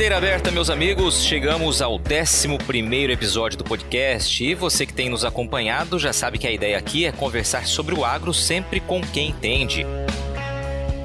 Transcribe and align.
Porteira 0.00 0.16
aberta, 0.16 0.50
meus 0.50 0.70
amigos, 0.70 1.22
chegamos 1.22 1.82
ao 1.82 1.96
11 1.96 3.12
episódio 3.12 3.58
do 3.58 3.64
podcast 3.64 4.42
e 4.42 4.54
você 4.54 4.86
que 4.86 4.94
tem 4.94 5.10
nos 5.10 5.26
acompanhado 5.26 5.98
já 5.98 6.10
sabe 6.10 6.38
que 6.38 6.46
a 6.46 6.50
ideia 6.50 6.78
aqui 6.78 7.04
é 7.04 7.12
conversar 7.12 7.66
sobre 7.66 7.94
o 7.94 8.02
agro 8.02 8.32
sempre 8.32 8.80
com 8.80 9.02
quem 9.02 9.28
entende. 9.28 9.84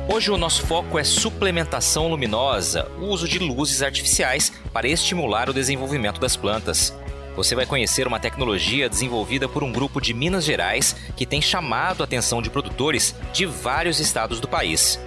Hoje 0.08 0.32
o 0.32 0.38
nosso 0.38 0.66
foco 0.66 0.98
é 0.98 1.04
suplementação 1.04 2.08
luminosa, 2.08 2.90
o 2.98 3.08
uso 3.08 3.28
de 3.28 3.38
luzes 3.38 3.82
artificiais 3.82 4.54
para 4.72 4.88
estimular 4.88 5.50
o 5.50 5.54
desenvolvimento 5.54 6.22
das 6.22 6.38
plantas. 6.38 6.96
Você 7.36 7.54
vai 7.54 7.66
conhecer 7.66 8.08
uma 8.08 8.18
tecnologia 8.18 8.88
desenvolvida 8.88 9.50
por 9.50 9.62
um 9.62 9.74
grupo 9.74 10.00
de 10.00 10.14
Minas 10.14 10.46
Gerais 10.46 10.96
que 11.18 11.26
tem 11.26 11.42
chamado 11.42 12.00
a 12.00 12.06
atenção 12.06 12.42
de 12.42 12.50
produtores 12.50 13.14
de 13.34 13.46
vários 13.46 14.00
estados 14.00 14.40
do 14.40 14.48
país. 14.48 14.98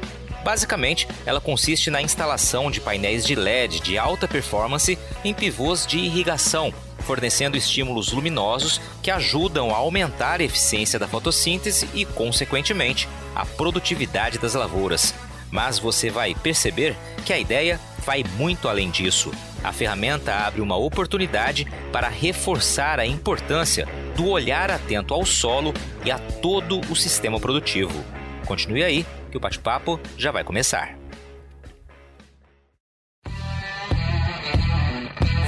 Basicamente, 0.48 1.06
ela 1.26 1.42
consiste 1.42 1.90
na 1.90 2.00
instalação 2.00 2.70
de 2.70 2.80
painéis 2.80 3.22
de 3.22 3.34
LED 3.34 3.80
de 3.80 3.98
alta 3.98 4.26
performance 4.26 4.98
em 5.22 5.34
pivôs 5.34 5.86
de 5.86 5.98
irrigação, 5.98 6.72
fornecendo 7.00 7.54
estímulos 7.54 8.12
luminosos 8.12 8.80
que 9.02 9.10
ajudam 9.10 9.74
a 9.74 9.76
aumentar 9.76 10.40
a 10.40 10.44
eficiência 10.44 10.98
da 10.98 11.06
fotossíntese 11.06 11.86
e, 11.92 12.06
consequentemente, 12.06 13.06
a 13.34 13.44
produtividade 13.44 14.38
das 14.38 14.54
lavouras. 14.54 15.14
Mas 15.50 15.78
você 15.78 16.08
vai 16.08 16.34
perceber 16.34 16.96
que 17.26 17.34
a 17.34 17.38
ideia 17.38 17.78
vai 17.98 18.24
muito 18.38 18.70
além 18.70 18.90
disso. 18.90 19.30
A 19.62 19.70
ferramenta 19.70 20.32
abre 20.34 20.62
uma 20.62 20.78
oportunidade 20.78 21.66
para 21.92 22.08
reforçar 22.08 22.98
a 22.98 23.04
importância 23.04 23.86
do 24.16 24.26
olhar 24.28 24.70
atento 24.70 25.12
ao 25.12 25.26
solo 25.26 25.74
e 26.06 26.10
a 26.10 26.18
todo 26.18 26.80
o 26.90 26.96
sistema 26.96 27.38
produtivo. 27.38 28.02
Continue 28.48 28.82
aí 28.82 29.06
que 29.30 29.36
o 29.36 29.40
bate-papo 29.40 30.00
já 30.16 30.32
vai 30.32 30.42
começar. 30.42 30.96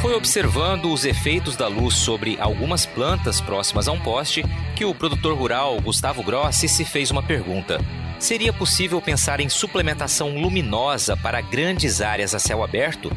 Foi 0.02 0.14
observando 0.14 0.92
os 0.92 1.06
efeitos 1.06 1.56
da 1.56 1.66
luz 1.66 1.94
sobre 1.94 2.39
algumas 2.39 2.84
plantas 2.84 3.41
próximas 3.41 3.89
a 3.89 3.92
um 3.92 4.00
poste 4.00 4.42
que 4.77 4.84
o 4.84 4.94
produtor 4.94 5.36
rural 5.36 5.80
Gustavo 5.80 6.22
Grossi 6.22 6.69
se 6.69 6.84
fez 6.84 7.11
uma 7.11 7.22
pergunta. 7.22 7.78
Seria 8.19 8.52
possível 8.52 9.00
pensar 9.00 9.41
em 9.41 9.48
suplementação 9.48 10.39
luminosa 10.39 11.17
para 11.17 11.41
grandes 11.41 12.02
áreas 12.02 12.34
a 12.34 12.39
céu 12.39 12.62
aberto? 12.62 13.11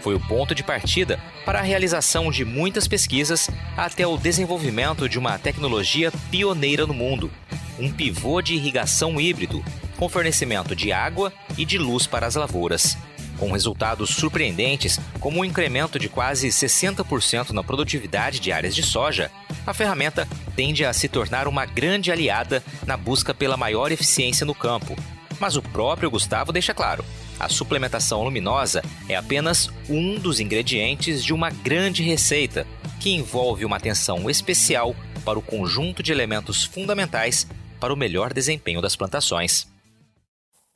Foi 0.00 0.14
o 0.14 0.20
ponto 0.20 0.52
de 0.52 0.64
partida 0.64 1.20
para 1.44 1.60
a 1.60 1.62
realização 1.62 2.30
de 2.30 2.44
muitas 2.44 2.88
pesquisas 2.88 3.48
até 3.76 4.04
o 4.04 4.16
desenvolvimento 4.16 5.08
de 5.08 5.18
uma 5.18 5.38
tecnologia 5.38 6.12
pioneira 6.30 6.86
no 6.86 6.94
mundo, 6.94 7.30
um 7.78 7.90
pivô 7.90 8.40
de 8.40 8.54
irrigação 8.54 9.20
híbrido 9.20 9.64
com 9.96 10.08
fornecimento 10.08 10.74
de 10.76 10.92
água 10.92 11.32
e 11.56 11.64
de 11.64 11.78
luz 11.78 12.06
para 12.06 12.26
as 12.26 12.34
lavouras. 12.34 12.96
Com 13.38 13.52
resultados 13.52 14.10
surpreendentes, 14.10 14.98
como 15.20 15.40
um 15.40 15.44
incremento 15.44 15.98
de 15.98 16.08
quase 16.08 16.48
60% 16.48 17.50
na 17.50 17.62
produtividade 17.62 18.40
de 18.40 18.50
áreas 18.50 18.74
de 18.74 18.82
soja, 18.82 19.30
a 19.66 19.72
ferramenta 19.72 20.26
tende 20.56 20.84
a 20.84 20.92
se 20.92 21.08
tornar 21.08 21.46
uma 21.46 21.64
grande 21.64 22.10
aliada 22.10 22.62
na 22.84 22.96
busca 22.96 23.32
pela 23.32 23.56
maior 23.56 23.92
eficiência 23.92 24.44
no 24.44 24.54
campo. 24.54 24.96
Mas 25.38 25.56
o 25.56 25.62
próprio 25.62 26.10
Gustavo 26.10 26.52
deixa 26.52 26.74
claro: 26.74 27.04
a 27.38 27.48
suplementação 27.48 28.24
luminosa 28.24 28.82
é 29.08 29.14
apenas 29.14 29.70
um 29.88 30.18
dos 30.18 30.40
ingredientes 30.40 31.22
de 31.22 31.32
uma 31.32 31.50
grande 31.50 32.02
receita 32.02 32.66
que 32.98 33.10
envolve 33.10 33.64
uma 33.64 33.76
atenção 33.76 34.28
especial 34.28 34.96
para 35.24 35.38
o 35.38 35.42
conjunto 35.42 36.02
de 36.02 36.10
elementos 36.10 36.64
fundamentais 36.64 37.46
para 37.78 37.92
o 37.92 37.96
melhor 37.96 38.32
desempenho 38.32 38.82
das 38.82 38.96
plantações. 38.96 39.66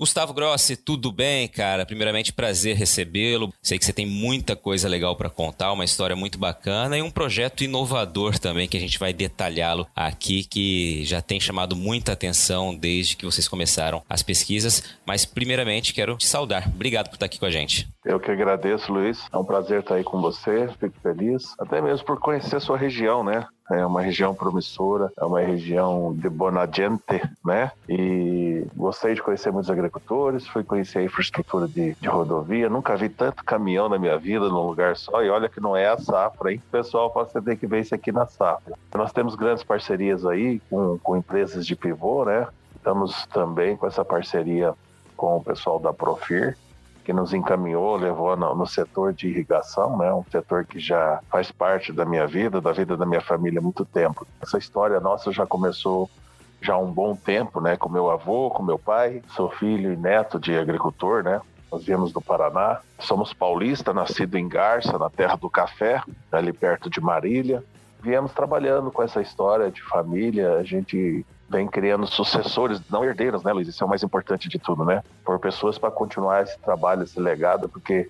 Gustavo 0.03 0.34
Grossi, 0.34 0.77
tudo 0.77 1.12
bem, 1.12 1.47
cara? 1.47 1.86
Primeiramente, 1.86 2.33
prazer 2.33 2.75
recebê-lo. 2.75 3.53
Sei 3.62 3.78
que 3.78 3.84
você 3.84 3.92
tem 3.92 4.05
muita 4.05 4.57
coisa 4.57 4.89
legal 4.89 5.14
para 5.14 5.30
contar, 5.30 5.70
uma 5.70 5.85
história 5.85 6.17
muito 6.17 6.39
bacana 6.39 6.98
e 6.98 7.02
um 7.02 7.11
projeto 7.11 7.63
inovador 7.63 8.36
também 8.36 8.67
que 8.67 8.77
a 8.77 8.80
gente 8.80 8.98
vai 8.98 9.13
detalhá-lo 9.13 9.86
aqui, 9.95 10.42
que 10.42 11.05
já 11.05 11.23
tem 11.23 11.39
chamado 11.39 11.77
muita 11.77 12.13
atenção 12.13 12.74
desde 12.74 13.17
que 13.17 13.24
vocês 13.24 13.46
começaram 13.46 14.02
as 14.08 14.24
pesquisas. 14.24 14.83
Mas, 15.07 15.24
primeiramente, 15.24 15.95
quero 15.95 16.17
te 16.17 16.27
saudar. 16.27 16.67
Obrigado 16.67 17.08
por 17.08 17.14
estar 17.14 17.27
aqui 17.27 17.39
com 17.39 17.46
a 17.46 17.51
gente. 17.51 17.89
Eu 18.05 18.19
que 18.19 18.33
agradeço, 18.33 18.92
Luiz. 18.92 19.24
É 19.33 19.36
um 19.36 19.45
prazer 19.45 19.80
estar 19.80 19.95
aí 19.95 20.02
com 20.02 20.20
você. 20.20 20.69
Fico 20.80 20.98
feliz, 21.01 21.55
até 21.61 21.80
mesmo 21.80 22.05
por 22.05 22.19
conhecer 22.19 22.57
a 22.57 22.61
sua 22.61 22.77
região, 22.77 23.23
né? 23.23 23.46
É 23.72 23.86
uma 23.86 24.02
região 24.02 24.34
promissora, 24.34 25.12
é 25.16 25.24
uma 25.24 25.40
região 25.40 26.14
de 26.14 26.28
bona 26.28 26.66
gente, 26.66 27.02
né? 27.44 27.72
E 27.88 28.66
gostei 28.77 29.14
de 29.14 29.22
conhecer 29.22 29.50
muitos 29.50 29.70
agricultores, 29.70 30.46
fui 30.46 30.62
conhecer 30.62 30.98
a 30.98 31.05
infraestrutura 31.05 31.66
de, 31.66 31.94
de 31.94 32.08
rodovia, 32.08 32.68
nunca 32.68 32.96
vi 32.96 33.08
tanto 33.08 33.44
caminhão 33.44 33.88
na 33.88 33.98
minha 33.98 34.18
vida 34.18 34.48
num 34.48 34.66
lugar 34.66 34.96
só, 34.96 35.22
e 35.22 35.30
olha 35.30 35.48
que 35.48 35.60
não 35.60 35.77
é 35.77 35.88
a 35.88 35.98
safra, 35.98 36.52
hein? 36.52 36.62
Pessoal, 36.70 37.12
você 37.12 37.40
tem 37.40 37.56
que 37.56 37.66
ver 37.66 37.80
isso 37.80 37.94
aqui 37.94 38.12
na 38.12 38.27
safra. 38.27 38.74
Nós 38.94 39.12
temos 39.12 39.34
grandes 39.34 39.64
parcerias 39.64 40.24
aí 40.24 40.60
com, 40.70 40.98
com 40.98 41.16
empresas 41.16 41.66
de 41.66 41.77
pivô, 41.77 42.24
né? 42.24 42.46
Estamos 42.77 43.27
também 43.27 43.77
com 43.77 43.86
essa 43.86 44.04
parceria 44.04 44.74
com 45.16 45.36
o 45.36 45.44
pessoal 45.44 45.78
da 45.78 45.92
Profir, 45.92 46.56
que 47.05 47.13
nos 47.13 47.35
encaminhou, 47.35 47.96
levou 47.96 48.36
no, 48.36 48.55
no, 48.55 48.67
setor 48.67 49.13
de 49.13 49.29
irrigação, 49.29 49.96
né? 49.96 50.13
Um 50.13 50.24
setor 50.30 50.64
que 50.64 50.79
já 50.79 51.20
faz 51.30 51.51
parte 51.51 51.92
da 51.92 52.05
minha 52.05 52.27
vida, 52.27 52.61
da 52.61 52.73
vida 52.73 52.96
da 52.96 53.05
minha 53.05 53.20
família 53.20 53.58
há 53.58 53.63
muito 53.63 53.85
tempo. 53.85 54.27
Essa 54.40 54.58
história 54.58 55.01
nossa 55.01 55.33
já 55.33 55.46
começou 55.46 56.08
já 56.61 56.74
há 56.74 56.79
um 56.79 56.92
bom 56.92 57.17
tempo, 57.17 57.61
né? 57.61 57.77
Com 57.77 57.89
meu 57.89 58.11
avô, 58.11 58.48
com 58.51 58.63
meu 58.63 58.79
pai. 58.79 59.23
Sou 59.35 59.51
filho 59.51 59.92
e 59.92 59.96
neto 59.96 60.39
de 60.39 60.57
agricultor, 60.57 61.24
né? 61.24 61.40
Nós 61.70 61.85
viemos 61.85 62.13
do 62.13 62.20
Paraná. 62.20 62.80
Somos 63.01 63.33
paulista, 63.33 63.92
nascido 63.92 64.36
em 64.36 64.48
Garça, 64.48 64.96
na 64.98 65.11
terra 65.11 65.36
do 65.36 65.51
café, 65.51 66.02
ali 66.30 66.52
perto 66.52 66.89
de 66.89 67.01
Marília. 67.01 67.64
Viemos 68.01 68.33
trabalhando 68.33 68.90
com 68.90 69.02
essa 69.02 69.20
história 69.20 69.70
de 69.70 69.83
família. 69.83 70.55
A 70.55 70.63
gente 70.63 71.27
vem 71.52 71.68
criando 71.68 72.07
sucessores, 72.07 72.80
não 72.90 73.05
herdeiros, 73.05 73.42
né, 73.45 73.52
Luiz? 73.52 73.68
Isso 73.68 73.85
é 73.85 73.86
o 73.86 73.89
mais 73.89 74.02
importante 74.02 74.48
de 74.48 74.58
tudo, 74.58 74.85
né? 74.85 75.05
Por 75.24 75.39
pessoas 75.39 75.79
para 75.79 75.90
continuar 75.90 76.42
esse 76.42 76.58
trabalho, 76.58 77.02
esse 77.02 77.20
legado, 77.20 77.68
porque 77.68 78.08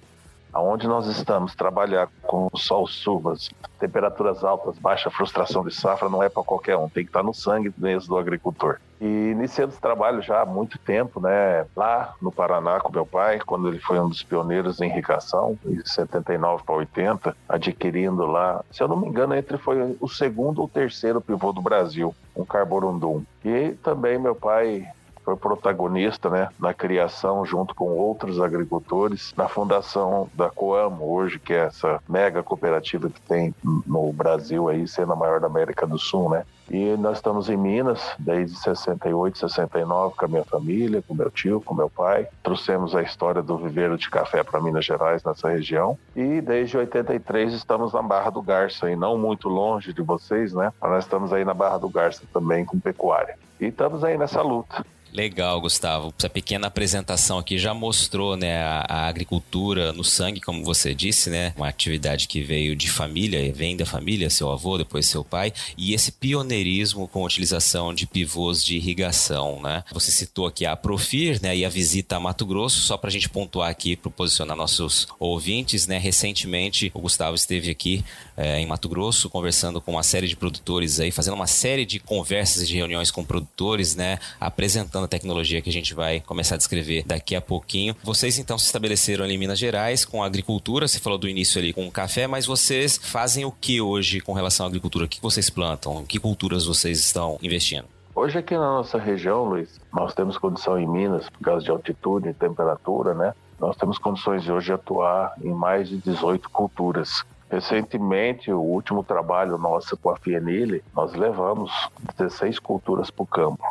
aonde 0.52 0.86
nós 0.86 1.06
estamos, 1.06 1.54
trabalhar 1.54 2.08
com 2.22 2.48
sol, 2.54 2.86
chuvas, 2.86 3.50
temperaturas 3.78 4.44
altas, 4.44 4.78
baixa 4.78 5.10
frustração 5.10 5.64
de 5.64 5.74
safra 5.74 6.08
não 6.08 6.22
é 6.22 6.28
para 6.28 6.42
qualquer 6.42 6.76
um, 6.76 6.88
tem 6.88 7.04
que 7.04 7.10
estar 7.10 7.22
no 7.22 7.34
sangue 7.34 7.72
mesmo 7.76 8.08
do 8.08 8.18
agricultor. 8.18 8.78
E 9.00 9.30
iniciando 9.30 9.72
esse 9.72 9.80
trabalho 9.80 10.22
já 10.22 10.42
há 10.42 10.46
muito 10.46 10.78
tempo, 10.78 11.20
né, 11.20 11.66
lá 11.74 12.14
no 12.22 12.30
Paraná 12.30 12.78
com 12.78 12.92
meu 12.92 13.04
pai, 13.04 13.40
quando 13.40 13.68
ele 13.68 13.80
foi 13.80 13.98
um 13.98 14.08
dos 14.08 14.22
pioneiros 14.22 14.80
em 14.80 14.88
irrigação, 14.88 15.58
em 15.66 15.84
79 15.84 16.62
para 16.64 16.74
80, 16.76 17.36
adquirindo 17.48 18.24
lá, 18.26 18.64
se 18.70 18.82
eu 18.82 18.86
não 18.86 18.96
me 18.96 19.08
engano, 19.08 19.34
entre 19.34 19.58
foi 19.58 19.96
o 19.98 20.08
segundo 20.08 20.60
ou 20.60 20.68
terceiro 20.68 21.20
pivô 21.20 21.52
do 21.52 21.60
Brasil, 21.60 22.14
um 22.36 22.44
Carborundum. 22.44 23.24
E 23.44 23.72
também 23.82 24.18
meu 24.18 24.36
pai 24.36 24.86
foi 25.24 25.36
protagonista 25.36 26.28
né, 26.28 26.48
na 26.58 26.74
criação, 26.74 27.44
junto 27.44 27.74
com 27.74 27.90
outros 27.90 28.40
agricultores, 28.40 29.32
na 29.36 29.48
fundação 29.48 30.28
da 30.34 30.50
Coamo, 30.50 31.04
hoje, 31.04 31.38
que 31.38 31.52
é 31.52 31.66
essa 31.66 32.00
mega 32.08 32.42
cooperativa 32.42 33.08
que 33.08 33.20
tem 33.20 33.54
no 33.86 34.12
Brasil, 34.12 34.68
aí, 34.68 34.86
sendo 34.86 35.12
a 35.12 35.16
maior 35.16 35.40
da 35.40 35.46
América 35.46 35.86
do 35.86 35.98
Sul. 35.98 36.30
Né? 36.30 36.44
E 36.70 36.96
nós 36.96 37.18
estamos 37.18 37.48
em 37.48 37.56
Minas 37.56 38.00
desde 38.18 38.56
68, 38.56 39.38
69 39.38 40.14
com 40.16 40.24
a 40.24 40.28
minha 40.28 40.44
família, 40.44 41.02
com 41.06 41.14
meu 41.14 41.30
tio, 41.30 41.60
com 41.60 41.74
meu 41.74 41.90
pai. 41.90 42.26
Trouxemos 42.42 42.94
a 42.94 43.02
história 43.02 43.42
do 43.42 43.56
viveiro 43.58 43.98
de 43.98 44.08
café 44.08 44.42
para 44.42 44.60
Minas 44.60 44.84
Gerais, 44.84 45.22
nessa 45.22 45.50
região. 45.50 45.98
E 46.16 46.40
desde 46.40 46.76
83 46.76 47.52
estamos 47.52 47.92
na 47.92 48.02
Barra 48.02 48.30
do 48.30 48.40
Garça, 48.42 48.90
e 48.90 48.96
não 48.96 49.18
muito 49.18 49.48
longe 49.48 49.92
de 49.92 50.02
vocês, 50.02 50.52
né? 50.52 50.72
Mas 50.80 50.90
nós 50.90 51.04
estamos 51.04 51.32
aí 51.32 51.44
na 51.44 51.54
Barra 51.54 51.78
do 51.78 51.88
Garça 51.88 52.22
também 52.32 52.64
com 52.64 52.80
pecuária. 52.80 53.36
E 53.60 53.66
estamos 53.66 54.02
aí 54.02 54.16
nessa 54.16 54.40
luta. 54.42 54.84
Legal, 55.12 55.60
Gustavo. 55.60 56.12
Essa 56.18 56.30
pequena 56.30 56.68
apresentação 56.68 57.38
aqui 57.38 57.58
já 57.58 57.74
mostrou 57.74 58.34
né, 58.34 58.62
a, 58.62 58.86
a, 58.88 59.06
agricultura 59.08 59.92
no 59.92 60.02
sangue, 60.02 60.40
como 60.40 60.64
você 60.64 60.94
disse, 60.94 61.28
né? 61.28 61.52
Uma 61.54 61.68
atividade 61.68 62.26
que 62.26 62.40
veio 62.40 62.74
de 62.74 62.90
família, 62.90 63.52
vem 63.52 63.76
da 63.76 63.84
família, 63.84 64.30
seu 64.30 64.50
avô, 64.50 64.78
depois 64.78 65.04
seu 65.04 65.22
pai, 65.22 65.52
e 65.76 65.92
esse 65.92 66.12
pioneirismo 66.12 67.06
com 67.06 67.22
a 67.22 67.26
utilização 67.26 67.92
de 67.92 68.06
pivôs 68.06 68.64
de 68.64 68.76
irrigação, 68.76 69.60
né? 69.60 69.84
Você 69.92 70.10
citou 70.10 70.46
aqui 70.46 70.64
a 70.64 70.74
Profir, 70.74 71.40
né? 71.42 71.54
E 71.54 71.64
a 71.64 71.68
visita 71.68 72.16
a 72.16 72.20
Mato 72.20 72.46
Grosso, 72.46 72.80
só 72.80 72.96
para 72.96 73.08
a 73.08 73.12
gente 73.12 73.28
pontuar 73.28 73.68
aqui, 73.68 73.96
para 73.96 74.10
posicionar 74.10 74.56
nossos 74.56 75.06
ouvintes, 75.18 75.86
né? 75.86 75.98
Recentemente, 75.98 76.90
o 76.94 77.00
Gustavo 77.00 77.34
esteve 77.34 77.70
aqui 77.70 78.02
é, 78.36 78.58
em 78.58 78.66
Mato 78.66 78.88
Grosso 78.88 79.28
conversando 79.28 79.80
com 79.80 79.92
uma 79.92 80.02
série 80.02 80.26
de 80.26 80.36
produtores 80.36 81.00
aí, 81.00 81.10
fazendo 81.10 81.34
uma 81.34 81.46
série 81.46 81.84
de 81.84 81.98
conversas 81.98 82.62
e 82.62 82.66
de 82.66 82.76
reuniões 82.76 83.10
com 83.10 83.24
produtores, 83.24 83.96
né? 83.96 84.18
Apresentando 84.40 85.04
a 85.04 85.08
tecnologia 85.08 85.60
que 85.60 85.70
a 85.70 85.72
gente 85.72 85.94
vai 85.94 86.20
começar 86.20 86.54
a 86.54 86.58
descrever 86.58 87.04
daqui 87.06 87.34
a 87.34 87.40
pouquinho. 87.40 87.96
Vocês 88.02 88.38
então 88.38 88.58
se 88.58 88.66
estabeleceram 88.66 89.24
ali 89.24 89.34
em 89.34 89.38
Minas 89.38 89.58
Gerais 89.58 90.04
com 90.04 90.22
a 90.22 90.26
agricultura, 90.26 90.88
você 90.88 90.98
falou 90.98 91.18
do 91.18 91.28
início 91.28 91.60
ali 91.60 91.72
com 91.72 91.86
o 91.86 91.92
café, 91.92 92.26
mas 92.26 92.46
vocês 92.46 92.96
fazem 92.96 93.44
o 93.44 93.52
que 93.52 93.80
hoje 93.80 94.20
com 94.20 94.32
relação 94.32 94.66
à 94.66 94.68
agricultura? 94.68 95.04
O 95.04 95.08
que 95.08 95.20
vocês 95.20 95.50
plantam? 95.50 96.04
Que 96.04 96.18
culturas 96.18 96.64
vocês 96.64 96.98
estão 96.98 97.38
investindo? 97.42 97.84
Hoje 98.14 98.38
aqui 98.38 98.54
na 98.54 98.60
nossa 98.60 98.98
região, 98.98 99.44
Luiz, 99.44 99.80
nós 99.92 100.14
temos 100.14 100.36
condição 100.36 100.78
em 100.78 100.86
Minas, 100.86 101.30
por 101.30 101.40
causa 101.40 101.64
de 101.64 101.70
altitude 101.70 102.28
e 102.28 102.34
temperatura, 102.34 103.14
né? 103.14 103.32
nós 103.62 103.76
temos 103.76 103.96
condições 103.96 104.48
hoje 104.48 104.66
de 104.66 104.72
atuar 104.72 105.34
em 105.40 105.54
mais 105.54 105.88
de 105.88 105.96
18 105.98 106.50
culturas. 106.50 107.24
Recentemente, 107.52 108.50
o 108.50 108.58
último 108.58 109.04
trabalho 109.04 109.58
nosso 109.58 109.94
com 109.94 110.08
a 110.08 110.16
Fienile, 110.16 110.82
nós 110.96 111.12
levamos 111.12 111.70
16 112.16 112.58
culturas 112.58 113.10
para 113.10 113.22
o 113.22 113.26
campo. 113.26 113.62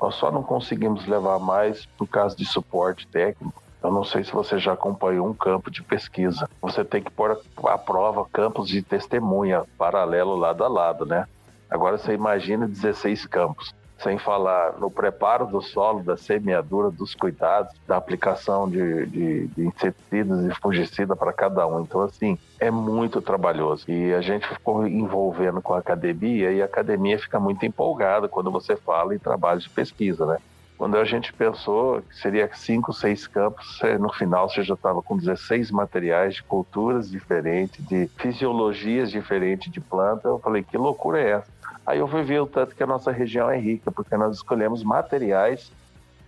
Nós 0.00 0.14
só 0.14 0.30
não 0.30 0.44
conseguimos 0.44 1.08
levar 1.08 1.40
mais 1.40 1.86
por 1.98 2.06
causa 2.06 2.36
de 2.36 2.44
suporte 2.44 3.04
técnico. 3.08 3.60
Eu 3.82 3.90
não 3.90 4.04
sei 4.04 4.22
se 4.22 4.30
você 4.30 4.60
já 4.60 4.74
acompanhou 4.74 5.26
um 5.26 5.34
campo 5.34 5.72
de 5.72 5.82
pesquisa. 5.82 6.48
Você 6.62 6.84
tem 6.84 7.02
que 7.02 7.10
pôr 7.10 7.36
à 7.64 7.76
prova 7.76 8.24
campos 8.32 8.68
de 8.68 8.80
testemunha 8.80 9.64
paralelo 9.76 10.36
lado 10.36 10.62
a 10.62 10.68
lado, 10.68 11.04
né? 11.04 11.26
Agora 11.68 11.98
você 11.98 12.12
imagina 12.12 12.68
16 12.68 13.26
campos 13.26 13.74
sem 13.98 14.18
falar 14.18 14.78
no 14.78 14.90
preparo 14.90 15.46
do 15.46 15.62
solo, 15.62 16.02
da 16.02 16.16
semeadura, 16.16 16.90
dos 16.90 17.14
cuidados, 17.14 17.72
da 17.86 17.96
aplicação 17.96 18.68
de, 18.68 19.06
de, 19.06 19.46
de 19.48 19.66
inseticidas 19.66 20.44
e 20.44 20.54
fungicida 20.60 21.16
para 21.16 21.32
cada 21.32 21.66
um. 21.66 21.80
Então, 21.80 22.02
assim, 22.02 22.38
é 22.60 22.70
muito 22.70 23.20
trabalhoso. 23.22 23.90
E 23.90 24.12
a 24.12 24.20
gente 24.20 24.46
ficou 24.46 24.86
envolvendo 24.86 25.62
com 25.62 25.74
a 25.74 25.78
academia 25.78 26.52
e 26.52 26.60
a 26.60 26.66
academia 26.66 27.18
fica 27.18 27.40
muito 27.40 27.64
empolgada 27.64 28.28
quando 28.28 28.50
você 28.50 28.76
fala 28.76 29.14
em 29.14 29.18
trabalhos 29.18 29.64
de 29.64 29.70
pesquisa, 29.70 30.26
né? 30.26 30.38
Quando 30.76 30.98
a 30.98 31.04
gente 31.04 31.32
pensou 31.32 32.02
que 32.02 32.16
seria 32.16 32.50
cinco, 32.52 32.92
seis 32.92 33.26
campos, 33.26 33.80
no 33.98 34.12
final 34.12 34.48
você 34.48 34.62
já 34.62 34.74
estava 34.74 35.00
com 35.00 35.16
16 35.16 35.70
materiais 35.70 36.34
de 36.34 36.42
culturas 36.42 37.10
diferentes, 37.10 37.82
de 37.86 38.08
fisiologias 38.18 39.10
diferentes 39.10 39.72
de 39.72 39.80
planta. 39.80 40.28
Eu 40.28 40.38
falei, 40.38 40.62
que 40.62 40.76
loucura 40.76 41.18
é 41.18 41.30
essa? 41.30 41.55
Aí 41.86 41.98
eu 41.98 42.08
fui 42.08 42.22
ver 42.22 42.40
o 42.40 42.46
tanto 42.46 42.74
que 42.74 42.82
a 42.82 42.86
nossa 42.86 43.12
região 43.12 43.48
é 43.48 43.58
rica, 43.58 43.92
porque 43.92 44.16
nós 44.16 44.36
escolhemos 44.36 44.82
materiais 44.82 45.70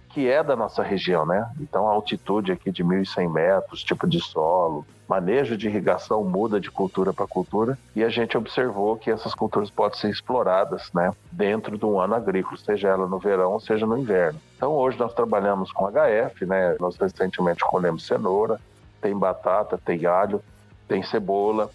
que 0.08 0.28
é 0.28 0.42
da 0.42 0.56
nossa 0.56 0.82
região, 0.82 1.26
né? 1.26 1.48
Então 1.60 1.86
a 1.86 1.92
altitude 1.92 2.50
aqui 2.50 2.70
de 2.70 2.82
1.100 2.82 3.30
metros, 3.30 3.84
tipo 3.84 4.06
de 4.06 4.20
solo, 4.20 4.84
manejo 5.08 5.56
de 5.56 5.68
irrigação 5.68 6.24
muda 6.24 6.60
de 6.60 6.70
cultura 6.70 7.12
para 7.12 7.26
cultura 7.26 7.78
e 7.94 8.02
a 8.02 8.08
gente 8.08 8.36
observou 8.36 8.96
que 8.96 9.10
essas 9.10 9.34
culturas 9.34 9.70
podem 9.70 9.98
ser 9.98 10.10
exploradas, 10.10 10.90
né? 10.94 11.12
Dentro 11.30 11.76
de 11.76 11.84
um 11.84 12.00
ano 12.00 12.14
agrícola, 12.14 12.56
seja 12.56 12.88
ela 12.88 13.06
no 13.06 13.18
verão, 13.18 13.60
seja 13.60 13.86
no 13.86 13.98
inverno. 13.98 14.40
Então 14.56 14.72
hoje 14.72 14.98
nós 14.98 15.12
trabalhamos 15.14 15.70
com 15.72 15.86
HF, 15.86 16.46
né? 16.46 16.76
Nós 16.80 16.96
recentemente 16.96 17.64
colhemos 17.64 18.06
cenoura, 18.06 18.58
tem 19.00 19.16
batata, 19.16 19.78
tem 19.78 20.04
alho, 20.06 20.42
tem 20.86 21.02
cebola, 21.02 21.70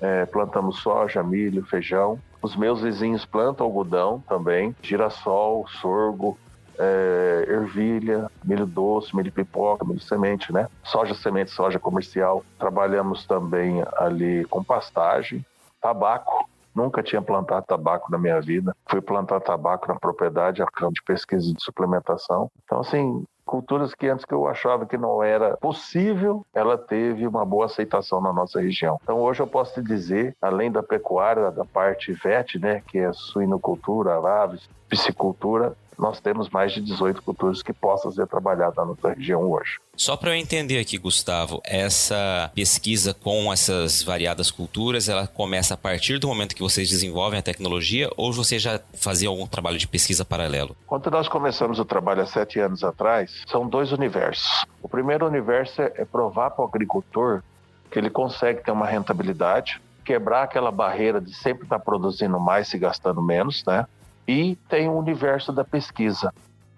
é, 0.00 0.26
plantamos 0.26 0.78
soja, 0.80 1.22
milho, 1.22 1.64
feijão. 1.64 2.18
Os 2.42 2.56
meus 2.56 2.80
vizinhos 2.80 3.24
plantam 3.24 3.66
algodão 3.66 4.22
também, 4.28 4.74
girassol, 4.82 5.66
sorgo, 5.80 6.38
é, 6.78 7.44
ervilha, 7.48 8.30
milho 8.42 8.66
doce, 8.66 9.14
milho 9.14 9.30
pipoca, 9.30 9.84
milho 9.84 10.00
semente, 10.00 10.50
né? 10.50 10.66
Soja 10.82 11.14
semente, 11.14 11.50
soja 11.50 11.78
comercial. 11.78 12.42
Trabalhamos 12.58 13.26
também 13.26 13.84
ali 13.98 14.46
com 14.46 14.64
pastagem, 14.64 15.44
tabaco. 15.80 16.48
Nunca 16.74 17.02
tinha 17.02 17.20
plantado 17.20 17.66
tabaco 17.66 18.10
na 18.10 18.16
minha 18.16 18.40
vida. 18.40 18.74
Fui 18.88 19.02
plantar 19.02 19.40
tabaco 19.40 19.88
na 19.88 19.98
propriedade, 19.98 20.62
a 20.62 20.66
campo 20.66 20.94
de 20.94 21.02
pesquisa 21.02 21.52
de 21.52 21.62
suplementação. 21.62 22.50
Então, 22.64 22.80
assim, 22.80 23.24
culturas 23.50 23.92
que 23.92 24.06
antes 24.06 24.24
que 24.24 24.32
eu 24.32 24.46
achava 24.46 24.86
que 24.86 24.96
não 24.96 25.20
era 25.20 25.56
possível, 25.56 26.46
ela 26.54 26.78
teve 26.78 27.26
uma 27.26 27.44
boa 27.44 27.66
aceitação 27.66 28.20
na 28.20 28.32
nossa 28.32 28.60
região. 28.60 29.00
Então 29.02 29.18
hoje 29.18 29.42
eu 29.42 29.46
posso 29.46 29.74
te 29.74 29.82
dizer, 29.82 30.36
além 30.40 30.70
da 30.70 30.84
pecuária, 30.84 31.50
da 31.50 31.64
parte 31.64 32.12
VET, 32.12 32.60
né, 32.60 32.80
que 32.86 32.98
é 32.98 33.12
suinocultura, 33.12 34.14
aves, 34.14 34.70
piscicultura, 34.88 35.76
nós 36.00 36.20
temos 36.20 36.48
mais 36.48 36.72
de 36.72 36.80
18 36.80 37.22
culturas 37.22 37.62
que 37.62 37.72
possam 37.72 38.10
ser 38.10 38.26
trabalhadas 38.26 38.76
na 38.76 38.86
nossa 38.86 39.10
região 39.10 39.42
hoje. 39.42 39.78
Só 39.96 40.16
para 40.16 40.30
eu 40.30 40.34
entender 40.34 40.78
aqui, 40.78 40.96
Gustavo, 40.96 41.60
essa 41.64 42.50
pesquisa 42.54 43.12
com 43.12 43.52
essas 43.52 44.02
variadas 44.02 44.50
culturas, 44.50 45.08
ela 45.08 45.26
começa 45.26 45.74
a 45.74 45.76
partir 45.76 46.18
do 46.18 46.26
momento 46.26 46.54
que 46.54 46.62
vocês 46.62 46.88
desenvolvem 46.88 47.38
a 47.38 47.42
tecnologia 47.42 48.10
ou 48.16 48.32
você 48.32 48.58
já 48.58 48.80
fazia 48.94 49.28
algum 49.28 49.46
trabalho 49.46 49.78
de 49.78 49.86
pesquisa 49.86 50.24
paralelo? 50.24 50.74
Quando 50.86 51.10
nós 51.10 51.28
começamos 51.28 51.78
o 51.78 51.84
trabalho 51.84 52.22
há 52.22 52.26
sete 52.26 52.58
anos 52.58 52.82
atrás, 52.82 53.42
são 53.46 53.68
dois 53.68 53.92
universos. 53.92 54.64
O 54.82 54.88
primeiro 54.88 55.26
universo 55.26 55.82
é 55.82 56.04
provar 56.04 56.50
para 56.50 56.64
o 56.64 56.68
agricultor 56.68 57.42
que 57.90 57.98
ele 57.98 58.08
consegue 58.08 58.62
ter 58.62 58.70
uma 58.70 58.86
rentabilidade, 58.86 59.80
quebrar 60.04 60.44
aquela 60.44 60.70
barreira 60.70 61.20
de 61.20 61.34
sempre 61.34 61.64
estar 61.64 61.78
produzindo 61.78 62.38
mais 62.40 62.72
e 62.72 62.78
gastando 62.78 63.20
menos, 63.20 63.64
né? 63.66 63.86
E 64.30 64.54
tem 64.68 64.88
o 64.88 64.96
universo 64.96 65.52
da 65.52 65.64
pesquisa. 65.64 66.32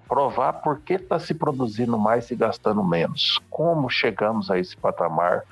Provar 0.08 0.54
por 0.54 0.80
que 0.80 0.94
está 0.94 1.18
se 1.18 1.34
produzindo 1.34 1.98
mais 1.98 2.30
e 2.30 2.34
gastando 2.34 2.82
menos. 2.82 3.38
Como 3.50 3.90
chegamos 3.90 4.50
a 4.50 4.58
esse 4.58 4.74
patamar 4.74 5.42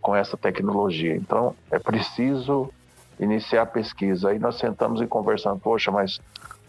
com 0.00 0.16
essa 0.16 0.38
tecnologia. 0.38 1.14
Então, 1.14 1.54
é 1.70 1.78
preciso 1.78 2.70
iniciar 3.18 3.60
a 3.60 3.66
pesquisa. 3.66 4.30
Aí 4.30 4.38
nós 4.38 4.56
sentamos 4.56 5.02
e 5.02 5.06
conversamos, 5.06 5.60
poxa, 5.60 5.90
mas 5.90 6.18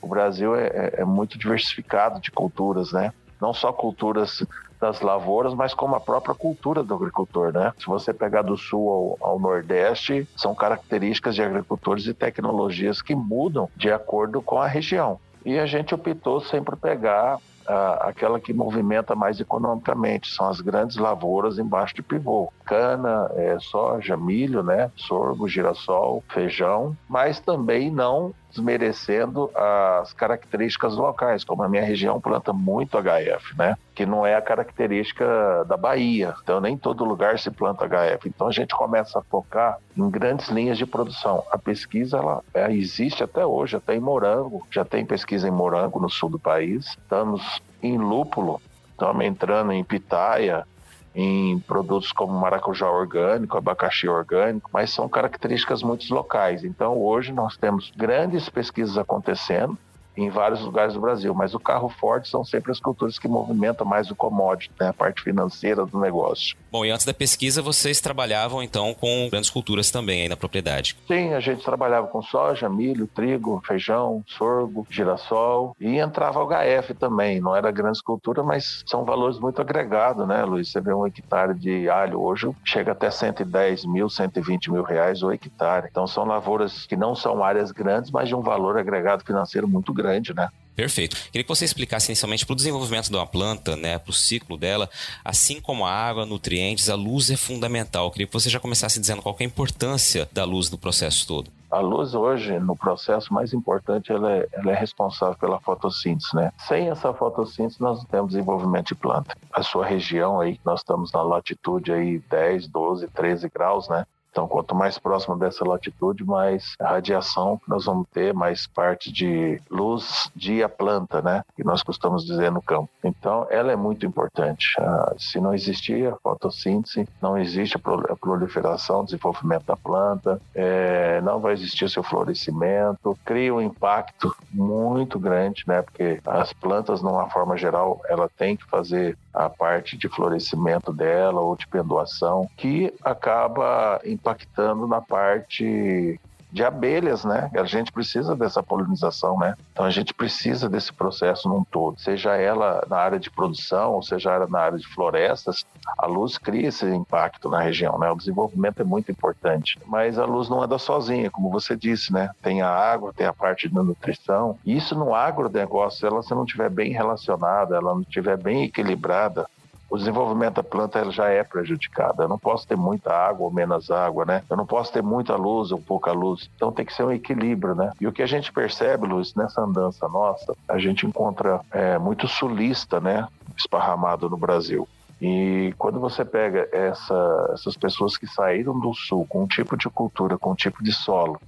o 0.01 0.07
Brasil 0.07 0.53
é, 0.57 0.67
é, 0.67 0.94
é 0.97 1.05
muito 1.05 1.39
diversificado 1.39 2.19
de 2.19 2.29
culturas, 2.29 2.91
né? 2.91 3.13
Não 3.39 3.53
só 3.53 3.71
culturas 3.71 4.45
das 4.81 5.00
lavouras, 5.01 5.54
mas 5.54 5.75
como 5.75 5.95
a 5.95 6.00
própria 6.00 6.33
cultura 6.33 6.81
do 6.81 6.95
agricultor, 6.95 7.54
né? 7.54 7.72
Se 7.78 7.86
você 7.86 8.12
pegar 8.12 8.42
do 8.42 8.57
sul 8.57 9.18
ao, 9.22 9.30
ao, 9.30 9.39
nordeste, 9.39 10.28
são 10.36 10.56
características 10.56 11.36
de 11.36 11.44
agricultores 11.44 12.07
e 12.07 12.13
tecnologias 12.13 13.01
que 13.01 13.13
mudam 13.13 13.69
de 13.78 13.92
acordo 13.92 14.42
com 14.42 14.57
a 14.57 14.66
região. 14.66 15.19
E 15.45 15.60
a 15.60 15.68
gente 15.68 15.94
optou 15.94 16.42
sempre 16.42 16.75
pegar 16.75 17.38
ah, 17.68 18.07
aquela 18.10 18.39
que 18.39 18.54
movimenta 18.54 19.16
mais 19.16 19.39
economicamente, 19.39 20.33
são 20.33 20.50
as 20.50 20.60
grandes 20.60 20.98
lavouras 20.98 21.60
embaixo 21.60 21.95
de 21.95 22.01
pivô. 22.01 22.51
Cana, 22.66 23.30
é, 23.36 23.57
soja, 23.60 24.18
milho, 24.18 24.63
né? 24.63 24.92
sorgo, 24.95 25.48
girassol, 25.48 26.24
feijão, 26.30 26.98
mas 27.07 27.39
também 27.39 27.92
não 27.92 28.33
desmerecendo 28.51 29.50
as 29.56 30.13
características 30.13 30.95
locais, 30.95 31.44
como 31.44 31.63
a 31.63 31.69
minha 31.69 31.83
região 31.83 32.19
planta 32.19 32.53
muito 32.53 32.98
HF, 32.98 33.57
né? 33.57 33.75
Que 33.95 34.06
não 34.06 34.25
é 34.25 34.36
a 34.36 34.42
característica 34.42 35.65
da 35.68 35.77
Bahia. 35.77 36.33
Então 36.44 36.59
nem 36.59 36.77
todo 36.77 37.03
lugar 37.03 37.39
se 37.39 37.50
planta 37.50 37.88
HF. 37.88 38.27
Então 38.27 38.48
a 38.48 38.51
gente 38.51 38.75
começa 38.75 39.19
a 39.19 39.24
focar 39.24 39.77
em 39.98 40.09
grandes 40.09 40.50
linhas 40.50 40.77
de 40.77 40.86
produção. 40.86 41.44
A 41.51 41.57
pesquisa 41.57 42.18
ela, 42.18 42.44
ela 42.53 42.74
existe 42.74 43.24
até 43.24 43.45
hoje, 43.45 43.77
até 43.77 43.95
em 43.95 44.00
morango. 44.00 44.68
Já 44.69 44.86
tem 44.86 45.06
pesquisa 45.06 45.47
em 45.47 45.51
morango 45.51 46.00
no 46.00 46.09
sul 46.09 46.30
do 46.30 46.39
país. 46.39 46.86
Estamos 46.86 47.62
em 47.81 47.97
lúpulo, 47.97 48.61
estamos 48.92 49.25
entrando 49.25 49.71
em 49.71 49.83
pitaia, 49.83 50.66
em 51.13 51.59
produtos 51.59 52.11
como 52.11 52.33
maracujá 52.33 52.89
orgânico, 52.89 53.57
abacaxi 53.57 54.07
orgânico, 54.07 54.69
mas 54.73 54.91
são 54.91 55.09
características 55.09 55.83
muito 55.83 56.11
locais. 56.13 56.63
Então, 56.63 56.97
hoje 56.97 57.31
nós 57.31 57.57
temos 57.57 57.91
grandes 57.95 58.47
pesquisas 58.49 58.97
acontecendo 58.97 59.77
em 60.23 60.30
vários 60.30 60.61
lugares 60.61 60.94
do 60.94 61.01
Brasil, 61.01 61.33
mas 61.33 61.54
o 61.54 61.59
carro 61.59 61.90
forte 61.90 62.30
são 62.30 62.44
sempre 62.44 62.71
as 62.71 62.80
culturas 62.80 63.18
que 63.18 63.28
movimentam 63.28 63.85
mais 63.85 64.09
o 64.09 64.16
commodity, 64.16 64.71
né, 64.80 64.90
a 64.90 64.94
parte 64.94 65.21
financeira 65.21 65.85
do 65.85 65.99
negócio. 65.99 66.56
Bom, 66.71 66.85
e 66.85 66.92
antes 66.92 67.06
da 67.06 67.13
pesquisa, 67.13 67.61
vocês 67.61 67.99
trabalhavam 67.99 68.63
então 68.63 68.94
com 68.94 69.30
grandes 69.30 69.49
culturas 69.49 69.92
também 69.92 70.23
aí 70.23 70.30
na 70.30 70.37
propriedade? 70.37 70.95
Sim, 71.07 71.33
a 71.33 71.40
gente 71.40 71.63
trabalhava 71.63 72.07
com 72.07 72.21
soja, 72.21 72.69
milho, 72.69 73.07
trigo, 73.07 73.61
feijão, 73.66 74.23
sorgo, 74.28 74.87
girassol 74.90 75.75
e 75.80 75.97
entrava 75.97 76.44
o 76.44 76.47
HF 76.47 76.94
também. 76.94 77.40
Não 77.42 77.56
era 77.56 77.71
grandes 77.71 78.01
culturas, 78.01 78.45
mas 78.45 78.83
são 78.85 79.04
valores 79.04 79.40
muito 79.40 79.61
agregados, 79.61 80.28
né, 80.28 80.44
Luiz? 80.44 80.71
Você 80.71 80.80
vê 80.80 80.94
um 80.94 81.06
hectare 81.06 81.54
de 81.54 81.90
alho 81.90 82.21
hoje 82.21 82.51
chega 82.63 82.92
até 82.92 83.09
110 83.09 83.85
mil, 83.85 84.09
120 84.09 84.71
mil 84.71 84.83
reais 84.83 85.21
o 85.21 85.31
hectare. 85.31 85.87
Então 85.90 86.07
são 86.07 86.25
lavouras 86.25 86.85
que 86.85 86.95
não 86.95 87.16
são 87.16 87.44
áreas 87.44 87.71
grandes, 87.71 88.11
mas 88.11 88.28
de 88.28 88.35
um 88.35 88.42
valor 88.42 88.78
agregado 88.78 89.23
financeiro 89.25 89.68
muito 89.68 89.94
grande 89.94 90.10
grande, 90.11 90.33
né? 90.33 90.49
Perfeito. 90.75 91.15
Queria 91.31 91.44
que 91.44 91.49
você 91.49 91.65
explicasse 91.65 92.09
inicialmente 92.11 92.45
para 92.45 92.53
o 92.53 92.56
desenvolvimento 92.56 93.09
de 93.09 93.15
uma 93.15 93.27
planta, 93.27 93.75
né, 93.75 93.99
para 93.99 94.09
o 94.09 94.13
ciclo 94.13 94.57
dela, 94.57 94.89
assim 95.23 95.59
como 95.59 95.85
a 95.85 95.91
água, 95.91 96.25
nutrientes, 96.25 96.89
a 96.89 96.95
luz 96.95 97.30
é 97.30 97.35
fundamental. 97.35 98.09
Queria 98.09 98.25
que 98.25 98.33
você 98.33 98.49
já 98.49 98.59
começasse 98.59 98.99
dizendo 98.99 99.21
qual 99.21 99.35
é 99.39 99.44
a 99.44 99.45
importância 99.45 100.27
da 100.31 100.45
luz 100.45 100.71
no 100.71 100.77
processo 100.77 101.27
todo. 101.27 101.51
A 101.69 101.80
luz 101.80 102.15
hoje, 102.15 102.57
no 102.59 102.75
processo 102.75 103.33
mais 103.33 103.53
importante, 103.53 104.11
ela 104.11 104.31
é, 104.31 104.47
ela 104.53 104.71
é, 104.71 104.75
responsável 104.75 105.37
pela 105.37 105.59
fotossíntese, 105.59 106.35
né? 106.35 106.51
Sem 106.68 106.89
essa 106.89 107.13
fotossíntese, 107.13 107.80
nós 107.80 107.99
não 107.99 108.06
temos 108.06 108.31
desenvolvimento 108.31 108.87
de 108.87 108.95
planta. 108.95 109.37
A 109.53 109.63
sua 109.63 109.85
região 109.85 110.41
aí, 110.41 110.59
nós 110.65 110.81
estamos 110.81 111.11
na 111.13 111.21
latitude 111.21 111.94
aí 111.94 112.19
10, 112.30 112.68
12, 112.68 113.07
13 113.07 113.49
graus, 113.49 113.87
né? 113.87 114.06
Então, 114.31 114.47
quanto 114.47 114.73
mais 114.73 114.97
próximo 114.97 115.38
dessa 115.38 115.68
latitude, 115.68 116.23
mais 116.23 116.76
radiação 116.80 117.59
nós 117.68 117.85
vamos 117.85 118.07
ter, 118.14 118.33
mais 118.33 118.66
parte 118.66 119.11
de 119.11 119.61
luz 119.69 120.31
dia 120.35 120.69
planta, 120.69 121.21
né? 121.21 121.44
Que 121.56 121.64
nós 121.64 121.83
costumamos 121.83 122.26
dizer 122.26 122.52
no 122.52 122.61
campo. 122.61 122.90
Então, 123.04 123.45
ela 123.50 123.71
é 123.71 123.76
muito 123.76 124.06
importante. 124.06 124.76
Ah, 124.80 125.14
se 125.18 125.40
não 125.40 125.54
existir 125.54 126.07
a 126.07 126.16
fotossíntese, 126.16 127.07
não 127.21 127.38
existe 127.38 127.78
a 127.78 128.16
proliferação, 128.16 129.04
desenvolvimento 129.04 129.66
da 129.66 129.76
planta, 129.76 130.42
é, 130.56 131.19
não 131.21 131.40
vai 131.40 131.54
existir 131.54 131.90
seu 131.90 132.04
florescimento, 132.04 133.18
cria 133.26 133.54
um 133.54 133.61
impacto 133.61 134.35
muito 134.52 135.19
grande, 135.19 135.64
né? 135.68 135.81
Porque 135.81 136.21
as 136.26 136.54
plantas, 136.54 137.02
numa 137.02 137.30
forma 137.30 137.57
geral, 137.57 138.02
ela 138.07 138.30
tem 138.30 138.56
que 138.56 138.66
fazer 138.66 139.18
a 139.33 139.50
parte 139.50 139.97
de 139.97 140.09
florescimento 140.09 140.92
dela 140.92 141.42
ou 141.42 141.56
de 141.56 141.68
pendoação, 141.68 142.50
que 142.57 142.94
acaba 143.04 144.02
impactando 144.06 144.88
na 144.88 145.02
parte 145.02 146.19
de 146.51 146.63
abelhas, 146.63 147.23
né? 147.23 147.49
A 147.53 147.63
gente 147.63 147.91
precisa 147.91 148.35
dessa 148.35 148.61
polinização, 148.61 149.37
né? 149.37 149.55
Então 149.71 149.85
a 149.85 149.89
gente 149.89 150.13
precisa 150.13 150.67
desse 150.67 150.91
processo 150.91 151.47
num 151.47 151.63
todo, 151.63 151.99
seja 151.99 152.35
ela 152.35 152.85
na 152.89 152.97
área 152.97 153.19
de 153.19 153.29
produção, 153.29 153.93
ou 153.93 154.03
seja 154.03 154.31
ela 154.31 154.47
na 154.47 154.59
área 154.59 154.77
de 154.77 154.87
florestas, 154.87 155.65
a 155.97 156.05
luz 156.05 156.37
cria 156.37 156.67
esse 156.67 156.85
impacto 156.85 157.49
na 157.49 157.61
região, 157.61 157.97
né? 157.97 158.11
O 158.11 158.15
desenvolvimento 158.15 158.81
é 158.81 158.85
muito 158.85 159.11
importante, 159.11 159.79
mas 159.85 160.19
a 160.19 160.25
luz 160.25 160.49
não 160.49 160.61
anda 160.61 160.77
sozinha, 160.77 161.31
como 161.31 161.49
você 161.49 161.75
disse, 161.75 162.11
né? 162.11 162.29
Tem 162.41 162.61
a 162.61 162.69
água, 162.69 163.13
tem 163.13 163.25
a 163.25 163.33
parte 163.33 163.69
da 163.69 163.81
nutrição. 163.81 164.57
Isso 164.65 164.95
no 164.95 165.15
agronegócio, 165.15 165.99
se 165.99 166.05
ela 166.05 166.21
se 166.21 166.31
não 166.31 166.43
estiver 166.43 166.69
bem 166.69 166.91
relacionada, 166.91 167.75
ela 167.75 167.93
não 167.93 168.01
estiver 168.01 168.37
bem 168.37 168.63
equilibrada, 168.63 169.47
o 169.92 169.98
desenvolvimento 169.98 170.56
da 170.56 170.64
planta 170.64 171.00
ela 171.00 171.12
já 171.12 171.28
é 171.28 171.44
prejudicado. 171.44 172.24
Eu 172.24 172.30
não 172.30 172.40
posso 172.40 172.66
ter 172.66 172.78
muita 172.78 173.14
água 173.14 173.45
ou 173.45 173.54
menos 173.54 173.92
água, 173.92 174.24
né? 174.24 174.42
Eu 174.50 174.56
não 174.56 174.66
posso 174.66 174.90
ter 174.94 175.04
muita 175.04 175.36
luz 175.36 175.69
ou 175.74 175.81
pouca 175.81 176.14
luz. 176.14 176.50
Então 176.56 176.71
tem 176.71 176.86
que 176.86 176.94
ser 176.94 177.04
um 177.04 177.12
equilíbrio, 177.12 177.76
né? 177.76 177.92
E 178.00 178.07
o 178.07 178.12
que 178.14 178.24
a 178.24 178.26
gente 178.26 178.54
percebe, 178.54 179.06
Luiz, 179.06 179.36
nessa 179.36 179.62
andança 179.62 180.07
nossa, 180.07 180.56
a 180.66 180.80
gente 180.80 181.06
encontra 181.06 181.60
é, 181.71 182.00
muito 182.00 182.26
sulista, 182.26 183.02
né? 183.02 183.28
Esparramado 183.57 184.30
no 184.30 184.38
Brasil. 184.38 184.88
E 185.21 185.74
quando 185.78 186.00
você 186.00 186.24
pega 186.24 186.69
essa, 186.71 187.52
essas 187.54 187.76
pessoas 187.76 188.16
que 188.16 188.26
saíram 188.26 188.80
do 188.80 188.94
sul 188.94 189.26
com 189.28 189.44
um 189.44 189.48
tipo 189.48 189.76
de 189.76 189.90
cultura, 189.90 190.38
com 190.38 190.52
um 190.54 190.56
tipo 190.56 190.81
de 190.81 190.94
solo, 190.94 191.40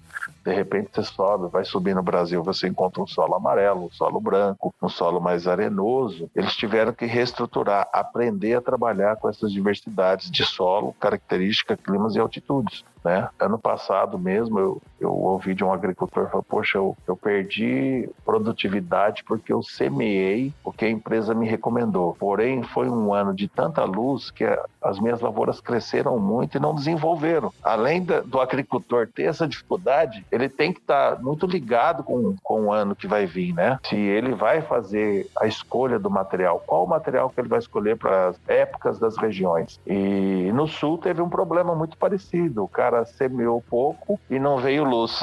de 0.43 0.53
repente 0.53 0.89
você 0.93 1.03
sobe, 1.03 1.49
vai 1.49 1.63
subir 1.63 1.95
no 1.95 2.03
Brasil, 2.03 2.43
você 2.43 2.67
encontra 2.67 3.01
um 3.01 3.07
solo 3.07 3.35
amarelo, 3.35 3.85
um 3.85 3.91
solo 3.91 4.19
branco, 4.19 4.73
um 4.81 4.89
solo 4.89 5.21
mais 5.21 5.47
arenoso. 5.47 6.29
Eles 6.35 6.53
tiveram 6.55 6.93
que 6.93 7.05
reestruturar, 7.05 7.87
aprender 7.93 8.55
a 8.55 8.61
trabalhar 8.61 9.15
com 9.15 9.29
essas 9.29 9.51
diversidades 9.51 10.29
de 10.29 10.45
solo, 10.45 10.93
características, 10.99 11.79
climas 11.81 12.15
e 12.15 12.19
altitudes. 12.19 12.83
Né? 13.03 13.27
Ano 13.39 13.59
passado 13.59 14.17
mesmo, 14.17 14.59
eu, 14.59 14.81
eu 14.99 15.11
ouvi 15.11 15.53
de 15.53 15.63
um 15.63 15.73
agricultor 15.73 16.29
falar: 16.29 16.43
Poxa, 16.43 16.77
eu, 16.77 16.95
eu 17.05 17.17
perdi 17.17 18.09
produtividade 18.23 19.23
porque 19.25 19.51
eu 19.51 19.61
semeei 19.61 20.53
o 20.63 20.71
que 20.71 20.85
a 20.85 20.89
empresa 20.89 21.33
me 21.33 21.47
recomendou. 21.47 22.15
Porém, 22.17 22.63
foi 22.63 22.89
um 22.89 23.13
ano 23.13 23.33
de 23.33 23.47
tanta 23.47 23.83
luz 23.83 24.31
que 24.31 24.45
as 24.81 24.99
minhas 24.99 25.19
lavouras 25.19 25.59
cresceram 25.59 26.17
muito 26.17 26.57
e 26.57 26.61
não 26.61 26.73
desenvolveram. 26.73 27.51
Além 27.61 28.03
da, 28.03 28.21
do 28.21 28.39
agricultor 28.39 29.07
ter 29.13 29.23
essa 29.23 29.47
dificuldade, 29.47 30.25
ele 30.31 30.47
tem 30.47 30.71
que 30.71 30.79
estar 30.79 31.17
tá 31.17 31.21
muito 31.21 31.45
ligado 31.45 32.03
com, 32.03 32.35
com 32.41 32.65
o 32.67 32.71
ano 32.71 32.95
que 32.95 33.07
vai 33.07 33.25
vir, 33.25 33.53
né? 33.53 33.79
Se 33.83 33.95
ele 33.95 34.33
vai 34.33 34.61
fazer 34.61 35.27
a 35.37 35.45
escolha 35.45 35.99
do 35.99 36.09
material, 36.09 36.63
qual 36.65 36.85
o 36.85 36.89
material 36.89 37.29
que 37.29 37.41
ele 37.41 37.49
vai 37.49 37.59
escolher 37.59 37.97
para 37.97 38.29
as 38.29 38.39
épocas 38.47 38.97
das 38.97 39.17
regiões. 39.17 39.79
E 39.85 40.51
no 40.53 40.67
sul 40.67 40.97
teve 40.97 41.21
um 41.21 41.29
problema 41.29 41.75
muito 41.75 41.97
parecido. 41.97 42.63
O 42.63 42.67
cara 42.67 42.92
cara 42.93 43.05
semeou 43.05 43.61
pouco 43.61 44.19
e 44.29 44.39
não 44.39 44.57
veio 44.57 44.83
luz. 44.83 45.21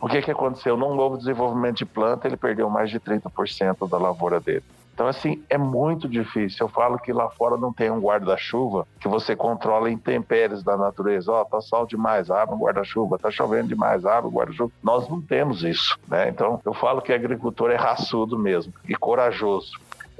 O 0.00 0.08
que, 0.08 0.22
que 0.22 0.30
aconteceu? 0.30 0.76
Num 0.76 0.94
novo 0.94 1.16
desenvolvimento 1.16 1.76
de 1.76 1.86
planta, 1.86 2.26
ele 2.26 2.36
perdeu 2.36 2.68
mais 2.68 2.90
de 2.90 2.98
30% 2.98 3.88
da 3.88 3.98
lavoura 3.98 4.40
dele. 4.40 4.64
Então, 4.94 5.06
assim, 5.06 5.42
é 5.48 5.56
muito 5.56 6.08
difícil. 6.08 6.66
Eu 6.66 6.68
falo 6.68 6.98
que 6.98 7.12
lá 7.12 7.28
fora 7.30 7.56
não 7.56 7.72
tem 7.72 7.90
um 7.90 8.00
guarda-chuva 8.00 8.86
que 9.00 9.08
você 9.08 9.34
controla 9.34 9.90
intempéries 9.90 10.62
da 10.62 10.76
natureza. 10.76 11.32
Ó, 11.32 11.40
oh, 11.40 11.44
tá 11.44 11.60
sol 11.60 11.86
demais, 11.86 12.30
abre 12.30 12.54
um 12.54 12.58
guarda-chuva. 12.58 13.18
Tá 13.18 13.30
chovendo 13.30 13.68
demais, 13.68 14.04
abre 14.04 14.28
um 14.28 14.34
guarda-chuva. 14.34 14.70
Nós 14.82 15.08
não 15.08 15.20
temos 15.20 15.62
isso, 15.62 15.98
né? 16.06 16.28
Então, 16.28 16.60
eu 16.64 16.74
falo 16.74 17.00
que 17.00 17.12
agricultor 17.12 17.70
é 17.70 17.76
raçudo 17.76 18.38
mesmo 18.38 18.72
e 18.86 18.94
corajoso 18.94 19.72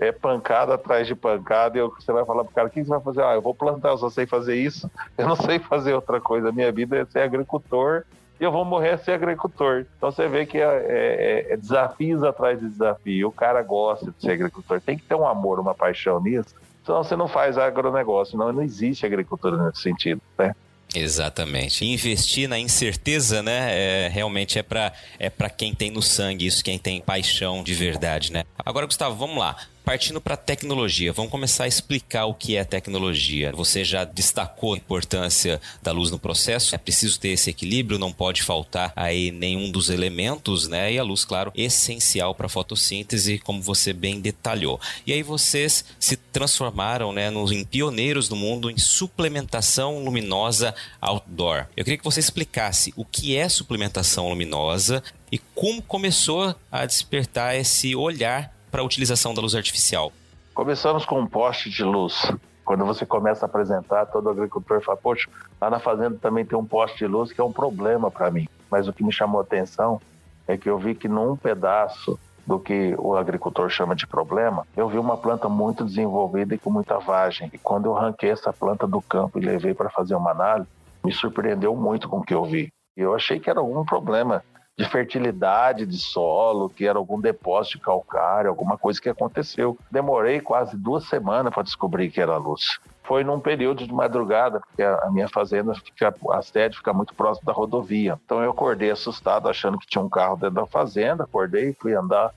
é 0.09 0.13
pancada 0.13 0.75
atrás 0.75 1.07
de 1.07 1.15
pancada, 1.15 1.79
e 1.79 1.83
você 1.83 2.13
vai 2.13 2.25
falar 2.25 2.45
pro 2.45 2.55
cara, 2.55 2.69
o 2.69 2.71
que 2.71 2.83
você 2.83 2.89
vai 2.89 3.01
fazer? 3.01 3.23
Ah, 3.23 3.35
eu 3.35 3.43
vou 3.43 3.55
plantar, 3.55 3.91
eu 3.91 3.99
só 3.99 4.11
sei 4.11 4.27
fazer 4.27 4.57
isso, 4.57 4.91
eu 5.17 5.29
não 5.29 5.37
sei 5.37 5.59
fazer 5.59 5.95
outra 5.95 6.21
coisa. 6.21 6.53
Minha 6.53 6.73
vida 6.73 6.99
é 6.99 7.05
ser 7.05 7.21
agricultor 7.21 8.05
e 8.41 8.45
eu 8.45 8.51
vou 8.51 8.65
morrer 8.65 8.99
ser 8.99 9.13
agricultor. 9.13 9.87
Então 9.97 10.11
você 10.11 10.29
vê 10.29 10.45
que 10.45 10.59
é, 10.59 10.65
é, 10.89 11.53
é 11.53 11.57
desafios 11.57 12.25
atrás 12.25 12.59
de 12.59 12.69
desafio. 12.69 13.29
O 13.29 13.33
cara 13.33 13.63
gosta 13.63 14.07
de 14.11 14.21
ser 14.21 14.33
agricultor, 14.33 14.81
tem 14.81 14.99
que 14.99 15.05
ter 15.05 15.15
um 15.15 15.27
amor, 15.27 15.61
uma 15.61 15.75
paixão 15.75 16.21
nisso. 16.21 16.55
Senão 16.85 17.05
você 17.05 17.15
não 17.15 17.29
faz 17.29 17.57
agronegócio, 17.57 18.37
não, 18.37 18.53
não 18.53 18.63
existe 18.63 19.07
agricultura 19.07 19.57
nesse 19.57 19.83
sentido, 19.83 20.21
né? 20.37 20.53
Exatamente. 20.95 21.85
Investir 21.85 22.49
na 22.49 22.59
incerteza, 22.59 23.43
né? 23.43 23.69
É, 23.71 24.09
realmente 24.09 24.59
é 24.59 24.63
para 24.63 24.93
é 25.19 25.31
quem 25.49 25.75
tem 25.75 25.91
no 25.91 26.03
sangue 26.03 26.47
isso, 26.47 26.63
quem 26.63 26.79
tem 26.79 27.01
paixão 27.01 27.63
de 27.63 27.75
verdade, 27.75 28.33
né? 28.33 28.45
Agora, 28.59 28.87
Gustavo, 28.87 29.15
vamos 29.15 29.39
lá. 29.39 29.57
Partindo 29.85 30.21
para 30.21 30.37
tecnologia, 30.37 31.13
vamos 31.13 31.33
começar 31.33 31.65
a 31.65 31.69
explicar 31.69 32.27
o 32.27 32.35
que 32.35 32.57
é 32.57 32.63
tecnologia. 32.63 33.51
Você 33.53 33.85
já 33.85 34.05
destacou 34.05 34.75
a 34.75 34.77
importância 34.77 35.61
da 35.83 35.91
luz 35.91 36.09
no 36.09 36.21
processo. 36.21 36.73
É 36.73 36.79
preciso 36.79 37.19
ter 37.19 37.31
esse 37.31 37.51
equilíbrio, 37.51 37.99
não 37.99 38.13
pode 38.13 38.45
faltar 38.45 38.93
aí 38.95 39.33
nenhum 39.33 39.73
dos 39.73 39.91
elementos, 39.91 40.69
né? 40.69 40.93
E 40.93 40.99
a 41.01 41.03
luz, 41.03 41.25
claro, 41.25 41.53
essencial 41.57 42.33
para 42.33 42.47
a 42.47 42.49
fotossíntese, 42.49 43.41
como 43.41 43.61
você 43.61 43.93
bem 43.93 44.21
detalhou. 44.21 44.81
E 45.05 45.13
aí 45.13 45.23
vocês 45.23 45.85
se 45.99 46.17
transformaram, 46.17 47.13
né, 47.13 47.29
nos 47.29 47.51
em 47.51 47.65
pioneiros 47.65 48.29
do 48.29 48.37
mundo 48.37 48.71
em 48.71 48.79
suplementação 48.79 50.05
luminosa 50.05 50.73
outdoor. 51.01 51.67
Eu 51.77 51.85
queria 51.85 51.99
que 51.99 52.05
você 52.05 52.21
explicasse 52.21 52.95
o 52.97 53.05
que 53.05 53.37
é 53.37 53.49
suplementação 53.49 54.29
luminosa 54.29 55.03
e 55.31 55.39
como 55.39 55.83
começou 55.83 56.55
a 56.71 56.87
despertar 56.87 57.57
esse 57.57 57.97
olhar 57.97 58.55
para 58.73 58.81
a 58.81 58.85
utilização 58.85 59.35
da 59.35 59.43
luz 59.43 59.55
artificial? 59.55 60.11
Começamos 60.55 61.05
com 61.05 61.21
um 61.21 61.27
poste 61.27 61.69
de 61.69 61.85
luz. 61.85 62.33
Quando 62.65 62.87
você 62.87 63.05
começa 63.05 63.45
a 63.45 63.49
apresentar, 63.49 64.07
todo 64.07 64.31
agricultor 64.31 64.81
fala: 64.81 64.97
Poxa, 64.97 65.29
lá 65.61 65.69
na 65.69 65.79
fazenda 65.79 66.17
também 66.21 66.45
tem 66.45 66.59
um 66.59 66.65
poste 66.65 66.99
de 66.99 67.07
luz 67.07 67.33
que 67.33 67.41
é 67.41 67.45
um 67.45 67.53
problema 67.53 68.11
para 68.11 68.31
mim. 68.31 68.49
Mas 68.71 68.89
o 68.89 68.93
que 68.93 69.05
me 69.05 69.13
chamou 69.13 69.41
a 69.41 69.45
atenção 69.45 70.01
é 70.49 70.57
que 70.57 70.69
eu 70.69 70.79
vi 70.79 70.95
que 70.95 71.07
num 71.07 71.37
pedaço 71.37 72.19
do 72.47 72.59
que 72.59 72.95
o 72.99 73.17
agricultor 73.17 73.69
chama 73.69 73.95
de 73.95 74.07
problema, 74.07 74.67
eu 74.77 74.89
vi 74.89 74.99
uma 74.99 75.17
planta 75.17 75.49
muito 75.49 75.85
desenvolvida 75.85 76.55
e 76.55 76.59
com 76.59 76.71
muita 76.71 76.99
vagem. 76.99 77.51
E 77.53 77.59
quando 77.59 77.87
eu 77.87 77.97
arranquei 77.97 78.31
essa 78.31 78.53
planta 78.53 78.87
do 78.87 79.01
campo 79.01 79.39
e 79.39 79.45
levei 79.45 79.75
para 79.75 79.91
fazer 79.91 80.15
uma 80.15 80.31
análise, 80.31 80.69
me 81.05 81.13
surpreendeu 81.13 81.77
muito 81.77 82.09
com 82.09 82.19
o 82.19 82.23
que 82.23 82.35
eu 82.35 82.45
vi. 82.45 82.73
E 82.97 83.01
eu 83.01 83.15
achei 83.15 83.39
que 83.39 83.49
era 83.49 83.61
algum 83.61 83.85
problema 83.85 84.43
de 84.77 84.85
fertilidade 84.89 85.87
de 85.87 85.99
solo, 85.99 86.71
que 86.71 86.87
era 86.87 86.99
algum 86.99 87.21
depósito 87.21 87.79
de 87.79 87.85
calcário, 87.85 88.49
alguma 88.49 88.79
coisa 88.79 89.01
que 89.01 89.09
aconteceu. 89.09 89.77
Demorei 89.91 90.41
quase 90.41 90.77
duas 90.77 91.05
semanas 91.09 91.53
para 91.53 91.63
descobrir 91.63 92.11
que 92.11 92.21
era 92.21 92.37
luz. 92.37 92.79
Foi 93.03 93.23
num 93.23 93.41
período 93.41 93.87
de 93.87 93.93
madrugada, 93.93 94.61
porque 94.61 94.83
a 94.83 95.11
minha 95.11 95.29
fazenda, 95.29 95.75
fica, 95.75 96.15
a 96.31 96.43
sede 96.43 96.77
fica 96.77 96.93
muito 96.93 97.15
próximo 97.15 97.45
da 97.45 97.53
rodovia. 97.53 98.19
Então 98.25 98.43
eu 98.43 98.51
acordei 98.51 98.91
assustado, 98.91 99.49
achando 99.49 99.79
que 99.79 99.87
tinha 99.87 100.03
um 100.03 100.09
carro 100.09 100.37
dentro 100.37 100.55
da 100.55 100.67
fazenda, 100.67 101.25
acordei, 101.25 101.77
fui 101.79 101.95
andar 101.95 102.33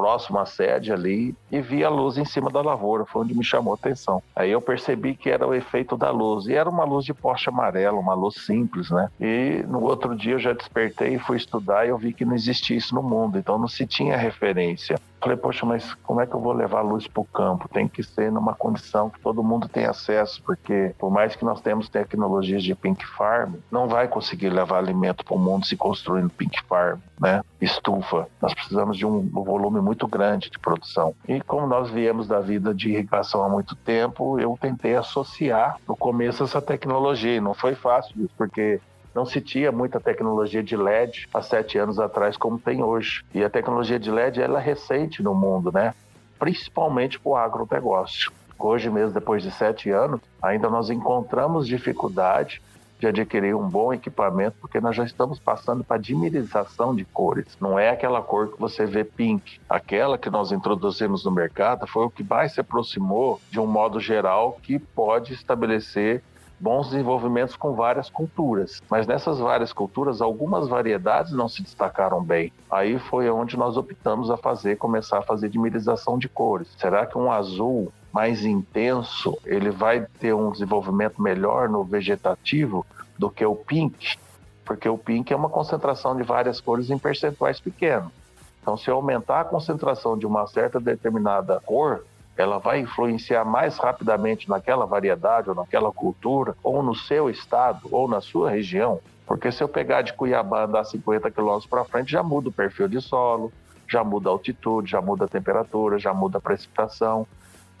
próximo 0.00 0.38
à 0.38 0.46
sede 0.46 0.90
ali 0.94 1.34
e 1.52 1.60
vi 1.60 1.84
a 1.84 1.90
luz 1.90 2.16
em 2.16 2.24
cima 2.24 2.48
da 2.48 2.62
lavoura, 2.62 3.04
foi 3.04 3.22
onde 3.22 3.34
me 3.34 3.44
chamou 3.44 3.74
a 3.74 3.76
atenção. 3.76 4.22
Aí 4.34 4.50
eu 4.50 4.60
percebi 4.60 5.14
que 5.14 5.28
era 5.28 5.46
o 5.46 5.54
efeito 5.54 5.94
da 5.94 6.10
luz, 6.10 6.46
e 6.46 6.54
era 6.54 6.70
uma 6.70 6.84
luz 6.84 7.04
de 7.04 7.12
poste 7.12 7.50
amarelo, 7.50 7.98
uma 7.98 8.14
luz 8.14 8.36
simples, 8.36 8.90
né? 8.90 9.10
E 9.20 9.62
no 9.68 9.82
outro 9.82 10.16
dia 10.16 10.32
eu 10.32 10.38
já 10.38 10.54
despertei, 10.54 11.18
fui 11.18 11.36
estudar 11.36 11.84
e 11.84 11.90
eu 11.90 11.98
vi 11.98 12.14
que 12.14 12.24
não 12.24 12.34
existia 12.34 12.78
isso 12.78 12.94
no 12.94 13.02
mundo, 13.02 13.38
então 13.38 13.58
não 13.58 13.68
se 13.68 13.86
tinha 13.86 14.16
referência. 14.16 14.98
Falei, 15.20 15.36
poxa, 15.36 15.66
mas 15.66 15.94
como 16.02 16.20
é 16.20 16.26
que 16.26 16.34
eu 16.34 16.40
vou 16.40 16.52
levar 16.52 16.78
a 16.78 16.82
luz 16.82 17.06
para 17.06 17.20
o 17.20 17.24
campo? 17.24 17.68
Tem 17.68 17.86
que 17.86 18.02
ser 18.02 18.32
numa 18.32 18.54
condição 18.54 19.10
que 19.10 19.20
todo 19.20 19.42
mundo 19.42 19.68
tem 19.68 19.84
acesso, 19.84 20.42
porque 20.42 20.94
por 20.98 21.10
mais 21.10 21.36
que 21.36 21.44
nós 21.44 21.60
temos 21.60 21.88
tecnologias 21.88 22.62
de 22.62 22.74
pink 22.74 23.06
farm, 23.06 23.54
não 23.70 23.86
vai 23.86 24.08
conseguir 24.08 24.48
levar 24.48 24.78
alimento 24.78 25.24
para 25.24 25.34
o 25.34 25.38
mundo 25.38 25.66
se 25.66 25.76
construindo 25.76 26.30
pink 26.30 26.62
farm, 26.64 27.00
né? 27.20 27.42
Estufa. 27.60 28.26
Nós 28.40 28.54
precisamos 28.54 28.96
de 28.96 29.04
um 29.04 29.20
volume 29.28 29.80
muito 29.80 30.08
grande 30.08 30.50
de 30.50 30.58
produção. 30.58 31.14
E 31.28 31.40
como 31.42 31.66
nós 31.66 31.90
viemos 31.90 32.26
da 32.26 32.40
vida 32.40 32.74
de 32.74 32.90
irrigação 32.90 33.44
há 33.44 33.48
muito 33.48 33.76
tempo, 33.76 34.40
eu 34.40 34.56
tentei 34.58 34.96
associar 34.96 35.76
no 35.86 35.94
começo 35.94 36.42
essa 36.42 36.62
tecnologia. 36.62 37.36
E 37.36 37.40
não 37.40 37.52
foi 37.52 37.74
fácil, 37.74 38.30
porque 38.38 38.80
não 39.14 39.26
se 39.26 39.40
tinha 39.40 39.72
muita 39.72 40.00
tecnologia 40.00 40.62
de 40.62 40.76
LED 40.76 41.28
há 41.32 41.42
sete 41.42 41.78
anos 41.78 41.98
atrás 41.98 42.36
como 42.36 42.58
tem 42.58 42.82
hoje. 42.82 43.24
E 43.34 43.42
a 43.42 43.50
tecnologia 43.50 43.98
de 43.98 44.10
LED 44.10 44.40
ela 44.40 44.60
é 44.60 44.62
recente 44.62 45.22
no 45.22 45.34
mundo, 45.34 45.72
né? 45.72 45.94
Principalmente 46.38 47.18
para 47.18 47.30
o 47.30 47.36
agronegócio. 47.36 48.32
Hoje 48.58 48.90
mesmo, 48.90 49.14
depois 49.14 49.42
de 49.42 49.50
sete 49.50 49.90
anos, 49.90 50.20
ainda 50.42 50.68
nós 50.68 50.90
encontramos 50.90 51.66
dificuldade 51.66 52.60
de 53.00 53.06
adquirir 53.06 53.56
um 53.56 53.66
bom 53.66 53.94
equipamento, 53.94 54.58
porque 54.60 54.78
nós 54.78 54.94
já 54.94 55.04
estamos 55.04 55.38
passando 55.38 55.82
para 55.82 55.96
dimerização 55.96 56.94
de 56.94 57.02
cores. 57.06 57.56
Não 57.58 57.78
é 57.78 57.88
aquela 57.88 58.20
cor 58.20 58.52
que 58.52 58.60
você 58.60 58.84
vê 58.84 59.02
pink. 59.02 59.58
Aquela 59.68 60.18
que 60.18 60.28
nós 60.28 60.52
introduzimos 60.52 61.24
no 61.24 61.30
mercado 61.30 61.86
foi 61.86 62.04
o 62.04 62.10
que 62.10 62.22
mais 62.22 62.52
se 62.52 62.60
aproximou 62.60 63.40
de 63.50 63.58
um 63.58 63.66
modo 63.66 63.98
geral 63.98 64.58
que 64.62 64.78
pode 64.78 65.32
estabelecer 65.32 66.22
bons 66.60 66.90
desenvolvimentos 66.90 67.56
com 67.56 67.72
várias 67.72 68.10
culturas. 68.10 68.82
Mas 68.90 69.06
nessas 69.06 69.38
várias 69.38 69.72
culturas, 69.72 70.20
algumas 70.20 70.68
variedades 70.68 71.32
não 71.32 71.48
se 71.48 71.62
destacaram 71.62 72.22
bem. 72.22 72.52
Aí 72.70 72.98
foi 72.98 73.30
onde 73.30 73.56
nós 73.56 73.76
optamos 73.76 74.30
a 74.30 74.36
fazer, 74.36 74.76
começar 74.76 75.18
a 75.18 75.22
fazer 75.22 75.48
dimerização 75.48 76.18
de 76.18 76.28
cores. 76.28 76.68
Será 76.76 77.06
que 77.06 77.16
um 77.16 77.32
azul 77.32 77.90
mais 78.12 78.44
intenso, 78.44 79.38
ele 79.46 79.70
vai 79.70 80.06
ter 80.18 80.34
um 80.34 80.50
desenvolvimento 80.50 81.22
melhor 81.22 81.68
no 81.68 81.82
vegetativo 81.82 82.84
do 83.18 83.30
que 83.30 83.44
o 83.44 83.56
pink? 83.56 84.18
Porque 84.64 84.88
o 84.88 84.98
pink 84.98 85.32
é 85.32 85.36
uma 85.36 85.48
concentração 85.48 86.16
de 86.16 86.22
várias 86.22 86.60
cores 86.60 86.90
em 86.90 86.98
percentuais 86.98 87.58
pequenos. 87.58 88.12
Então, 88.60 88.76
se 88.76 88.90
eu 88.90 88.96
aumentar 88.96 89.40
a 89.40 89.44
concentração 89.44 90.18
de 90.18 90.26
uma 90.26 90.46
certa 90.46 90.78
determinada 90.78 91.60
cor, 91.64 92.04
ela 92.40 92.58
vai 92.58 92.80
influenciar 92.80 93.44
mais 93.44 93.76
rapidamente 93.76 94.48
naquela 94.48 94.86
variedade 94.86 95.50
ou 95.50 95.54
naquela 95.54 95.92
cultura, 95.92 96.56
ou 96.62 96.82
no 96.82 96.94
seu 96.94 97.28
estado, 97.28 97.86
ou 97.92 98.08
na 98.08 98.20
sua 98.20 98.50
região. 98.50 98.98
Porque 99.26 99.52
se 99.52 99.62
eu 99.62 99.68
pegar 99.68 100.02
de 100.02 100.14
Cuiabá 100.14 100.64
andar 100.64 100.84
50 100.84 101.30
quilômetros 101.30 101.66
para 101.66 101.84
frente, 101.84 102.10
já 102.10 102.22
muda 102.22 102.48
o 102.48 102.52
perfil 102.52 102.88
de 102.88 103.00
solo, 103.00 103.52
já 103.86 104.02
muda 104.02 104.30
a 104.30 104.32
altitude, 104.32 104.90
já 104.90 105.00
muda 105.00 105.26
a 105.26 105.28
temperatura, 105.28 105.98
já 105.98 106.14
muda 106.14 106.38
a 106.38 106.40
precipitação. 106.40 107.26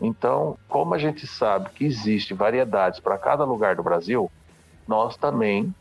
Então, 0.00 0.56
como 0.68 0.94
a 0.94 0.98
gente 0.98 1.26
sabe 1.26 1.70
que 1.70 1.84
existe 1.84 2.34
variedades 2.34 3.00
para 3.00 3.16
cada 3.16 3.44
lugar 3.44 3.74
do 3.76 3.82
Brasil, 3.82 4.30
nós 4.86 5.16
também 5.16 5.74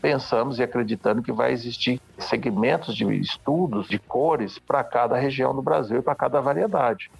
pensamos 0.00 0.58
e 0.58 0.62
acreditando 0.62 1.22
que 1.22 1.32
vai 1.32 1.52
existir 1.52 2.00
segmentos 2.18 2.94
de 2.94 3.04
estudos 3.18 3.88
de 3.88 3.98
cores 3.98 4.58
para 4.58 4.84
cada 4.84 5.16
região 5.16 5.54
do 5.54 5.62
Brasil 5.62 5.98
e 5.98 6.02
para 6.02 6.14
cada 6.14 6.40
variedade. 6.40 7.10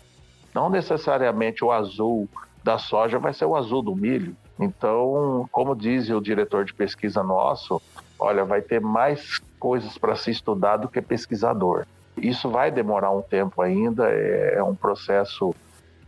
Não 0.55 0.69
necessariamente 0.69 1.65
o 1.65 1.71
azul 1.71 2.29
da 2.63 2.79
soja 2.79 3.19
vai 3.19 3.33
ser 3.33 3.45
o 3.45 3.57
azul 3.57 3.83
do 3.83 3.95
milho. 3.95 4.37
Então, 4.59 5.49
como 5.51 5.75
diz 5.75 6.11
o 6.11 6.21
diretor 6.21 6.65
de 6.65 6.75
pesquisa 6.75 7.23
nosso, 7.23 7.81
olha, 8.19 8.45
vai 8.45 8.61
ter 8.61 8.81
mais 8.81 9.39
coisas 9.59 9.97
para 9.97 10.15
se 10.17 10.31
estudar 10.31 10.77
do 10.77 10.89
que 10.89 11.01
pesquisador. 11.01 11.87
Isso 12.17 12.51
vai 12.51 12.71
demorar 12.71 13.11
um 13.11 13.23
tempo 13.23 13.63
ainda, 13.63 14.11
é, 14.11 14.57
é 14.57 14.63
um 14.63 14.75
processo 14.75 15.55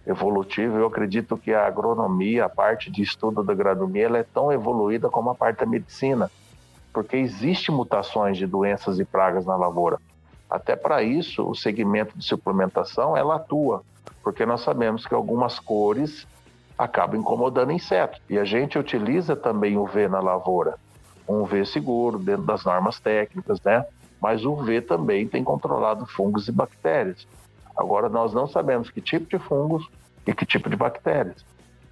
evolutivo. 0.06 0.76
Eu 0.76 0.86
acredito 0.86 1.36
que 1.36 1.54
a 1.54 1.66
agronomia, 1.66 2.44
a 2.44 2.48
parte 2.48 2.90
de 2.90 3.02
estudo 3.02 3.42
da 3.42 3.52
agronomia, 3.52 4.06
ela 4.06 4.18
é 4.18 4.22
tão 4.24 4.52
evoluída 4.52 5.08
como 5.08 5.30
a 5.30 5.34
parte 5.34 5.60
da 5.60 5.66
medicina, 5.66 6.30
porque 6.92 7.16
existe 7.16 7.70
mutações 7.70 8.36
de 8.36 8.46
doenças 8.46 8.98
e 8.98 9.04
pragas 9.04 9.46
na 9.46 9.56
lavoura. 9.56 9.98
Até 10.50 10.76
para 10.76 11.02
isso, 11.02 11.48
o 11.48 11.54
segmento 11.54 12.18
de 12.18 12.24
suplementação 12.24 13.16
ela 13.16 13.36
atua 13.36 13.82
porque 14.22 14.46
nós 14.46 14.62
sabemos 14.62 15.06
que 15.06 15.14
algumas 15.14 15.58
cores 15.58 16.26
acabam 16.78 17.20
incomodando 17.20 17.72
insetos. 17.72 18.20
E 18.28 18.38
a 18.38 18.44
gente 18.44 18.78
utiliza 18.78 19.36
também 19.36 19.76
o 19.76 19.86
V 19.86 20.08
na 20.08 20.20
lavoura, 20.20 20.76
um 21.28 21.44
V 21.44 21.64
seguro 21.64 22.18
dentro 22.18 22.42
das 22.42 22.64
normas 22.64 22.98
técnicas, 22.98 23.60
né? 23.62 23.84
Mas 24.20 24.44
o 24.44 24.54
V 24.56 24.80
também 24.80 25.26
tem 25.26 25.42
controlado 25.42 26.06
fungos 26.06 26.48
e 26.48 26.52
bactérias. 26.52 27.26
Agora 27.76 28.08
nós 28.08 28.32
não 28.32 28.46
sabemos 28.46 28.90
que 28.90 29.00
tipo 29.00 29.26
de 29.26 29.38
fungos 29.42 29.88
e 30.26 30.32
que 30.32 30.46
tipo 30.46 30.68
de 30.70 30.76
bactérias. 30.76 31.44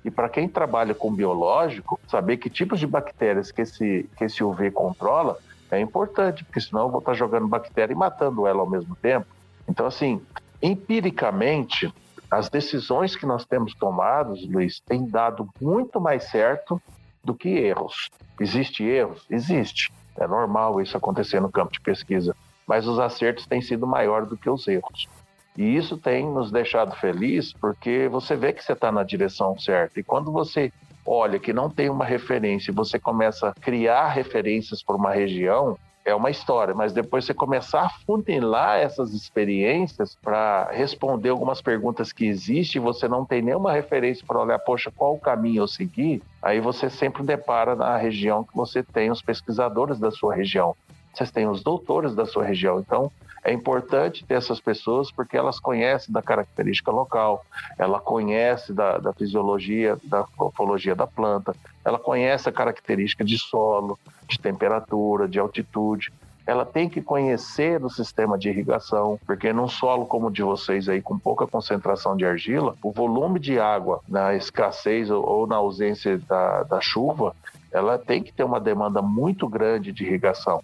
E 0.04 0.10
para 0.10 0.28
quem 0.28 0.48
trabalha 0.48 0.94
com 0.94 1.12
biológico, 1.12 2.00
saber 2.08 2.38
que 2.38 2.48
tipos 2.48 2.80
de 2.80 2.86
bactérias 2.86 3.50
que 3.50 3.62
esse, 3.62 4.08
que 4.16 4.24
esse 4.24 4.42
UV 4.42 4.70
controla 4.70 5.36
é 5.70 5.78
importante, 5.78 6.44
porque 6.44 6.60
senão 6.60 6.82
eu 6.82 6.90
vou 6.90 7.00
estar 7.00 7.14
jogando 7.14 7.46
bactéria 7.46 7.92
e 7.92 7.96
matando 7.96 8.46
ela 8.46 8.60
ao 8.60 8.68
mesmo 8.68 8.96
tempo. 8.96 9.26
Então, 9.68 9.86
assim, 9.86 10.20
empiricamente, 10.62 11.92
as 12.30 12.48
decisões 12.48 13.16
que 13.16 13.26
nós 13.26 13.44
temos 13.44 13.74
tomadas, 13.74 14.46
Luiz, 14.46 14.80
têm 14.80 15.06
dado 15.06 15.48
muito 15.60 16.00
mais 16.00 16.24
certo 16.24 16.80
do 17.24 17.34
que 17.34 17.48
erros. 17.48 18.08
Existe 18.38 18.84
erros? 18.84 19.26
Existe. 19.28 19.92
É 20.16 20.26
normal 20.26 20.80
isso 20.80 20.96
acontecer 20.96 21.40
no 21.40 21.50
campo 21.50 21.72
de 21.72 21.80
pesquisa, 21.80 22.36
mas 22.66 22.86
os 22.86 22.98
acertos 22.98 23.46
têm 23.46 23.60
sido 23.60 23.86
maiores 23.86 24.28
do 24.28 24.36
que 24.36 24.48
os 24.48 24.66
erros. 24.68 25.08
E 25.56 25.76
isso 25.76 25.96
tem 25.96 26.26
nos 26.26 26.50
deixado 26.50 26.94
felizes 26.96 27.52
porque 27.52 28.08
você 28.08 28.36
vê 28.36 28.52
que 28.52 28.62
você 28.62 28.72
está 28.72 28.92
na 28.92 29.02
direção 29.02 29.58
certa. 29.58 29.98
E 29.98 30.02
quando 30.02 30.30
você 30.30 30.72
olha 31.04 31.38
que 31.38 31.52
não 31.52 31.68
tem 31.68 31.90
uma 31.90 32.04
referência 32.04 32.70
e 32.70 32.74
você 32.74 32.98
começa 32.98 33.48
a 33.48 33.54
criar 33.54 34.08
referências 34.08 34.82
para 34.82 34.96
uma 34.96 35.10
região, 35.10 35.76
é 36.04 36.14
uma 36.14 36.30
história, 36.30 36.74
mas 36.74 36.92
depois 36.92 37.24
você 37.24 37.34
começar 37.34 37.82
a 37.82 37.88
funilar 37.90 38.78
essas 38.78 39.12
experiências 39.12 40.16
para 40.22 40.70
responder 40.72 41.28
algumas 41.28 41.60
perguntas 41.60 42.12
que 42.12 42.26
existem, 42.26 42.80
você 42.80 43.06
não 43.06 43.24
tem 43.24 43.42
nenhuma 43.42 43.72
referência 43.72 44.24
para 44.26 44.40
olhar, 44.40 44.58
poxa, 44.58 44.90
qual 44.94 45.14
o 45.14 45.20
caminho 45.20 45.62
eu 45.62 45.68
seguir, 45.68 46.22
aí 46.42 46.60
você 46.60 46.88
sempre 46.88 47.22
depara 47.22 47.74
na 47.74 47.96
região 47.96 48.44
que 48.44 48.56
você 48.56 48.82
tem 48.82 49.10
os 49.10 49.20
pesquisadores 49.20 49.98
da 49.98 50.10
sua 50.10 50.34
região, 50.34 50.74
vocês 51.12 51.30
têm 51.30 51.46
os 51.46 51.62
doutores 51.62 52.14
da 52.14 52.24
sua 52.24 52.44
região, 52.44 52.80
então 52.80 53.10
é 53.42 53.52
importante 53.52 54.24
ter 54.24 54.34
essas 54.34 54.60
pessoas 54.60 55.10
porque 55.10 55.36
elas 55.36 55.58
conhecem 55.58 56.12
da 56.12 56.22
característica 56.22 56.90
local, 56.90 57.44
ela 57.78 57.98
conhece 57.98 58.72
da, 58.72 58.98
da 58.98 59.12
fisiologia, 59.12 59.96
da 60.04 60.26
morfologia 60.38 60.94
da 60.94 61.06
planta, 61.06 61.54
ela 61.84 61.98
conhece 61.98 62.48
a 62.48 62.52
característica 62.52 63.24
de 63.24 63.38
solo, 63.38 63.98
de 64.30 64.38
temperatura, 64.38 65.28
de 65.28 65.38
altitude. 65.38 66.12
Ela 66.46 66.64
tem 66.64 66.88
que 66.88 67.02
conhecer 67.02 67.84
o 67.84 67.90
sistema 67.90 68.38
de 68.38 68.48
irrigação, 68.48 69.18
porque 69.26 69.52
num 69.52 69.68
solo 69.68 70.06
como 70.06 70.28
o 70.28 70.30
de 70.30 70.42
vocês 70.42 70.88
aí, 70.88 71.02
com 71.02 71.18
pouca 71.18 71.46
concentração 71.46 72.16
de 72.16 72.24
argila, 72.24 72.74
o 72.82 72.90
volume 72.90 73.38
de 73.38 73.58
água 73.58 74.00
na 74.08 74.34
escassez 74.34 75.10
ou 75.10 75.46
na 75.46 75.56
ausência 75.56 76.18
da, 76.18 76.62
da 76.64 76.80
chuva, 76.80 77.34
ela 77.70 77.98
tem 77.98 78.22
que 78.22 78.32
ter 78.32 78.42
uma 78.42 78.58
demanda 78.58 79.00
muito 79.00 79.48
grande 79.48 79.92
de 79.92 80.04
irrigação. 80.04 80.60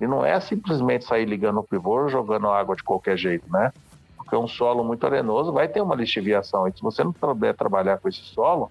E 0.00 0.06
não 0.06 0.24
é 0.24 0.38
simplesmente 0.40 1.04
sair 1.04 1.24
ligando 1.24 1.60
o 1.60 1.64
pivô 1.64 2.08
jogando 2.08 2.48
água 2.48 2.76
de 2.76 2.82
qualquer 2.82 3.16
jeito, 3.16 3.50
né? 3.50 3.72
Porque 4.16 4.36
um 4.36 4.48
solo 4.48 4.84
muito 4.84 5.06
arenoso 5.06 5.52
vai 5.52 5.68
ter 5.68 5.80
uma 5.80 5.94
lixiviação. 5.94 6.66
E 6.66 6.72
se 6.72 6.82
você 6.82 7.04
não 7.04 7.14
souber 7.18 7.54
trabalhar 7.54 7.98
com 7.98 8.08
esse 8.08 8.20
solo, 8.20 8.70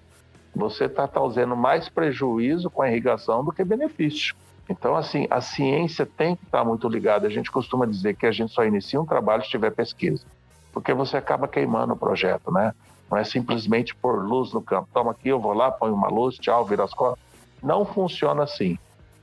você 0.56 0.86
está 0.86 1.06
causando 1.06 1.54
mais 1.54 1.88
prejuízo 1.88 2.70
com 2.70 2.82
a 2.82 2.88
irrigação 2.88 3.44
do 3.44 3.52
que 3.52 3.62
benefício. 3.62 4.34
Então, 4.68 4.96
assim, 4.96 5.26
a 5.30 5.40
ciência 5.40 6.06
tem 6.06 6.34
que 6.34 6.44
estar 6.44 6.58
tá 6.58 6.64
muito 6.64 6.88
ligada. 6.88 7.26
A 7.26 7.30
gente 7.30 7.50
costuma 7.50 7.86
dizer 7.86 8.16
que 8.16 8.26
a 8.26 8.32
gente 8.32 8.52
só 8.52 8.64
inicia 8.64 9.00
um 9.00 9.06
trabalho 9.06 9.44
se 9.44 9.50
tiver 9.50 9.70
pesquisa, 9.70 10.24
porque 10.72 10.92
você 10.92 11.16
acaba 11.16 11.46
queimando 11.46 11.92
o 11.92 11.96
projeto, 11.96 12.50
né? 12.50 12.72
Não 13.10 13.18
é 13.18 13.22
simplesmente 13.22 13.94
pôr 13.94 14.24
luz 14.24 14.52
no 14.52 14.60
campo. 14.60 14.88
Toma 14.92 15.12
aqui, 15.12 15.28
eu 15.28 15.38
vou 15.38 15.52
lá, 15.52 15.70
ponho 15.70 15.94
uma 15.94 16.08
luz, 16.08 16.36
tchau, 16.36 16.64
vira 16.64 16.82
as 16.82 16.92
costas. 16.92 17.22
Não 17.62 17.84
funciona 17.84 18.42
assim. 18.42 18.78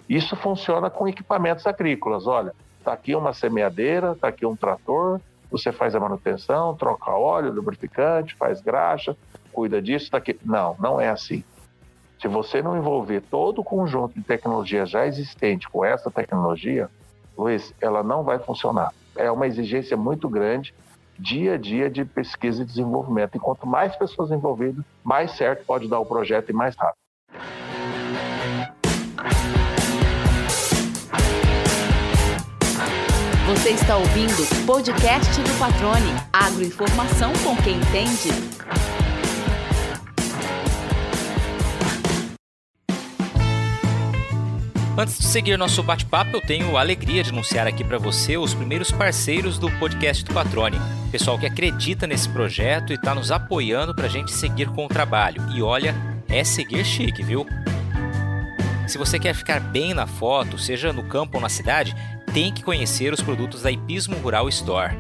Isso 0.08 0.36
funciona 0.36 0.90
com 0.90 1.08
equipamentos 1.08 1.66
agrícolas. 1.68 2.28
Olha, 2.28 2.54
está 2.80 2.94
aqui 2.94 3.16
uma 3.16 3.34
semeadeira, 3.34 4.14
está 4.14 4.30
aqui 4.30 4.46
um 4.46 4.56
trator, 4.56 5.20
você 5.52 5.72
faz 5.72 5.96
a 5.96 6.00
manutenção, 6.00 6.76
troca 6.76 7.12
óleo, 7.12 7.52
lubrificante, 7.52 8.36
faz 8.36 8.62
graxa, 8.62 9.18
cuida 9.54 9.82
disso, 9.82 10.06
está 10.06 10.18
aqui. 10.18 10.38
Não, 10.44 10.76
não 10.80 11.00
é 11.00 11.10
assim. 11.10 11.44
Se 12.20 12.28
você 12.28 12.62
não 12.62 12.78
envolver 12.78 13.22
todo 13.22 13.60
o 13.60 13.64
conjunto 13.64 14.16
de 14.16 14.24
tecnologia 14.24 14.86
já 14.86 15.06
existente 15.06 15.70
com 15.70 15.84
essa 15.84 16.10
tecnologia, 16.10 16.90
Luiz, 17.38 17.74
ela 17.82 18.02
não 18.02 18.24
vai 18.24 18.40
funcionar. 18.40 18.94
É 19.16 19.30
uma 19.30 19.48
exigência 19.48 19.98
muito 19.98 20.28
grande, 20.30 20.74
dia 21.20 21.56
a 21.56 21.58
dia, 21.58 21.90
de 21.90 22.06
pesquisa 22.06 22.64
e 22.64 22.66
desenvolvimento. 22.66 23.36
E 23.36 23.40
quanto 23.40 23.68
mais 23.68 23.96
pessoas 23.96 24.32
envolvidas, 24.32 24.84
mais 25.04 25.32
certo 25.32 25.66
pode 25.66 25.88
dar 25.88 26.00
o 26.00 26.06
projeto 26.06 26.50
e 26.50 26.54
mais 26.54 26.76
rápido. 26.76 27.04
Você 33.48 33.70
está 33.72 33.98
ouvindo 33.98 34.32
o 34.32 34.66
podcast 34.66 35.42
do 35.42 35.60
Patrone. 35.60 36.12
Agroinformação 36.32 37.32
com 37.44 37.56
quem 37.62 37.76
entende. 37.76 38.30
Antes 44.96 45.18
de 45.18 45.26
seguir 45.26 45.58
nosso 45.58 45.82
bate-papo, 45.82 46.38
eu 46.38 46.42
tenho 46.42 46.78
a 46.78 46.82
alegria 46.82 47.24
de 47.24 47.32
anunciar 47.32 47.66
aqui 47.66 47.84
para 47.84 47.98
você 47.98 48.38
os 48.38 48.54
primeiros 48.54 48.92
parceiros 48.92 49.58
do 49.58 49.68
podcast 49.80 50.24
do 50.24 50.32
Patrone. 50.32 50.80
Pessoal 51.12 51.40
que 51.40 51.48
acredita 51.48 52.06
nesse 52.06 52.30
projeto 52.30 52.92
e 52.92 52.96
está 52.96 53.16
nos 53.16 53.32
apoiando 53.32 53.96
para 53.96 54.06
a 54.06 54.10
gente 54.10 54.32
seguir 54.32 54.70
com 54.70 54.86
o 54.86 54.88
trabalho. 54.88 55.42
E 55.52 55.64
olha, 55.64 55.96
é 56.30 56.44
seguir 56.44 56.86
chique, 56.86 57.24
viu? 57.24 57.44
Se 58.88 59.00
você 59.00 59.18
quer 59.18 59.34
ficar 59.34 59.60
bem 59.60 59.96
na 59.96 60.06
foto, 60.06 60.60
seja 60.60 60.94
no 60.94 61.04
campo 61.04 61.38
ou 61.38 61.42
na 61.42 61.50
cidade, 61.50 61.96
tem 62.32 62.54
que 62.54 62.62
conhecer 62.62 63.12
os 63.12 63.22
produtos 63.22 63.64
da 63.64 63.72
Ipismo 63.72 64.16
Rural 64.18 64.48
Store. 64.50 64.96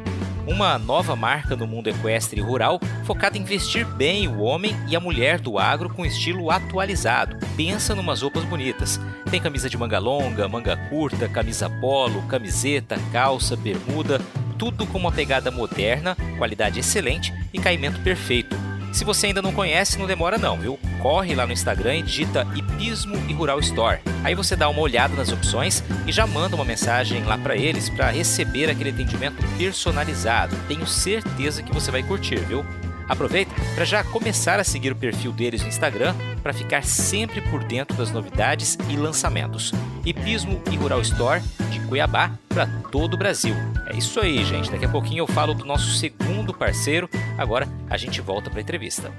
Uma 0.47 0.77
nova 0.77 1.15
marca 1.15 1.56
no 1.56 1.67
mundo 1.67 1.89
equestre 1.89 2.41
rural 2.41 2.79
focada 3.06 3.38
em 3.38 3.43
vestir 3.43 3.86
bem 3.86 4.27
o 4.27 4.41
homem 4.41 4.75
e 4.88 4.95
a 4.95 4.99
mulher 4.99 5.39
do 5.39 5.58
agro 5.58 5.89
com 5.89 6.06
estilo 6.06 6.51
atualizado. 6.51 7.38
Pensa 7.56 7.95
numas 7.95 8.21
roupas 8.21 8.43
bonitas. 8.43 8.99
Tem 9.29 9.41
camisa 9.41 9.69
de 9.69 9.77
manga 9.77 9.99
longa, 9.99 10.47
manga 10.47 10.75
curta, 10.89 11.27
camisa 11.27 11.69
polo, 11.69 12.21
camiseta, 12.27 12.97
calça, 13.12 13.56
bermuda, 13.56 14.19
tudo 14.58 14.86
com 14.86 14.97
uma 14.97 15.12
pegada 15.12 15.51
moderna, 15.51 16.15
qualidade 16.38 16.79
excelente 16.79 17.34
e 17.53 17.60
caimento 17.60 17.99
perfeito. 18.01 18.62
Se 18.93 19.03
você 19.03 19.27
ainda 19.27 19.41
não 19.41 19.51
conhece, 19.51 19.97
não 19.97 20.06
demora 20.06 20.38
não, 20.38 20.56
viu? 20.56 20.79
Corre 21.01 21.34
lá 21.34 21.47
no 21.47 21.51
Instagram 21.51 21.95
e 21.95 22.03
digita 22.03 22.47
Hipismo 22.56 23.15
e 23.27 23.34
Rural 23.34 23.60
Store. 23.60 23.99
Aí 24.23 24.36
você 24.36 24.56
dá 24.56 24.69
uma 24.69 24.82
olhada 24.82 25.15
nas 25.15 25.32
opções 25.32 25.84
e 26.06 26.12
já 26.12 26.27
manda 26.27 26.56
uma 26.56 26.63
mensagem 26.63 27.23
lá 27.23 27.36
para 27.36 27.58
eles 27.58 27.89
para 27.89 28.12
receber 28.12 28.69
aquele 28.69 28.91
atendimento 28.91 29.43
personalizado. 29.58 30.56
Tenho 30.67 30.86
certeza 30.86 31.63
que 31.63 31.73
você 31.73 31.89
vai 31.89 32.03
curtir, 32.03 32.38
viu? 32.45 32.63
Aproveita 33.08 33.54
para 33.76 33.86
já 33.86 34.04
começar 34.04 34.60
a 34.60 34.63
seguir 34.63 34.92
o 34.92 34.96
perfil 34.96 35.32
deles 35.32 35.62
no 35.62 35.68
Instagram 35.68 36.16
para 36.42 36.54
ficar 36.54 36.84
sempre 36.84 37.42
por 37.42 37.63
dentro 37.63 37.96
das 37.98 38.12
novidades 38.12 38.78
e 38.89 38.96
lançamentos. 38.96 39.72
Hipismo 40.06 40.62
e 40.72 40.76
Rural 40.76 41.02
Store 41.02 41.42
de 41.72 41.80
Cuiabá 41.88 42.38
para 42.50 42.68
todo 42.92 43.16
o 43.16 43.18
Brasil. 43.18 43.56
É 43.88 43.98
isso 43.98 44.20
aí, 44.20 44.44
gente. 44.44 44.72
Daqui 44.72 44.86
a 44.86 44.89
pouquinho 44.89 45.22
eu 45.22 45.28
falo 45.28 45.54
do 45.54 45.66
nosso 45.66 45.94
segundo 45.94 46.54
parceiro. 46.54 47.10
Agora 47.38 47.68
a 47.89 47.98
gente 47.98 48.22
volta 48.22 48.50
para 48.50 48.60
a 48.60 48.62
entrevista. 48.62 49.12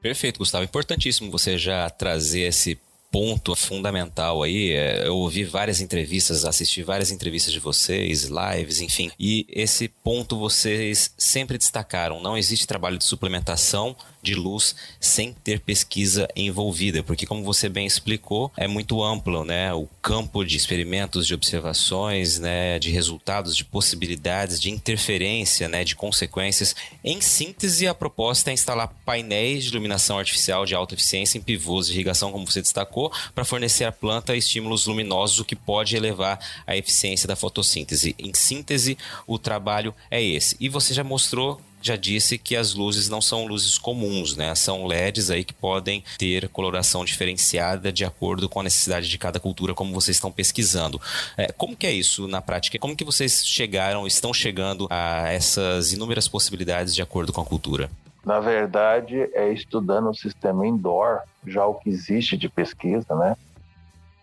Perfeito, 0.00 0.38
Gustavo. 0.38 0.64
Importantíssimo 0.64 1.30
você 1.30 1.58
já 1.58 1.90
trazer 1.90 2.42
esse 2.42 2.78
ponto 3.16 3.56
fundamental 3.56 4.42
aí. 4.42 4.72
É, 4.72 5.06
eu 5.06 5.16
ouvi 5.16 5.42
várias 5.42 5.80
entrevistas, 5.80 6.44
assisti 6.44 6.82
várias 6.82 7.10
entrevistas 7.10 7.50
de 7.50 7.58
vocês, 7.58 8.24
lives, 8.24 8.82
enfim. 8.82 9.10
E 9.18 9.46
esse 9.48 9.88
ponto 9.88 10.38
vocês 10.38 11.14
sempre 11.16 11.56
destacaram. 11.56 12.20
Não 12.20 12.36
existe 12.36 12.66
trabalho 12.66 12.98
de 12.98 13.04
suplementação 13.04 13.96
de 14.26 14.34
luz 14.34 14.74
sem 15.00 15.32
ter 15.32 15.60
pesquisa 15.60 16.28
envolvida, 16.34 17.02
porque 17.02 17.24
como 17.24 17.44
você 17.44 17.68
bem 17.68 17.86
explicou, 17.86 18.50
é 18.56 18.66
muito 18.66 19.02
amplo, 19.02 19.44
né? 19.44 19.72
O 19.72 19.88
campo 20.02 20.44
de 20.44 20.56
experimentos, 20.56 21.26
de 21.26 21.34
observações, 21.34 22.40
né, 22.40 22.78
de 22.80 22.90
resultados, 22.90 23.56
de 23.56 23.64
possibilidades, 23.64 24.60
de 24.60 24.70
interferência, 24.70 25.68
né, 25.68 25.84
de 25.84 25.94
consequências. 25.94 26.74
Em 27.04 27.20
síntese, 27.20 27.86
a 27.86 27.94
proposta 27.94 28.50
é 28.50 28.54
instalar 28.54 28.92
painéis 29.04 29.64
de 29.64 29.70
iluminação 29.70 30.18
artificial 30.18 30.66
de 30.66 30.74
alta 30.74 30.94
eficiência 30.94 31.38
em 31.38 31.42
pivôs 31.42 31.86
de 31.86 31.92
irrigação, 31.92 32.32
como 32.32 32.46
você 32.46 32.60
destacou, 32.60 33.12
para 33.32 33.44
fornecer 33.44 33.84
à 33.84 33.92
planta 33.92 34.36
estímulos 34.36 34.86
luminosos, 34.86 35.38
o 35.38 35.44
que 35.44 35.54
pode 35.54 35.96
elevar 35.96 36.38
a 36.66 36.76
eficiência 36.76 37.28
da 37.28 37.36
fotossíntese. 37.36 38.16
Em 38.18 38.34
síntese, 38.34 38.98
o 39.26 39.38
trabalho 39.38 39.94
é 40.10 40.22
esse. 40.22 40.56
E 40.58 40.68
você 40.68 40.92
já 40.92 41.04
mostrou 41.04 41.60
já 41.80 41.96
disse 41.96 42.38
que 42.38 42.56
as 42.56 42.74
luzes 42.74 43.08
não 43.08 43.20
são 43.20 43.46
luzes 43.46 43.78
comuns, 43.78 44.36
né? 44.36 44.54
São 44.54 44.86
LEDs 44.86 45.30
aí 45.30 45.44
que 45.44 45.54
podem 45.54 46.02
ter 46.18 46.48
coloração 46.48 47.04
diferenciada 47.04 47.92
de 47.92 48.04
acordo 48.04 48.48
com 48.48 48.60
a 48.60 48.62
necessidade 48.64 49.08
de 49.08 49.18
cada 49.18 49.38
cultura, 49.38 49.74
como 49.74 49.94
vocês 49.94 50.16
estão 50.16 50.32
pesquisando. 50.32 51.00
É, 51.36 51.52
como 51.52 51.76
que 51.76 51.86
é 51.86 51.92
isso 51.92 52.26
na 52.26 52.40
prática? 52.40 52.78
Como 52.78 52.96
que 52.96 53.04
vocês 53.04 53.46
chegaram, 53.46 54.06
estão 54.06 54.34
chegando 54.34 54.86
a 54.90 55.30
essas 55.32 55.92
inúmeras 55.92 56.26
possibilidades 56.26 56.94
de 56.94 57.02
acordo 57.02 57.32
com 57.32 57.40
a 57.40 57.44
cultura? 57.44 57.90
Na 58.24 58.40
verdade, 58.40 59.30
é 59.34 59.52
estudando 59.52 60.10
o 60.10 60.14
sistema 60.14 60.66
indoor, 60.66 61.20
já 61.46 61.64
o 61.64 61.74
que 61.74 61.88
existe 61.88 62.36
de 62.36 62.48
pesquisa, 62.48 63.14
né? 63.14 63.36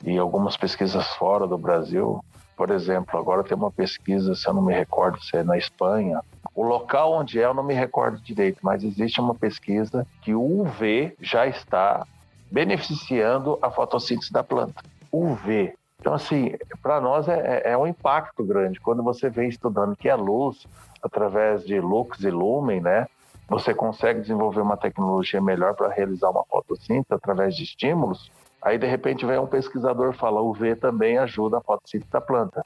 E 0.03 0.17
algumas 0.17 0.57
pesquisas 0.57 1.07
fora 1.15 1.47
do 1.47 1.57
Brasil. 1.57 2.23
Por 2.57 2.69
exemplo, 2.69 3.17
agora 3.17 3.43
tem 3.43 3.55
uma 3.55 3.71
pesquisa, 3.71 4.35
se 4.35 4.45
eu 4.45 4.53
não 4.53 4.61
me 4.61 4.73
recordo 4.73 5.23
se 5.23 5.37
é 5.37 5.43
na 5.43 5.57
Espanha, 5.57 6.19
o 6.55 6.63
local 6.63 7.13
onde 7.13 7.39
é, 7.39 7.45
eu 7.45 7.53
não 7.53 7.63
me 7.63 7.73
recordo 7.73 8.21
direito, 8.21 8.59
mas 8.61 8.83
existe 8.83 9.19
uma 9.19 9.33
pesquisa 9.33 10.05
que 10.21 10.33
o 10.33 10.61
UV 10.61 11.15
já 11.19 11.47
está 11.47 12.05
beneficiando 12.51 13.57
a 13.61 13.71
fotossíntese 13.71 14.31
da 14.31 14.43
planta. 14.43 14.83
UV. 15.11 15.73
Então, 15.99 16.13
assim, 16.13 16.55
para 16.81 16.99
nós 16.99 17.27
é, 17.27 17.63
é, 17.65 17.71
é, 17.71 17.77
um 17.77 17.87
impacto 17.87 18.43
grande. 18.43 18.79
Quando 18.79 19.01
você 19.01 19.29
vem 19.29 19.49
estudando 19.49 19.95
que 19.95 20.09
a 20.09 20.15
luz, 20.15 20.67
através 21.01 21.63
de 21.65 21.79
lux 21.79 22.19
e 22.19 22.29
lumen, 22.29 22.81
né, 22.81 23.07
você 23.47 23.73
consegue 23.73 24.21
desenvolver 24.21 24.61
uma 24.61 24.77
tecnologia 24.77 25.41
melhor 25.41 25.73
para 25.75 25.89
realizar 25.89 26.29
uma 26.29 26.43
fotossíntese 26.43 27.13
através 27.13 27.55
de 27.55 27.63
estímulos. 27.63 28.31
Aí, 28.61 28.77
de 28.77 28.85
repente, 28.85 29.25
vem 29.25 29.39
um 29.39 29.47
pesquisador 29.47 30.13
e 30.13 30.17
fala: 30.17 30.41
o 30.41 30.49
UV 30.49 30.75
também 30.75 31.17
ajuda 31.17 31.57
a 31.57 31.61
fotossíntese 31.61 32.11
da 32.11 32.21
planta. 32.21 32.63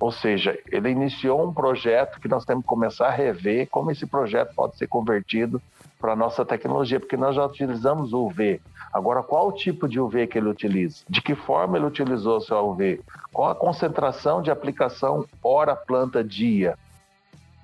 Ou 0.00 0.12
seja, 0.12 0.56
ele 0.70 0.90
iniciou 0.90 1.44
um 1.44 1.52
projeto 1.52 2.20
que 2.20 2.28
nós 2.28 2.44
temos 2.44 2.62
que 2.62 2.68
começar 2.68 3.08
a 3.08 3.12
rever 3.12 3.68
como 3.68 3.90
esse 3.90 4.06
projeto 4.06 4.54
pode 4.54 4.76
ser 4.76 4.86
convertido 4.86 5.60
para 5.98 6.12
a 6.12 6.16
nossa 6.16 6.44
tecnologia, 6.44 7.00
porque 7.00 7.16
nós 7.16 7.34
já 7.34 7.44
utilizamos 7.44 8.12
o 8.12 8.26
UV. 8.26 8.60
Agora, 8.92 9.22
qual 9.22 9.48
o 9.48 9.52
tipo 9.52 9.88
de 9.88 10.00
UV 10.00 10.28
que 10.28 10.38
ele 10.38 10.48
utiliza? 10.48 11.04
De 11.08 11.20
que 11.20 11.34
forma 11.34 11.76
ele 11.76 11.86
utilizou 11.86 12.40
seu 12.40 12.56
UV? 12.68 13.00
Qual 13.32 13.50
a 13.50 13.54
concentração 13.54 14.40
de 14.40 14.50
aplicação 14.50 15.26
hora 15.42 15.74
planta 15.74 16.22
dia? 16.22 16.78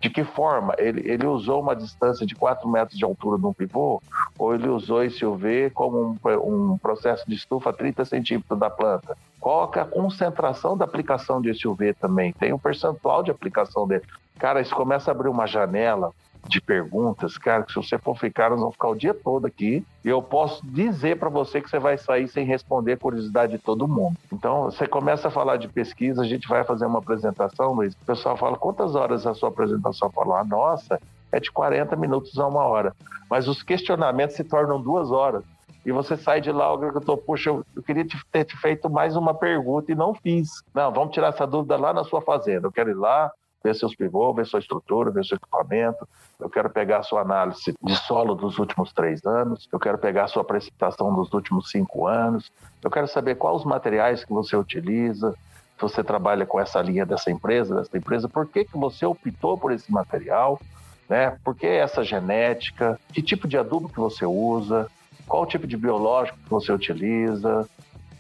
De 0.05 0.11
que 0.11 0.23
forma? 0.23 0.75
Ele, 0.77 1.01
ele 1.11 1.27
usou 1.27 1.63
uma 1.63 1.75
distância 1.75 2.27
de 2.27 2.35
4 2.35 2.69
metros 2.69 2.99
de 2.99 3.03
altura 3.07 3.39
no 3.39 3.55
pivô? 3.55 4.03
Ou 4.39 4.55
ele 4.55 4.69
usou 4.69 5.03
esse 5.03 5.25
UV 5.25 5.71
como 5.71 6.19
um, 6.23 6.73
um 6.73 6.77
processo 6.77 7.25
de 7.27 7.35
estufa 7.35 7.71
a 7.71 7.73
30 7.73 8.05
centímetros 8.05 8.59
da 8.61 8.69
planta? 8.69 9.17
Qual 9.41 9.73
é 9.75 9.81
a 9.81 9.85
concentração 9.87 10.77
da 10.77 10.85
aplicação 10.85 11.41
desse 11.41 11.67
UV 11.67 11.95
também? 11.95 12.35
Tem 12.35 12.53
um 12.53 12.59
percentual 12.59 13.23
de 13.23 13.31
aplicação 13.31 13.89
dele. 13.89 14.03
Cara, 14.39 14.61
isso 14.61 14.75
começa 14.75 15.11
a 15.11 15.13
abrir 15.13 15.31
uma 15.31 15.47
janela 15.47 16.13
de 16.49 16.61
perguntas, 16.61 17.39
cara, 17.39 17.63
que 17.63 17.73
se 17.73 17.77
você 17.77 17.99
for 17.99 18.17
ficar, 18.19 18.51
nós 18.51 18.61
vamos 18.61 18.75
ficar 18.75 18.89
o 18.89 18.95
dia 18.95 19.15
todo 19.15 19.47
aqui. 19.47 19.85
E 20.05 20.09
eu 20.09 20.23
posso 20.23 20.65
dizer 20.67 21.19
para 21.19 21.29
você 21.29 21.61
que 21.61 21.69
você 21.69 21.79
vai 21.79 21.97
sair 21.97 22.29
sem 22.29 22.45
responder 22.45 22.93
a 22.93 22.97
curiosidade 22.97 23.53
de 23.53 23.59
todo 23.59 23.89
mundo. 23.89 24.17
Então, 24.33 24.65
você 24.65 24.87
começa 24.87 25.29
a 25.29 25.31
falar 25.31 25.57
de 25.57 25.69
pesquisa, 25.69 26.23
a 26.23 26.27
gente 26.27 26.47
vai 26.47 26.65
fazer 26.65 26.87
uma 26.87 26.99
apresentação, 26.99 27.73
Luiz. 27.73 27.95
O 27.95 28.07
pessoal 28.07 28.37
fala: 28.37 28.57
quantas 28.57 28.95
horas 28.95 29.27
a 29.27 29.35
sua 29.35 29.49
apresentação? 29.49 30.11
Fala, 30.11 30.41
ah, 30.41 30.45
nossa, 30.45 31.01
é 31.33 31.41
de 31.41 31.51
40 31.51 31.97
minutos 31.97 32.39
a 32.39 32.47
uma 32.47 32.65
hora. 32.65 32.95
Mas 33.31 33.49
os 33.49 33.63
questionamentos 33.63 34.37
se 34.37 34.45
tornam 34.45 34.81
duas 34.81 35.11
horas. 35.11 35.43
E 35.85 35.93
você 35.93 36.17
sai 36.17 36.41
de 36.41 36.51
lá, 36.51 36.71
o 36.71 36.77
agricultor, 36.77 37.19
puxa, 37.19 37.51
eu, 37.51 37.65
eu 37.77 37.83
queria 37.83 38.05
te, 38.05 38.19
ter 38.33 38.45
te 38.45 38.57
feito 38.57 38.89
mais 38.89 39.17
uma 39.17 39.35
pergunta 39.35 39.93
e 39.93 39.95
não 39.95 40.15
fiz. 40.15 40.63
Não, 40.73 40.91
vamos 40.91 41.13
tirar 41.13 41.29
essa 41.29 41.47
dúvida 41.47 41.77
lá 41.77 41.93
na 41.93 42.05
sua 42.05 42.23
fazenda. 42.23 42.67
Eu 42.67 42.73
quero 42.73 42.91
ir 42.91 42.95
lá, 42.95 43.31
ver 43.65 43.75
seus 43.75 43.97
pivôs, 43.97 44.37
ver 44.37 44.47
sua 44.47 44.61
estrutura, 44.61 45.11
ver 45.11 45.25
seu 45.25 45.37
equipamento. 45.37 46.07
Eu 46.39 46.51
quero 46.51 46.69
pegar 46.69 46.99
a 46.99 47.03
sua 47.03 47.23
análise 47.23 47.75
de 47.83 47.97
solo 47.97 48.35
dos 48.35 48.59
últimos 48.59 48.93
três 48.93 49.25
anos. 49.25 49.67
Eu 49.73 49.81
quero 49.81 49.97
pegar 49.97 50.25
a 50.25 50.29
sua 50.29 50.45
precipitação 50.45 51.15
dos 51.15 51.33
últimos 51.33 51.71
cinco 51.71 52.07
anos. 52.07 52.53
Eu 52.83 52.91
quero 52.91 53.09
saber 53.09 53.37
quais 53.37 53.57
os 53.57 53.65
materiais 53.65 54.23
que 54.23 54.33
você 54.33 54.55
utiliza. 54.55 55.33
Se 55.77 55.81
você 55.81 56.05
trabalha 56.05 56.45
com 56.45 56.61
essa 56.61 56.81
linha 56.83 57.07
dessa 57.07 57.31
empresa, 57.31 57.75
dessa 57.75 57.97
empresa, 57.97 58.29
por 58.29 58.47
que, 58.47 58.67
que 58.67 58.77
você 58.77 59.07
optou 59.07 59.57
por 59.57 59.73
esse 59.73 59.91
material? 59.91 60.61
Né? 61.09 61.37
Por 61.43 61.57
que 61.57 61.67
essa 61.67 62.05
genética? 62.05 63.01
Que 63.13 63.23
tipo 63.23 63.49
de 63.49 63.57
adubo 63.57 63.89
que 63.89 63.99
você 63.99 64.27
usa? 64.27 64.89
Qual 65.27 65.47
tipo 65.47 65.67
de 65.67 65.77
biológico 65.77 66.39
que 66.39 66.51
você 66.51 66.71
utiliza? 66.71 67.67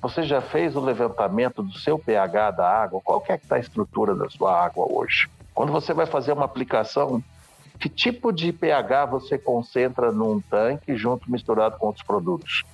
Você 0.04 0.22
já 0.22 0.42
fez 0.42 0.76
o 0.76 0.80
levantamento 0.80 1.62
do 1.62 1.78
seu 1.78 1.98
pH 1.98 2.50
da 2.50 2.68
água? 2.68 3.00
Qual 3.02 3.22
que 3.22 3.32
é 3.32 3.38
que 3.38 3.44
está 3.44 3.56
a 3.56 3.58
estrutura 3.58 4.14
da 4.14 4.28
sua 4.28 4.62
água 4.62 4.86
hoje? 4.86 5.30
Quando 5.54 5.72
você 5.72 5.94
vai 5.94 6.04
fazer 6.04 6.30
uma 6.32 6.44
aplicação, 6.44 7.24
que 7.80 7.88
tipo 7.88 8.30
de 8.30 8.52
pH 8.52 9.06
você 9.06 9.38
concentra 9.38 10.12
num 10.12 10.42
tanque 10.42 10.94
junto 10.94 11.32
misturado 11.32 11.78
com 11.78 11.86
outros 11.86 12.04
produtos? 12.04 12.64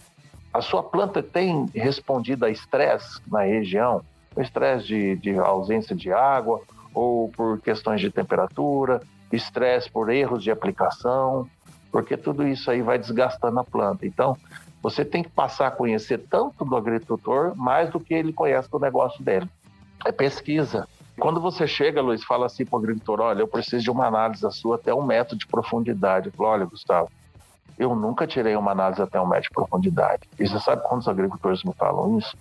A 0.53 0.61
sua 0.61 0.83
planta 0.83 1.23
tem 1.23 1.67
respondido 1.73 2.47
a 2.47 2.51
estresse 2.51 3.21
na 3.29 3.43
região? 3.43 4.03
Estresse 4.37 4.89
de, 4.89 5.15
de 5.15 5.39
ausência 5.39 5.95
de 5.95 6.13
água 6.13 6.61
ou 6.93 7.29
por 7.29 7.61
questões 7.61 8.01
de 8.01 8.11
temperatura, 8.11 9.03
estresse 9.31 9.89
por 9.89 10.11
erros 10.11 10.43
de 10.43 10.51
aplicação, 10.51 11.49
porque 11.93 12.17
tudo 12.17 12.45
isso 12.45 12.69
aí 12.73 12.83
vai 12.83 12.99
desgastando 12.99 13.61
a 13.61 13.65
planta. 13.65 14.05
Então, 14.05 14.37
você 14.83 15.05
tem 15.05 15.23
que 15.23 15.29
passar 15.29 15.67
a 15.67 15.71
conhecer 15.71 16.19
tanto 16.31 16.65
do 16.65 16.77
agricultor 16.77 17.55
mais 17.57 17.91
do 17.91 18.01
que 18.01 18.15
ele 18.15 18.33
conhece 18.33 18.71
do 18.71 18.79
negócio 18.79 19.23
dele. 19.23 19.49
É 20.05 20.13
pesquisa. 20.13 20.89
Quando 21.19 21.41
você 21.41 21.67
chega, 21.67 22.01
Luiz, 22.01 22.25
fala 22.25 22.47
assim 22.47 22.65
para 22.65 22.77
o 22.77 22.81
agricultor: 22.81 23.21
olha, 23.21 23.41
eu 23.41 23.49
preciso 23.49 23.85
de 23.85 23.91
uma 23.91 24.07
análise 24.07 24.47
sua 24.53 24.77
até 24.77 24.95
um 24.95 25.03
metro 25.03 25.37
de 25.37 25.47
profundidade. 25.47 26.29
Eu 26.29 26.33
falo: 26.33 26.49
olha, 26.49 26.65
Gustavo, 26.65 27.11
eu 27.79 27.95
nunca 27.95 28.27
tirei 28.27 28.57
uma 28.57 28.73
análise 28.73 29.03
até 29.03 29.21
um 29.21 29.27
metro 29.27 29.45
de 29.45 29.51
profundidade. 29.51 30.23
E 30.39 30.49
você 30.49 30.59
sabe 30.59 30.83
quantos 30.83 31.09
agricultores 31.09 31.63
me 31.63 31.75
falam 31.75 32.19
isso? 32.19 32.37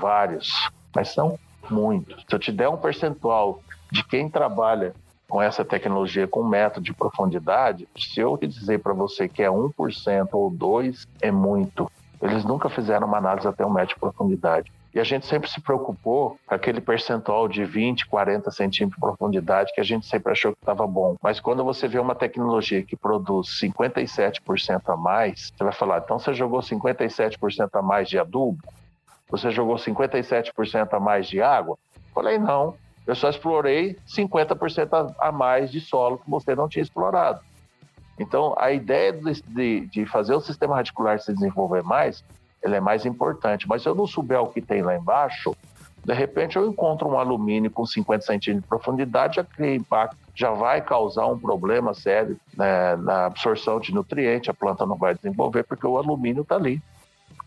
Vários, 0.00 0.70
mas 0.94 1.12
são 1.12 1.38
muitos. 1.70 2.24
Se 2.28 2.34
eu 2.34 2.38
te 2.38 2.50
der 2.50 2.68
um 2.68 2.76
percentual 2.76 3.60
de 3.92 4.02
quem 4.04 4.30
trabalha 4.30 4.94
com 5.28 5.42
essa 5.42 5.64
tecnologia, 5.64 6.26
com 6.26 6.44
método 6.44 6.84
de 6.84 6.94
profundidade, 6.94 7.88
se 7.96 8.20
eu 8.20 8.36
dizer 8.36 8.78
para 8.80 8.92
você 8.92 9.28
que 9.28 9.42
é 9.42 9.48
1% 9.48 10.28
ou 10.32 10.50
2%, 10.50 11.06
é 11.20 11.30
muito. 11.30 11.90
Eles 12.22 12.44
nunca 12.44 12.68
fizeram 12.68 13.06
uma 13.06 13.18
análise 13.18 13.46
até 13.46 13.64
um 13.64 13.72
metro 13.72 13.94
de 13.94 14.00
profundidade. 14.00 14.72
E 14.94 14.98
a 14.98 15.04
gente 15.04 15.26
sempre 15.26 15.50
se 15.50 15.60
preocupou 15.60 16.38
com 16.46 16.54
aquele 16.54 16.80
percentual 16.80 17.46
de 17.48 17.62
20, 17.66 18.06
40 18.06 18.50
centímetros 18.50 18.96
de 18.96 19.00
profundidade 19.00 19.70
que 19.74 19.80
a 19.80 19.84
gente 19.84 20.06
sempre 20.06 20.32
achou 20.32 20.52
que 20.52 20.58
estava 20.58 20.86
bom. 20.86 21.16
Mas 21.20 21.38
quando 21.38 21.62
você 21.62 21.86
vê 21.86 21.98
uma 21.98 22.14
tecnologia 22.14 22.82
que 22.82 22.96
produz 22.96 23.48
57% 23.60 24.80
a 24.86 24.96
mais, 24.96 25.52
você 25.54 25.62
vai 25.62 25.72
falar, 25.74 25.98
então 25.98 26.18
você 26.18 26.32
jogou 26.32 26.60
57% 26.60 27.68
a 27.74 27.82
mais 27.82 28.08
de 28.08 28.18
adubo? 28.18 28.58
Você 29.28 29.50
jogou 29.50 29.76
57% 29.76 30.88
a 30.90 31.00
mais 31.00 31.28
de 31.28 31.42
água? 31.42 31.76
Falei, 32.14 32.38
não. 32.38 32.74
Eu 33.06 33.14
só 33.14 33.28
explorei 33.28 33.96
50% 34.08 35.14
a 35.18 35.32
mais 35.32 35.70
de 35.70 35.80
solo 35.80 36.18
que 36.18 36.28
você 36.28 36.54
não 36.54 36.68
tinha 36.68 36.82
explorado. 36.82 37.40
Então, 38.18 38.54
a 38.58 38.72
ideia 38.72 39.12
de, 39.12 39.86
de 39.86 40.06
fazer 40.06 40.34
o 40.34 40.40
sistema 40.40 40.76
radicular 40.76 41.20
se 41.20 41.32
desenvolver 41.32 41.82
mais, 41.82 42.24
ela 42.62 42.76
é 42.76 42.80
mais 42.80 43.04
importante. 43.04 43.68
Mas 43.68 43.82
se 43.82 43.88
eu 43.88 43.94
não 43.94 44.06
souber 44.06 44.40
o 44.40 44.48
que 44.48 44.60
tem 44.60 44.82
lá 44.82 44.96
embaixo, 44.96 45.54
de 46.04 46.14
repente 46.14 46.56
eu 46.56 46.66
encontro 46.66 47.08
um 47.08 47.18
alumínio 47.18 47.70
com 47.70 47.84
50 47.84 48.24
centímetros 48.24 48.62
de 48.62 48.68
profundidade, 48.68 49.36
já 49.36 49.44
cria 49.44 49.74
impacto, 49.74 50.16
já 50.34 50.50
vai 50.50 50.80
causar 50.80 51.26
um 51.26 51.38
problema 51.38 51.92
sério 51.94 52.38
né, 52.56 52.96
na 52.96 53.26
absorção 53.26 53.78
de 53.78 53.92
nutriente, 53.92 54.50
a 54.50 54.54
planta 54.54 54.86
não 54.86 54.96
vai 54.96 55.14
desenvolver 55.14 55.64
porque 55.64 55.86
o 55.86 55.98
alumínio 55.98 56.42
está 56.42 56.56
ali. 56.56 56.80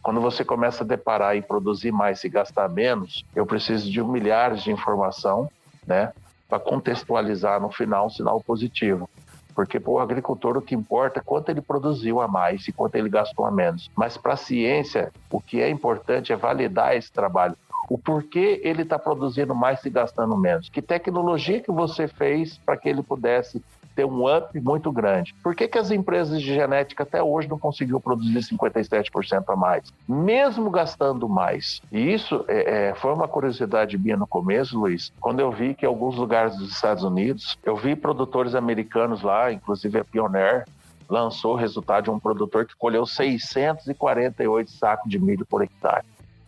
Quando 0.01 0.21
você 0.21 0.45
começa 0.45 0.83
a 0.83 0.87
deparar 0.87 1.35
e 1.35 1.41
produzir 1.41 1.91
mais 1.91 2.23
e 2.23 2.29
gastar 2.29 2.69
menos, 2.69 3.25
eu 3.35 3.45
preciso 3.45 3.89
de 3.91 4.01
milhares 4.01 4.63
de 4.63 4.71
informação, 4.71 5.49
né, 5.85 6.13
para 6.47 6.59
contextualizar 6.59 7.61
no 7.61 7.69
final 7.69 8.07
um 8.07 8.09
sinal 8.09 8.41
positivo. 8.41 9.09
Porque 9.53 9.79
para 9.79 9.91
o 9.91 9.99
agricultor 9.99 10.57
o 10.57 10.61
que 10.61 10.73
importa 10.73 11.19
é 11.19 11.23
quanto 11.23 11.49
ele 11.49 11.61
produziu 11.61 12.21
a 12.21 12.27
mais 12.27 12.67
e 12.67 12.71
quanto 12.71 12.95
ele 12.95 13.09
gastou 13.09 13.45
a 13.45 13.51
menos. 13.51 13.91
Mas 13.95 14.15
para 14.15 14.33
a 14.33 14.37
ciência, 14.37 15.11
o 15.29 15.41
que 15.41 15.61
é 15.61 15.69
importante 15.69 16.31
é 16.31 16.35
validar 16.35 16.95
esse 16.95 17.11
trabalho. 17.11 17.57
O 17.89 17.97
porquê 17.97 18.61
ele 18.63 18.83
está 18.83 18.97
produzindo 18.97 19.53
mais 19.53 19.83
e 19.83 19.89
gastando 19.89 20.37
menos. 20.37 20.69
Que 20.69 20.81
tecnologia 20.81 21.59
que 21.59 21.71
você 21.71 22.07
fez 22.07 22.57
para 22.59 22.77
que 22.77 22.87
ele 22.87 23.03
pudesse 23.03 23.61
ter 23.95 24.05
um 24.05 24.25
up 24.25 24.59
muito 24.59 24.91
grande. 24.91 25.33
Por 25.43 25.55
que, 25.55 25.67
que 25.67 25.77
as 25.77 25.91
empresas 25.91 26.41
de 26.41 26.53
genética 26.53 27.03
até 27.03 27.21
hoje 27.21 27.47
não 27.47 27.59
conseguiu 27.59 27.99
produzir 27.99 28.39
57% 28.39 29.43
a 29.47 29.55
mais, 29.55 29.93
mesmo 30.07 30.69
gastando 30.69 31.27
mais? 31.27 31.81
E 31.91 32.13
isso 32.13 32.45
é, 32.47 32.89
é, 32.89 32.95
foi 32.95 33.13
uma 33.13 33.27
curiosidade 33.27 33.97
minha 33.97 34.17
no 34.17 34.27
começo, 34.27 34.77
Luiz, 34.79 35.11
quando 35.19 35.39
eu 35.39 35.51
vi 35.51 35.73
que 35.73 35.85
alguns 35.85 36.15
lugares 36.15 36.55
dos 36.57 36.71
Estados 36.71 37.03
Unidos, 37.03 37.57
eu 37.63 37.75
vi 37.75 37.95
produtores 37.95 38.55
americanos 38.55 39.21
lá, 39.21 39.51
inclusive 39.51 39.99
a 39.99 40.05
Pioneer, 40.05 40.65
lançou 41.09 41.53
o 41.53 41.57
resultado 41.57 42.05
de 42.05 42.11
um 42.11 42.19
produtor 42.19 42.65
que 42.65 42.75
colheu 42.75 43.05
648 43.05 44.71
sacos 44.71 45.09
de 45.09 45.19
milho 45.19 45.45
por 45.45 45.63
hectare. 45.63 46.05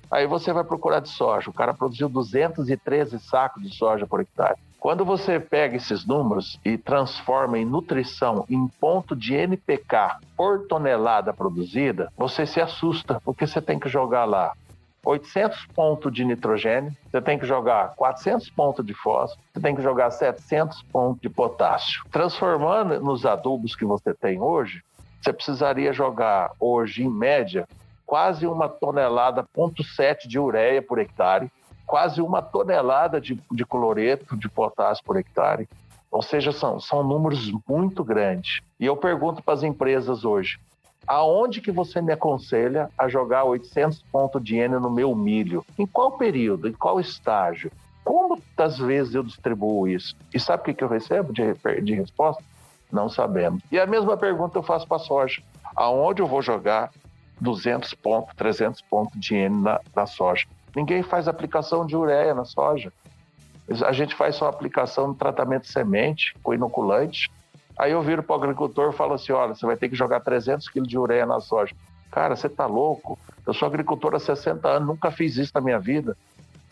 Aí 0.10 0.28
você 0.28 0.52
vai 0.52 0.64
procurar 0.64 1.00
de 1.00 1.10
soja, 1.10 1.50
o 1.50 1.54
cara 1.54 1.74
produziu 1.74 2.08
213 2.10 3.18
sacos 3.20 3.64
de 3.64 3.76
soja 3.76 4.06
por 4.06 4.20
hectare. 4.20 4.60
Quando 4.82 5.06
você 5.06 5.40
pega 5.40 5.78
esses 5.78 6.08
números 6.08 6.60
e 6.66 6.76
transforma 6.76 7.60
em 7.60 7.64
nutrição 7.64 8.44
em 8.50 8.68
ponto 8.68 9.16
de 9.16 9.36
NPK 9.36 10.18
por 10.36 10.66
tonelada 10.66 11.32
produzida, 11.32 12.12
você 12.18 12.48
se 12.48 12.60
assusta, 12.60 13.22
porque 13.24 13.46
você 13.46 13.62
tem 13.62 13.78
que 13.78 13.88
jogar 13.88 14.26
lá 14.26 14.54
800 15.06 15.68
pontos 15.68 16.12
de 16.12 16.26
nitrogênio, 16.26 16.92
você 17.12 17.22
tem 17.22 17.38
que 17.38 17.46
jogar 17.46 17.94
400 17.96 18.50
pontos 18.50 18.84
de 18.84 18.96
fósforo, 18.96 19.40
você 19.54 19.62
tem 19.62 19.76
que 19.76 19.84
jogar 19.84 20.10
700 20.10 20.82
pontos 20.92 21.22
de 21.22 21.30
potássio. 21.30 22.04
Transformando 22.12 23.00
nos 23.02 23.24
adubos 23.24 23.76
que 23.76 23.86
você 23.86 24.16
tem 24.16 24.42
hoje, 24.42 24.82
você 25.22 25.32
precisaria 25.32 25.94
jogar 25.94 26.54
hoje, 26.60 27.04
em 27.04 27.10
média, 27.10 27.68
quase 28.04 28.48
uma 28.48 28.68
tonelada, 28.68 29.44
ponto 29.54 29.84
7 29.84 30.28
de 30.28 30.40
ureia 30.40 30.82
por 30.82 30.98
hectare, 30.98 31.52
quase 31.92 32.22
uma 32.22 32.42
tonelada 32.42 33.20
de, 33.20 33.38
de 33.52 33.66
cloreto 33.66 34.38
de 34.38 34.48
potássio 34.48 35.04
por 35.04 35.18
hectare. 35.18 35.68
Ou 36.10 36.22
seja, 36.22 36.54
são, 36.54 36.80
são 36.80 37.04
números 37.04 37.52
muito 37.68 38.02
grandes. 38.02 38.62
E 38.80 38.86
eu 38.86 38.96
pergunto 38.96 39.44
para 39.44 39.56
as 39.56 39.62
empresas 39.62 40.24
hoje, 40.24 40.58
aonde 41.06 41.60
que 41.60 41.70
você 41.70 42.02
me 42.02 42.14
aconselha 42.14 42.90
a 42.98 43.10
jogar 43.10 43.44
800 43.44 44.04
pontos 44.04 44.42
de 44.42 44.56
N 44.56 44.80
no 44.80 44.90
meu 44.90 45.14
milho? 45.14 45.66
Em 45.78 45.86
qual 45.86 46.14
período? 46.14 46.70
Em 46.70 46.72
qual 46.72 46.98
estágio? 46.98 47.70
Como 48.06 48.42
das 48.56 48.78
vezes 48.78 49.14
eu 49.14 49.22
distribuo 49.22 49.86
isso? 49.86 50.16
E 50.34 50.40
sabe 50.40 50.62
o 50.62 50.66
que, 50.68 50.74
que 50.74 50.86
eu 50.86 50.88
recebo 50.88 51.34
de, 51.34 51.44
de 51.82 51.94
resposta? 51.94 52.42
Não 52.90 53.10
sabemos. 53.10 53.62
E 53.70 53.78
a 53.78 53.86
mesma 53.86 54.16
pergunta 54.16 54.58
eu 54.58 54.64
faço 54.64 54.88
para 54.88 54.96
a 54.96 55.02
soja. 55.02 55.44
Aonde 55.76 56.22
eu 56.22 56.28
vou 56.28 56.42
jogar 56.42 56.90
200 57.42 57.94
pontos, 57.96 58.34
300 58.38 58.82
pontos 58.84 59.20
de 59.20 59.36
N 59.36 59.62
na, 59.62 59.82
na 59.94 60.06
soja? 60.06 60.48
Ninguém 60.76 61.04
faz 61.04 61.28
aplicação 61.28 61.86
de 61.86 61.96
ureia 61.96 62.34
na 62.34 62.46
soja. 62.46 62.92
A 63.86 63.92
gente 63.92 64.16
faz 64.16 64.36
só 64.36 64.48
aplicação 64.48 65.08
no 65.08 65.16
tratamento 65.16 65.64
de 65.64 65.72
semente 65.72 66.36
com 66.42 66.54
inoculante. 66.54 67.32
Aí 67.78 67.92
eu 67.92 68.02
viro 68.02 68.24
para 68.24 68.34
o 68.34 68.38
agricultor 68.38 68.92
e 68.94 68.96
falo 68.96 69.14
assim: 69.14 69.32
olha, 69.32 69.54
você 69.54 69.66
vai 69.66 69.76
ter 69.76 69.90
que 69.90 69.96
jogar 69.96 70.20
300 70.22 70.68
quilos 70.70 70.88
de 70.88 70.98
ureia 70.98 71.26
na 71.26 71.40
soja. 71.40 71.76
Cara, 72.10 72.36
você 72.36 72.48
está 72.48 72.66
louco? 72.66 73.18
Eu 73.46 73.54
sou 73.54 73.68
agricultor 73.68 74.16
há 74.16 74.20
60 74.20 74.68
anos, 74.68 74.88
nunca 74.88 75.12
fiz 75.12 75.38
isso 75.38 75.52
na 75.56 75.62
minha 75.62 75.80
vida. 75.80 76.18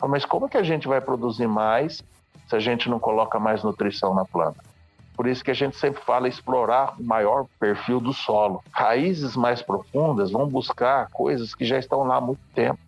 Mas 0.02 0.24
como 0.24 0.48
que 0.48 0.56
a 0.56 0.62
gente 0.62 0.88
vai 0.88 1.00
produzir 1.00 1.46
mais 1.46 2.02
se 2.48 2.56
a 2.56 2.58
gente 2.58 2.88
não 2.88 2.98
coloca 2.98 3.38
mais 3.38 3.62
nutrição 3.62 4.14
na 4.14 4.24
planta? 4.24 4.62
Por 5.14 5.26
isso 5.26 5.44
que 5.44 5.50
a 5.50 5.54
gente 5.54 5.76
sempre 5.76 6.02
fala 6.02 6.28
explorar 6.28 6.94
o 6.98 7.04
maior 7.04 7.46
perfil 7.58 8.00
do 8.00 8.12
solo. 8.12 8.62
Raízes 8.70 9.36
mais 9.36 9.60
profundas 9.60 10.30
vão 10.30 10.48
buscar 10.48 11.10
coisas 11.10 11.54
que 11.54 11.64
já 11.64 11.78
estão 11.78 12.04
lá 12.04 12.16
há 12.16 12.20
muito 12.20 12.40
tempo 12.54 12.78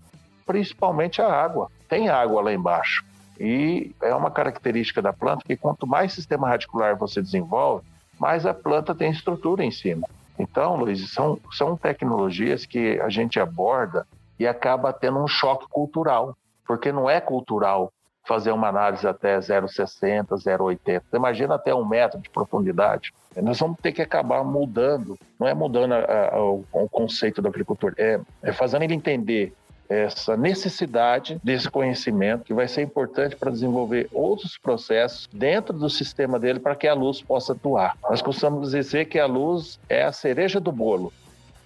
principalmente 0.53 1.23
a 1.23 1.33
água. 1.33 1.71
Tem 1.89 2.11
água 2.11 2.43
lá 2.43 2.53
embaixo. 2.53 3.03
E 3.41 3.91
é 4.03 4.15
uma 4.15 4.31
característica 4.31 5.01
da 5.01 5.11
planta 5.11 5.43
que 5.47 5.57
quanto 5.57 5.87
mais 5.87 6.13
sistema 6.13 6.47
radicular 6.47 6.95
você 6.95 7.23
desenvolve, 7.23 7.87
mais 8.21 8.45
a 8.45 8.53
planta 8.53 8.95
tem 8.95 9.11
estrutura 9.11 9.65
em 9.65 9.71
cima. 9.71 10.07
Então, 10.39 10.77
Luiz, 10.77 11.11
são, 11.11 11.39
são 11.53 11.75
tecnologias 11.75 12.67
que 12.67 13.01
a 13.01 13.09
gente 13.09 13.41
aborda 13.41 14.07
e 14.39 14.47
acaba 14.47 14.93
tendo 14.93 15.19
um 15.19 15.27
choque 15.27 15.67
cultural, 15.71 16.37
porque 16.67 16.93
não 16.93 17.09
é 17.09 17.19
cultural 17.19 17.91
fazer 18.25 18.53
uma 18.53 18.69
análise 18.69 19.07
até 19.07 19.39
0,60, 19.39 20.27
0,80. 20.29 21.03
Imagina 21.15 21.55
até 21.55 21.75
um 21.75 21.87
metro 21.87 22.21
de 22.21 22.29
profundidade. 22.29 23.13
Nós 23.37 23.59
vamos 23.59 23.79
ter 23.81 23.93
que 23.93 24.03
acabar 24.03 24.45
mudando, 24.45 25.19
não 25.41 25.49
é 25.49 25.55
mudando 25.55 25.93
a, 25.93 26.35
a, 26.35 26.41
o, 26.41 26.65
o, 26.71 26.89
conceito 26.89 27.41
do 27.41 27.49
agricultor, 27.49 27.95
é, 27.97 28.21
é 28.43 28.53
fazendo 28.53 28.83
ele 28.83 28.95
entender 28.95 29.55
essa 29.93 30.37
necessidade 30.37 31.41
desse 31.43 31.71
conhecimento 31.71 32.45
que 32.45 32.55
vai 32.55 32.67
ser 32.67 32.83
importante 32.83 33.37
para 33.37 33.51
desenvolver 33.51 34.09
outros 34.13 34.57
processos 34.57 35.29
dentro 35.33 35.77
do 35.77 35.91
sistema 35.91 36.39
dele 36.39 36.59
para 36.59 36.75
que 36.75 36.89
a 36.89 36.95
luz 36.95 37.21
possa 37.21 37.53
atuar. 37.53 37.97
Nós 38.03 38.23
costumamos 38.23 38.71
dizer 38.71 39.07
que 39.07 39.19
a 39.19 39.27
luz 39.27 39.79
é 39.89 40.03
a 40.03 40.13
cereja 40.13 40.59
do 40.59 40.73
bolo. 40.73 41.13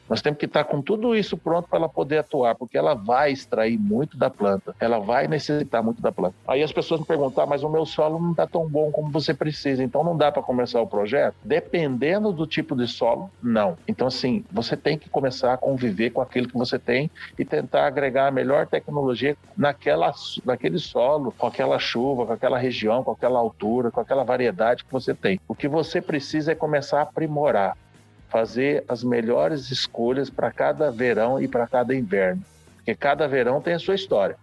Nós 0.08 0.22
temos 0.22 0.38
que 0.38 0.46
estar 0.46 0.64
com 0.64 0.80
tudo 0.80 1.14
isso 1.14 1.36
pronto 1.36 1.68
para 1.68 1.78
ela 1.78 1.88
poder 1.88 2.18
atuar, 2.18 2.54
porque 2.54 2.78
ela 2.78 2.94
vai 2.94 3.32
extrair 3.32 3.78
muito 3.78 4.16
da 4.16 4.30
planta, 4.30 4.74
ela 4.78 4.98
vai 4.98 5.26
necessitar 5.26 5.82
muito 5.82 6.00
da 6.00 6.12
planta. 6.12 6.34
Aí 6.46 6.62
as 6.62 6.72
pessoas 6.72 7.00
me 7.00 7.06
perguntam, 7.06 7.42
ah, 7.42 7.46
mas 7.46 7.62
o 7.62 7.68
meu 7.68 7.84
solo 7.84 8.18
não 8.18 8.30
está 8.30 8.46
tão 8.46 8.68
bom 8.68 8.90
como 8.90 9.10
você 9.10 9.34
precisa, 9.34 9.82
então 9.82 10.04
não 10.04 10.16
dá 10.16 10.30
para 10.30 10.42
começar 10.42 10.80
o 10.80 10.86
projeto? 10.86 11.34
Dependendo 11.44 12.32
do 12.32 12.46
tipo 12.46 12.76
de 12.76 12.86
solo, 12.86 13.30
não. 13.42 13.76
Então, 13.88 14.06
assim, 14.06 14.44
você 14.50 14.76
tem 14.76 14.96
que 14.96 15.08
começar 15.08 15.54
a 15.54 15.56
conviver 15.56 16.10
com 16.10 16.20
aquilo 16.20 16.48
que 16.48 16.56
você 16.56 16.78
tem 16.78 17.10
e 17.38 17.44
tentar 17.44 17.86
agregar 17.86 18.28
a 18.28 18.30
melhor 18.30 18.66
tecnologia 18.66 19.36
naquela, 19.56 20.12
naquele 20.44 20.78
solo, 20.78 21.34
com 21.36 21.46
aquela 21.46 21.78
chuva, 21.78 22.26
com 22.26 22.32
aquela 22.32 22.58
região, 22.58 23.02
com 23.02 23.10
aquela 23.10 23.38
altura, 23.38 23.90
com 23.90 24.00
aquela 24.00 24.24
variedade 24.24 24.84
que 24.84 24.92
você 24.92 25.14
tem. 25.14 25.40
O 25.48 25.54
que 25.54 25.68
você 25.68 26.00
precisa 26.00 26.52
é 26.52 26.54
começar 26.54 27.00
a 27.00 27.02
aprimorar 27.02 27.76
fazer 28.28 28.84
as 28.88 29.02
melhores 29.02 29.70
escolhas 29.70 30.28
para 30.28 30.50
cada 30.50 30.90
verão 30.90 31.40
e 31.40 31.48
para 31.48 31.66
cada 31.66 31.94
inverno. 31.94 32.42
Porque 32.76 32.94
cada 32.94 33.26
verão 33.26 33.60
tem 33.60 33.74
a 33.74 33.78
sua 33.78 33.94
história. 33.94 34.36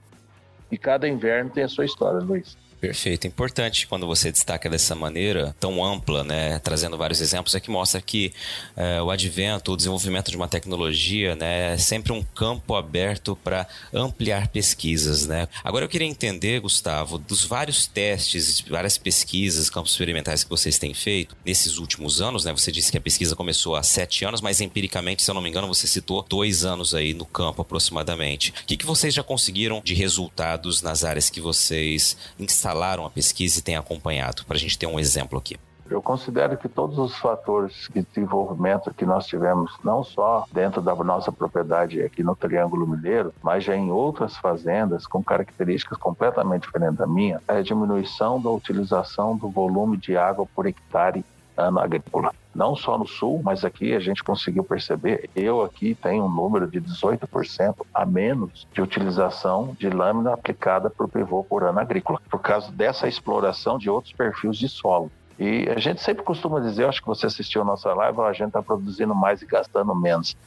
E 0.72 0.78
cada 0.78 1.08
inverno 1.08 1.50
tem 1.50 1.64
a 1.64 1.68
sua 1.68 1.86
história, 1.86 2.20
Luiz. 2.20 2.58
Perfeito. 2.84 3.26
Importante 3.26 3.88
quando 3.88 4.06
você 4.06 4.30
destaca 4.30 4.70
dessa 4.70 4.94
maneira 4.94 5.56
tão 5.58 5.82
ampla, 5.82 6.22
né, 6.22 6.60
trazendo 6.60 6.98
vários 6.98 7.22
exemplos, 7.22 7.56
é 7.56 7.60
que 7.62 7.72
mostra 7.72 8.02
que 8.02 8.34
é, 8.76 9.02
o 9.02 9.10
advento, 9.10 9.72
o 9.72 9.78
desenvolvimento 9.78 10.30
de 10.30 10.36
uma 10.36 10.50
tecnologia, 10.50 11.34
né, 11.34 11.76
é 11.76 11.78
sempre 11.78 12.12
um 12.12 12.22
campo 12.22 12.76
aberto 12.76 13.38
para 13.42 13.66
ampliar 13.94 14.50
pesquisas, 14.50 15.26
né. 15.26 15.48
Agora 15.64 15.86
eu 15.86 15.90
queria 15.90 16.06
entender, 16.06 16.60
Gustavo, 16.60 17.18
dos 17.18 17.46
vários 17.46 17.88
testes, 17.88 18.60
várias 18.70 18.98
pesquisas, 18.98 19.70
campos 19.70 19.92
experimentais 19.92 20.44
que 20.44 20.50
vocês 20.50 20.78
têm 20.78 20.94
feito 20.94 21.38
nesses 21.46 21.78
últimos 21.78 22.22
anos, 22.22 22.44
né. 22.44 22.52
Você 22.52 22.70
disse 22.70 22.92
que 22.92 22.98
a 22.98 23.02
pesquisa 23.02 23.34
começou 23.34 23.78
há 23.78 23.84
sete 23.84 24.26
anos, 24.26 24.42
mas 24.42 24.60
empiricamente, 24.60 25.24
se 25.24 25.32
eu 25.32 25.36
não 25.36 25.42
me 25.42 25.48
engano, 25.48 25.70
você 25.70 25.88
citou 25.88 26.26
dois 26.28 26.66
anos 26.66 26.94
aí 26.94 27.14
no 27.14 27.26
campo 27.26 27.62
aproximadamente. 27.62 28.54
O 28.62 28.66
que, 28.66 28.76
que 28.76 28.86
vocês 28.86 29.14
já 29.14 29.24
conseguiram 29.24 29.82
de 29.82 29.94
resultados 29.94 30.82
nas 30.82 31.06
áreas 31.06 31.30
que 31.30 31.40
vocês 31.40 32.18
instalaram? 32.38 32.73
Instalaram 32.74 33.06
a 33.06 33.10
pesquisa 33.10 33.60
e 33.60 33.62
têm 33.62 33.78
acompanhado, 33.78 34.44
para 34.46 34.58
a 34.58 34.60
gente 34.60 34.78
ter 34.78 34.88
um 34.88 35.00
exemplo 35.00 35.38
aqui? 35.38 35.58
Eu 35.90 36.02
considero 36.02 36.58
que 36.58 36.68
todos 36.68 36.98
os 36.98 37.16
fatores 37.18 37.88
de 37.94 38.02
desenvolvimento 38.02 38.92
que 38.94 39.06
nós 39.06 39.28
tivemos, 39.28 39.72
não 39.84 40.04
só 40.04 40.46
dentro 40.52 40.82
da 40.82 40.96
nossa 40.96 41.32
propriedade 41.32 42.02
aqui 42.02 42.24
no 42.24 42.36
Triângulo 42.36 42.88
Mineiro, 42.88 43.34
mas 43.44 43.64
já 43.64 43.76
em 43.76 43.92
outras 43.92 44.36
fazendas 44.38 45.06
com 45.06 45.24
características 45.24 45.98
completamente 45.98 46.64
diferentes 46.64 46.98
da 46.98 47.06
minha, 47.06 47.42
é 47.48 47.58
a 47.58 47.62
diminuição 47.62 48.42
da 48.42 48.50
utilização 48.50 49.38
do 49.38 49.50
volume 49.50 49.98
de 49.98 50.18
água 50.18 50.48
por 50.56 50.66
hectare 50.66 51.24
ano 51.58 51.80
agrícola. 51.80 52.34
Não 52.54 52.76
só 52.76 52.98
no 52.98 53.08
sul, 53.08 53.42
mas 53.44 53.66
aqui 53.66 53.96
a 53.96 54.00
gente 54.00 54.24
conseguiu 54.24 54.64
perceber, 54.64 55.30
eu 55.36 55.64
aqui 55.64 55.96
tenho 55.96 56.26
um 56.26 56.30
número 56.30 56.68
de 56.68 56.80
18% 56.80 57.76
a 57.94 58.06
menos 58.06 58.68
de 58.72 58.82
utilização 58.82 59.76
de 59.80 59.90
lâmina 59.90 60.34
aplicada 60.34 60.90
por 60.90 61.10
pivô 61.10 61.44
por 61.44 61.64
ano 61.64 61.80
agrícola, 61.80 62.22
por 62.30 62.40
causa 62.40 62.72
dessa 62.72 63.08
exploração 63.08 63.78
de 63.78 63.90
outros 63.90 64.14
perfis 64.14 64.58
de 64.58 64.70
solo. 64.70 65.12
E 65.40 65.68
a 65.70 65.80
gente 65.80 66.02
sempre 66.02 66.24
costuma 66.24 66.60
dizer, 66.60 66.86
acho 66.86 67.02
que 67.02 67.08
você 67.08 67.26
assistiu 67.26 67.64
a 67.64 67.66
nossa 67.66 67.92
live, 67.94 68.22
a 68.22 68.34
gente 68.34 68.50
está 68.50 68.62
produzindo 68.62 69.16
mais 69.16 69.42
e 69.42 69.46
gastando 69.46 69.96
menos. 69.96 70.38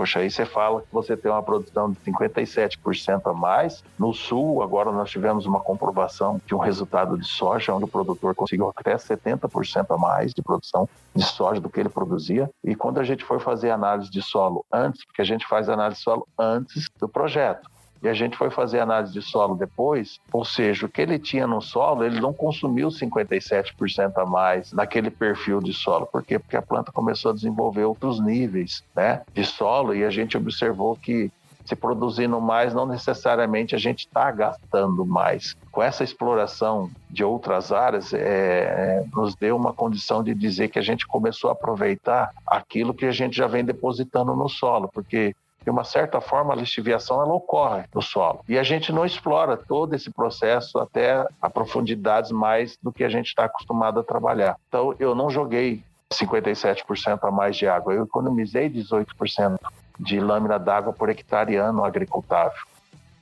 Poxa, 0.00 0.20
aí 0.20 0.30
você 0.30 0.46
fala 0.46 0.80
que 0.80 0.86
você 0.90 1.14
tem 1.14 1.30
uma 1.30 1.42
produção 1.42 1.92
de 1.92 1.98
57% 2.10 3.20
a 3.22 3.34
mais. 3.34 3.84
No 3.98 4.14
sul, 4.14 4.62
agora 4.62 4.90
nós 4.90 5.10
tivemos 5.10 5.44
uma 5.44 5.60
comprovação 5.60 6.40
de 6.46 6.54
um 6.54 6.58
resultado 6.58 7.18
de 7.18 7.26
soja, 7.26 7.74
onde 7.74 7.84
o 7.84 7.88
produtor 7.88 8.34
conseguiu 8.34 8.72
até 8.74 8.96
70% 8.96 9.84
a 9.90 9.98
mais 9.98 10.32
de 10.32 10.40
produção 10.40 10.88
de 11.14 11.22
soja 11.22 11.60
do 11.60 11.68
que 11.68 11.80
ele 11.80 11.90
produzia. 11.90 12.50
E 12.64 12.74
quando 12.74 12.98
a 12.98 13.04
gente 13.04 13.22
foi 13.22 13.38
fazer 13.40 13.72
análise 13.72 14.10
de 14.10 14.22
solo 14.22 14.64
antes, 14.72 15.04
porque 15.04 15.20
a 15.20 15.24
gente 15.26 15.46
faz 15.46 15.68
análise 15.68 15.98
de 15.98 16.04
solo 16.04 16.26
antes 16.38 16.86
do 16.98 17.06
projeto, 17.06 17.68
e 18.02 18.08
a 18.08 18.14
gente 18.14 18.36
foi 18.36 18.50
fazer 18.50 18.80
análise 18.80 19.12
de 19.12 19.22
solo 19.22 19.54
depois, 19.54 20.18
ou 20.32 20.44
seja, 20.44 20.86
o 20.86 20.88
que 20.88 21.02
ele 21.02 21.18
tinha 21.18 21.46
no 21.46 21.60
solo, 21.60 22.04
ele 22.04 22.20
não 22.20 22.32
consumiu 22.32 22.88
57% 22.88 24.12
a 24.16 24.26
mais 24.26 24.72
naquele 24.72 25.10
perfil 25.10 25.60
de 25.60 25.72
solo. 25.72 26.06
Por 26.06 26.22
quê? 26.22 26.38
Porque 26.38 26.56
a 26.56 26.62
planta 26.62 26.92
começou 26.92 27.30
a 27.30 27.34
desenvolver 27.34 27.84
outros 27.84 28.20
níveis 28.20 28.82
né, 28.94 29.22
de 29.34 29.44
solo 29.44 29.94
e 29.94 30.04
a 30.04 30.10
gente 30.10 30.36
observou 30.36 30.96
que 30.96 31.30
se 31.70 31.76
produzindo 31.76 32.40
mais, 32.40 32.74
não 32.74 32.84
necessariamente 32.84 33.76
a 33.76 33.78
gente 33.78 34.00
está 34.00 34.30
gastando 34.30 35.06
mais. 35.06 35.56
Com 35.70 35.82
essa 35.82 36.02
exploração 36.02 36.90
de 37.08 37.22
outras 37.22 37.70
áreas, 37.70 38.12
é, 38.12 38.18
é, 38.18 39.04
nos 39.14 39.36
deu 39.36 39.56
uma 39.56 39.72
condição 39.72 40.22
de 40.24 40.34
dizer 40.34 40.68
que 40.68 40.80
a 40.80 40.82
gente 40.82 41.06
começou 41.06 41.48
a 41.48 41.52
aproveitar 41.52 42.30
aquilo 42.44 42.92
que 42.92 43.06
a 43.06 43.12
gente 43.12 43.36
já 43.36 43.46
vem 43.46 43.64
depositando 43.64 44.34
no 44.34 44.48
solo, 44.48 44.90
porque 44.92 45.34
de 45.62 45.70
uma 45.70 45.84
certa 45.84 46.20
forma, 46.20 46.52
a 46.52 46.56
lixiviação 46.56 47.20
ela 47.22 47.34
ocorre 47.34 47.84
no 47.94 48.00
solo. 48.00 48.40
E 48.48 48.58
a 48.58 48.62
gente 48.62 48.92
não 48.92 49.04
explora 49.04 49.56
todo 49.56 49.94
esse 49.94 50.10
processo 50.10 50.78
até 50.78 51.26
a 51.40 51.50
profundidades 51.50 52.30
mais 52.30 52.78
do 52.82 52.92
que 52.92 53.04
a 53.04 53.08
gente 53.08 53.26
está 53.26 53.44
acostumado 53.44 54.00
a 54.00 54.04
trabalhar. 54.04 54.56
Então, 54.68 54.94
eu 54.98 55.14
não 55.14 55.28
joguei 55.28 55.82
57% 56.12 57.18
a 57.22 57.30
mais 57.30 57.56
de 57.56 57.66
água, 57.68 57.92
eu 57.92 58.04
economizei 58.04 58.68
18% 58.68 59.58
de 59.98 60.18
lâmina 60.18 60.58
d'água 60.58 60.92
por 60.92 61.08
hectare 61.08 61.56
ano 61.56 61.84
agricultável. 61.84 62.62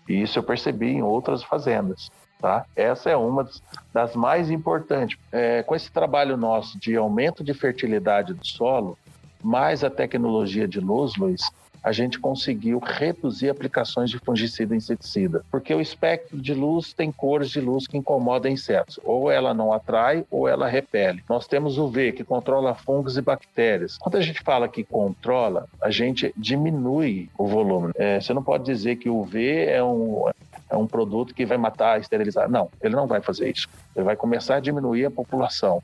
E 0.09 0.22
isso 0.22 0.38
eu 0.38 0.42
percebi 0.42 0.92
em 0.92 1.03
outras 1.03 1.42
fazendas. 1.42 2.09
Tá? 2.40 2.64
Essa 2.77 3.11
é 3.11 3.16
uma 3.16 3.48
das 3.92 4.14
mais 4.14 4.48
importantes. 4.48 5.18
É, 5.33 5.62
com 5.64 5.74
esse 5.74 5.90
trabalho 5.90 6.37
nosso 6.37 6.79
de 6.79 6.96
aumento 6.96 7.42
de 7.42 7.53
fertilidade 7.53 8.33
do 8.33 8.46
solo, 8.46 8.96
mais 9.42 9.83
a 9.83 9.90
tecnologia 9.90 10.66
de 10.66 10.81
luz, 10.81 11.16
Luiz, 11.16 11.51
a 11.83 11.93
gente 11.93 12.19
conseguiu 12.19 12.79
reduzir 12.79 13.49
aplicações 13.49 14.11
de 14.11 14.19
fungicida 14.19 14.75
e 14.75 14.79
inseticida, 14.79 15.45
porque 15.51 15.75
o 15.75 15.81
espectro 15.81 16.41
de 16.41 16.55
luz 16.55 16.93
tem 16.93 17.11
cores 17.11 17.51
de 17.51 17.61
luz 17.61 17.87
que 17.87 17.97
incomodam 17.97 18.51
insetos, 18.51 18.99
ou 19.05 19.31
ela 19.31 19.55
não 19.55 19.73
atrai 19.73 20.25
ou 20.31 20.49
ela 20.49 20.69
repele. 20.69 21.23
Nós 21.29 21.47
temos 21.47 21.79
o 21.79 21.88
V, 21.88 22.12
que 22.12 22.25
controla 22.25 22.75
fungos 22.75 23.17
e 23.17 23.23
bactérias. 23.23 23.99
Quando 23.99 24.17
a 24.17 24.23
gente 24.23 24.43
fala 24.43 24.69
que 24.69 24.85
controla, 24.85 25.67
a 25.81 25.91
gente 25.91 26.33
diminui 26.37 27.29
o 27.37 27.47
volume. 27.47 27.93
É, 27.97 28.21
você 28.21 28.33
não 28.35 28.43
pode 28.43 28.64
dizer 28.64 28.97
que 28.97 29.09
o 29.09 29.23
V 29.25 29.67
é 29.67 29.83
um, 29.83 30.29
é 30.71 30.77
um 30.77 30.87
produto 30.87 31.35
que 31.35 31.47
vai 31.47 31.57
matar, 31.59 32.01
esterilizar. 32.01 32.51
Não, 32.51 32.69
ele 32.83 32.95
não 32.95 33.07
vai 33.07 33.21
fazer 33.21 33.51
isso. 33.51 33.69
Ele 33.95 34.05
vai 34.05 34.17
começar 34.17 34.57
a 34.57 34.61
diminuir 34.61 35.07
a 35.07 35.11
população. 35.11 35.83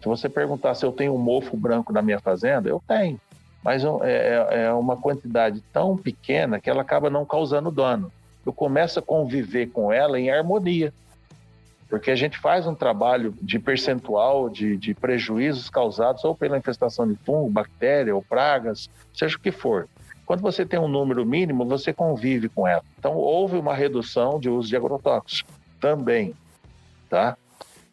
Se 0.00 0.06
você 0.06 0.28
perguntar 0.28 0.74
se 0.74 0.84
eu 0.84 0.92
tenho 0.92 1.14
um 1.14 1.18
mofo 1.18 1.56
branco 1.56 1.92
na 1.92 2.02
minha 2.02 2.20
fazenda, 2.20 2.68
eu 2.68 2.82
tenho 2.86 3.18
mas 3.66 3.82
é, 3.84 3.88
é, 4.04 4.62
é 4.66 4.72
uma 4.72 4.96
quantidade 4.96 5.60
tão 5.72 5.96
pequena 5.96 6.60
que 6.60 6.70
ela 6.70 6.82
acaba 6.82 7.10
não 7.10 7.26
causando 7.26 7.68
dano. 7.68 8.12
Eu 8.46 8.52
começo 8.52 9.00
a 9.00 9.02
conviver 9.02 9.66
com 9.70 9.92
ela 9.92 10.20
em 10.20 10.30
harmonia, 10.30 10.94
porque 11.88 12.12
a 12.12 12.14
gente 12.14 12.38
faz 12.38 12.64
um 12.64 12.76
trabalho 12.76 13.34
de 13.42 13.58
percentual 13.58 14.48
de, 14.48 14.76
de 14.76 14.94
prejuízos 14.94 15.68
causados 15.68 16.22
ou 16.22 16.32
pela 16.32 16.56
infestação 16.56 17.08
de 17.08 17.16
fungo, 17.16 17.50
bactéria 17.50 18.14
ou 18.14 18.22
pragas, 18.22 18.88
seja 19.12 19.36
o 19.36 19.40
que 19.40 19.50
for. 19.50 19.88
Quando 20.24 20.42
você 20.42 20.64
tem 20.64 20.78
um 20.78 20.86
número 20.86 21.26
mínimo, 21.26 21.64
você 21.64 21.92
convive 21.92 22.48
com 22.48 22.68
ela. 22.68 22.84
Então, 22.96 23.16
houve 23.16 23.56
uma 23.56 23.74
redução 23.74 24.38
de 24.38 24.48
uso 24.48 24.68
de 24.68 24.76
agrotóxicos 24.76 25.52
também, 25.80 26.36
tá? 27.10 27.36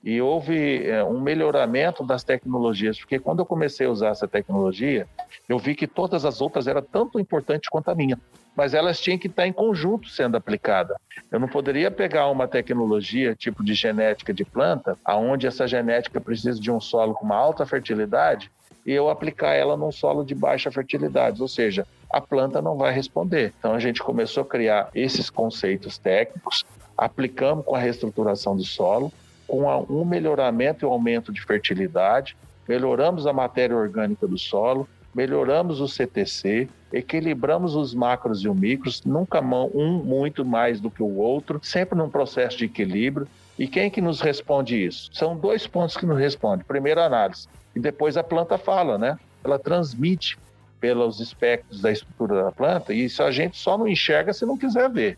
E 0.03 0.21
houve 0.21 0.85
é, 0.87 1.03
um 1.03 1.19
melhoramento 1.19 2.05
das 2.05 2.23
tecnologias, 2.23 2.99
porque 2.99 3.17
quando 3.17 3.39
eu 3.39 3.45
comecei 3.45 3.87
a 3.87 3.89
usar 3.89 4.09
essa 4.09 4.27
tecnologia, 4.27 5.07
eu 5.47 5.57
vi 5.59 5.75
que 5.75 5.87
todas 5.87 6.25
as 6.25 6.41
outras 6.41 6.67
eram 6.67 6.81
tanto 6.81 7.19
importantes 7.19 7.69
quanto 7.69 7.89
a 7.89 7.95
minha, 7.95 8.19
mas 8.55 8.73
elas 8.73 8.99
tinham 8.99 9.17
que 9.17 9.27
estar 9.27 9.47
em 9.47 9.53
conjunto 9.53 10.09
sendo 10.09 10.37
aplicada. 10.37 10.95
Eu 11.31 11.39
não 11.39 11.47
poderia 11.47 11.89
pegar 11.89 12.29
uma 12.29 12.47
tecnologia 12.47 13.35
tipo 13.35 13.63
de 13.63 13.73
genética 13.73 14.33
de 14.33 14.45
planta, 14.45 14.97
aonde 15.03 15.47
essa 15.47 15.67
genética 15.67 16.21
precisa 16.21 16.59
de 16.59 16.71
um 16.71 16.79
solo 16.79 17.13
com 17.13 17.25
uma 17.25 17.35
alta 17.35 17.65
fertilidade, 17.65 18.51
e 18.85 18.91
eu 18.91 19.09
aplicar 19.09 19.53
ela 19.53 19.77
num 19.77 19.91
solo 19.91 20.25
de 20.25 20.35
baixa 20.35 20.71
fertilidade, 20.71 21.41
ou 21.41 21.47
seja, 21.47 21.87
a 22.11 22.19
planta 22.19 22.61
não 22.61 22.77
vai 22.77 22.93
responder. 22.93 23.53
Então 23.57 23.73
a 23.73 23.79
gente 23.79 24.03
começou 24.03 24.43
a 24.43 24.45
criar 24.45 24.89
esses 24.93 25.29
conceitos 25.29 25.97
técnicos, 25.97 26.65
aplicamos 26.97 27.65
com 27.65 27.75
a 27.75 27.79
reestruturação 27.79 28.55
do 28.55 28.63
solo, 28.63 29.11
com 29.47 29.65
um 29.89 30.05
melhoramento 30.05 30.85
e 30.85 30.87
um 30.87 30.91
aumento 30.91 31.31
de 31.31 31.41
fertilidade, 31.41 32.35
melhoramos 32.67 33.25
a 33.25 33.33
matéria 33.33 33.75
orgânica 33.75 34.27
do 34.27 34.37
solo, 34.37 34.87
melhoramos 35.13 35.79
o 35.79 35.87
CTC, 35.87 36.67
equilibramos 36.91 37.75
os 37.75 37.93
macros 37.93 38.43
e 38.43 38.49
os 38.49 38.55
micros, 38.55 39.03
nunca 39.03 39.39
um 39.41 40.03
muito 40.03 40.43
mais 40.43 40.79
do 40.79 40.89
que 40.89 41.03
o 41.03 41.17
outro, 41.17 41.59
sempre 41.63 41.97
num 41.97 42.09
processo 42.09 42.57
de 42.57 42.65
equilíbrio. 42.65 43.27
E 43.57 43.67
quem 43.67 43.89
que 43.89 44.01
nos 44.01 44.19
responde 44.19 44.83
isso? 44.83 45.09
São 45.13 45.35
dois 45.35 45.67
pontos 45.67 45.95
que 45.95 46.05
nos 46.05 46.17
respondem. 46.17 46.65
Primeiro, 46.65 47.01
a 47.01 47.05
análise. 47.05 47.47
E 47.75 47.79
depois 47.79 48.17
a 48.17 48.23
planta 48.23 48.57
fala, 48.57 48.97
né? 48.97 49.17
Ela 49.43 49.59
transmite 49.59 50.37
pelos 50.79 51.19
espectros 51.19 51.79
da 51.79 51.91
estrutura 51.91 52.43
da 52.43 52.51
planta 52.51 52.93
e 52.93 53.05
isso 53.05 53.23
a 53.23 53.31
gente 53.31 53.57
só 53.57 53.77
não 53.77 53.87
enxerga 53.87 54.33
se 54.33 54.45
não 54.45 54.57
quiser 54.57 54.89
ver. 54.89 55.17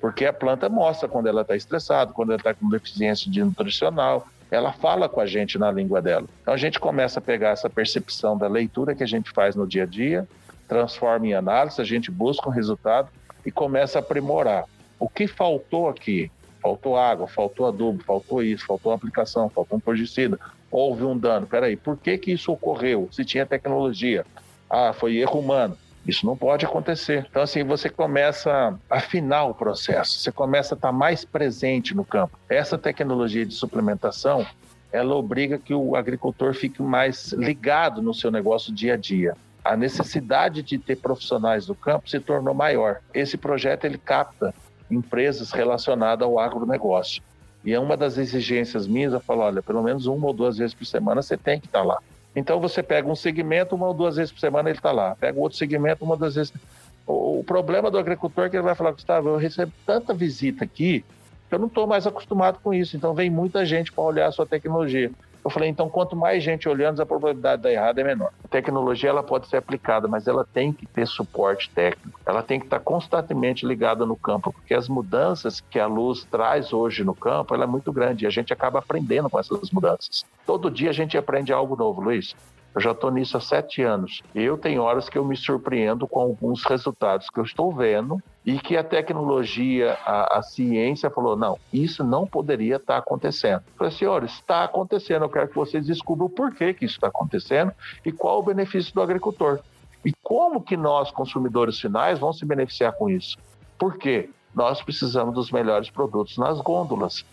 Porque 0.00 0.24
a 0.24 0.32
planta 0.32 0.68
mostra 0.68 1.08
quando 1.08 1.26
ela 1.26 1.42
está 1.42 1.56
estressada, 1.56 2.12
quando 2.12 2.30
ela 2.30 2.38
está 2.38 2.54
com 2.54 2.68
deficiência 2.68 3.30
de 3.30 3.42
nutricional, 3.42 4.28
ela 4.54 4.72
fala 4.72 5.08
com 5.08 5.20
a 5.20 5.26
gente 5.26 5.58
na 5.58 5.70
língua 5.70 6.00
dela. 6.00 6.26
Então 6.42 6.54
a 6.54 6.56
gente 6.56 6.78
começa 6.78 7.18
a 7.18 7.22
pegar 7.22 7.50
essa 7.50 7.68
percepção 7.68 8.38
da 8.38 8.48
leitura 8.48 8.94
que 8.94 9.02
a 9.02 9.06
gente 9.06 9.30
faz 9.30 9.56
no 9.56 9.66
dia 9.66 9.82
a 9.82 9.86
dia, 9.86 10.28
transforma 10.68 11.26
em 11.26 11.34
análise, 11.34 11.80
a 11.80 11.84
gente 11.84 12.10
busca 12.10 12.48
um 12.48 12.52
resultado 12.52 13.08
e 13.44 13.50
começa 13.50 13.98
a 13.98 14.00
aprimorar. 14.00 14.64
O 14.98 15.08
que 15.08 15.26
faltou 15.26 15.88
aqui? 15.88 16.30
Faltou 16.62 16.96
água, 16.96 17.26
faltou 17.26 17.66
adubo, 17.66 18.02
faltou 18.04 18.42
isso, 18.42 18.64
faltou 18.64 18.92
aplicação, 18.92 19.50
faltou 19.50 19.76
um 19.76 19.80
fungicida, 19.80 20.38
houve 20.70 21.04
um 21.04 21.18
dano. 21.18 21.46
Peraí, 21.46 21.76
por 21.76 21.96
que, 21.98 22.16
que 22.16 22.32
isso 22.32 22.50
ocorreu? 22.50 23.08
Se 23.12 23.24
tinha 23.24 23.44
tecnologia? 23.44 24.24
Ah, 24.70 24.94
foi 24.94 25.16
erro 25.16 25.40
humano. 25.40 25.76
Isso 26.06 26.26
não 26.26 26.36
pode 26.36 26.66
acontecer. 26.66 27.26
Então, 27.30 27.42
assim, 27.42 27.64
você 27.64 27.88
começa 27.88 28.78
a 28.90 28.96
afinar 28.96 29.44
o 29.44 29.54
processo, 29.54 30.18
você 30.18 30.30
começa 30.30 30.74
a 30.74 30.76
estar 30.76 30.92
mais 30.92 31.24
presente 31.24 31.94
no 31.94 32.04
campo. 32.04 32.38
Essa 32.48 32.76
tecnologia 32.76 33.46
de 33.46 33.54
suplementação, 33.54 34.46
ela 34.92 35.14
obriga 35.14 35.58
que 35.58 35.74
o 35.74 35.96
agricultor 35.96 36.54
fique 36.54 36.82
mais 36.82 37.32
ligado 37.32 38.02
no 38.02 38.12
seu 38.12 38.30
negócio 38.30 38.72
dia 38.72 38.94
a 38.94 38.96
dia. 38.96 39.36
A 39.64 39.76
necessidade 39.76 40.62
de 40.62 40.78
ter 40.78 40.96
profissionais 40.96 41.64
do 41.64 41.74
campo 41.74 42.08
se 42.08 42.20
tornou 42.20 42.52
maior. 42.52 43.00
Esse 43.14 43.38
projeto 43.38 43.86
ele 43.86 43.96
capta 43.96 44.54
empresas 44.90 45.52
relacionadas 45.52 46.26
ao 46.26 46.38
agronegócio. 46.38 47.22
E 47.64 47.72
é 47.72 47.80
uma 47.80 47.96
das 47.96 48.18
exigências 48.18 48.86
minhas, 48.86 49.14
eu 49.14 49.20
falo, 49.20 49.40
olha, 49.40 49.62
pelo 49.62 49.82
menos 49.82 50.04
uma 50.04 50.26
ou 50.26 50.34
duas 50.34 50.58
vezes 50.58 50.74
por 50.74 50.84
semana 50.84 51.22
você 51.22 51.34
tem 51.36 51.58
que 51.58 51.66
estar 51.66 51.82
lá. 51.82 51.98
Então 52.34 52.60
você 52.60 52.82
pega 52.82 53.08
um 53.08 53.14
segmento, 53.14 53.74
uma 53.74 53.86
ou 53.86 53.94
duas 53.94 54.16
vezes 54.16 54.32
por 54.32 54.40
semana 54.40 54.68
ele 54.68 54.78
está 54.78 54.90
lá. 54.90 55.14
Pega 55.14 55.38
outro 55.38 55.56
segmento, 55.56 56.04
uma 56.04 56.14
ou 56.14 56.18
duas 56.18 56.34
vezes. 56.34 56.52
O, 57.06 57.44
problema 57.46 57.90
do 57.90 57.98
agricultor 57.98 58.46
é 58.46 58.48
que 58.48 58.56
ele 58.56 58.62
vai 58.62 58.74
falar, 58.74 58.92
Gustavo, 58.92 59.28
eu 59.28 59.36
recebo 59.36 59.72
tanta 59.84 60.14
visita 60.14 60.64
aqui 60.64 61.04
que 61.48 61.54
eu 61.54 61.58
não 61.58 61.66
estou 61.66 61.86
mais 61.86 62.06
acostumado 62.06 62.58
com 62.62 62.72
isso. 62.72 62.96
Então 62.96 63.14
vem 63.14 63.30
muita 63.30 63.64
gente 63.64 63.92
para 63.92 64.02
olhar 64.02 64.26
a 64.26 64.32
sua 64.32 64.46
tecnologia. 64.46 65.10
Eu 65.44 65.50
falei, 65.50 65.68
então 65.68 65.90
quanto 65.90 66.16
mais 66.16 66.42
gente 66.42 66.66
olhando, 66.68 67.02
a 67.02 67.06
probabilidade 67.06 67.58
de 67.58 67.62
dar 67.64 67.72
errado 67.72 67.98
é 67.98 68.04
menor. 68.04 68.30
A 68.42 68.48
tecnologia 68.48 69.10
ela 69.10 69.22
pode 69.22 69.46
ser 69.46 69.58
aplicada, 69.58 70.08
mas 70.08 70.26
ela 70.26 70.44
tem 70.44 70.72
que 70.72 70.86
ter 70.86 71.06
suporte 71.06 71.68
técnico. 71.70 72.18
ela 72.24 72.42
tem 72.42 72.58
que 72.58 72.66
estar 72.66 72.80
constantemente 72.80 73.66
ligada 73.66 74.06
no 74.06 74.16
campo, 74.16 74.52
porque 74.52 74.72
as 74.72 74.88
mudanças 74.88 75.60
que 75.60 75.78
a 75.78 75.86
luz 75.86 76.24
traz 76.24 76.72
hoje 76.72 77.04
no 77.04 77.14
campo, 77.14 77.54
ela 77.54 77.64
é 77.64 77.66
muito 77.66 77.92
grande 77.92 78.24
e 78.24 78.26
a 78.26 78.30
gente 78.30 78.52
acaba 78.52 78.78
aprendendo 78.78 79.28
com 79.28 79.38
essas 79.38 79.70
mudanças. 79.70 80.24
Todo 80.46 80.70
dia 80.70 80.88
a 80.88 80.94
gente 80.94 81.18
aprende 81.18 81.52
algo 81.52 81.76
novo, 81.76 82.00
Luiz. 82.00 82.34
Eu 82.74 82.80
já 82.80 82.90
estou 82.90 83.10
nisso 83.10 83.36
há 83.36 83.40
sete 83.40 83.82
anos. 83.82 84.20
Eu 84.34 84.58
tenho 84.58 84.82
horas 84.82 85.08
que 85.08 85.16
eu 85.16 85.24
me 85.24 85.36
surpreendo 85.36 86.08
com 86.08 86.20
alguns 86.20 86.64
resultados 86.64 87.30
que 87.30 87.38
eu 87.38 87.44
estou 87.44 87.72
vendo 87.72 88.20
e 88.44 88.58
que 88.58 88.76
a 88.76 88.82
tecnologia, 88.82 89.96
a, 90.04 90.38
a 90.38 90.42
ciência 90.42 91.08
falou: 91.08 91.36
não, 91.36 91.56
isso 91.72 92.02
não 92.02 92.26
poderia 92.26 92.76
estar 92.76 92.98
acontecendo. 92.98 93.62
Eu 93.68 93.78
falei, 93.78 93.92
senhores, 93.92 94.32
está 94.32 94.64
acontecendo. 94.64 95.24
Eu 95.24 95.28
quero 95.28 95.48
que 95.48 95.54
vocês 95.54 95.86
descubram 95.86 96.26
o 96.26 96.30
porquê 96.30 96.74
que 96.74 96.84
isso 96.84 96.96
está 96.96 97.06
acontecendo 97.06 97.72
e 98.04 98.10
qual 98.10 98.40
o 98.40 98.42
benefício 98.42 98.92
do 98.92 99.00
agricultor. 99.00 99.60
E 100.04 100.12
como 100.22 100.60
que 100.60 100.76
nós, 100.76 101.12
consumidores 101.12 101.80
finais, 101.80 102.18
vamos 102.18 102.38
se 102.38 102.44
beneficiar 102.44 102.92
com 102.92 103.08
isso? 103.08 103.38
Por 103.78 103.96
quê? 103.96 104.28
Nós 104.52 104.82
precisamos 104.82 105.34
dos 105.34 105.50
melhores 105.50 105.90
produtos 105.90 106.36
nas 106.38 106.60
gôndolas. 106.60 107.24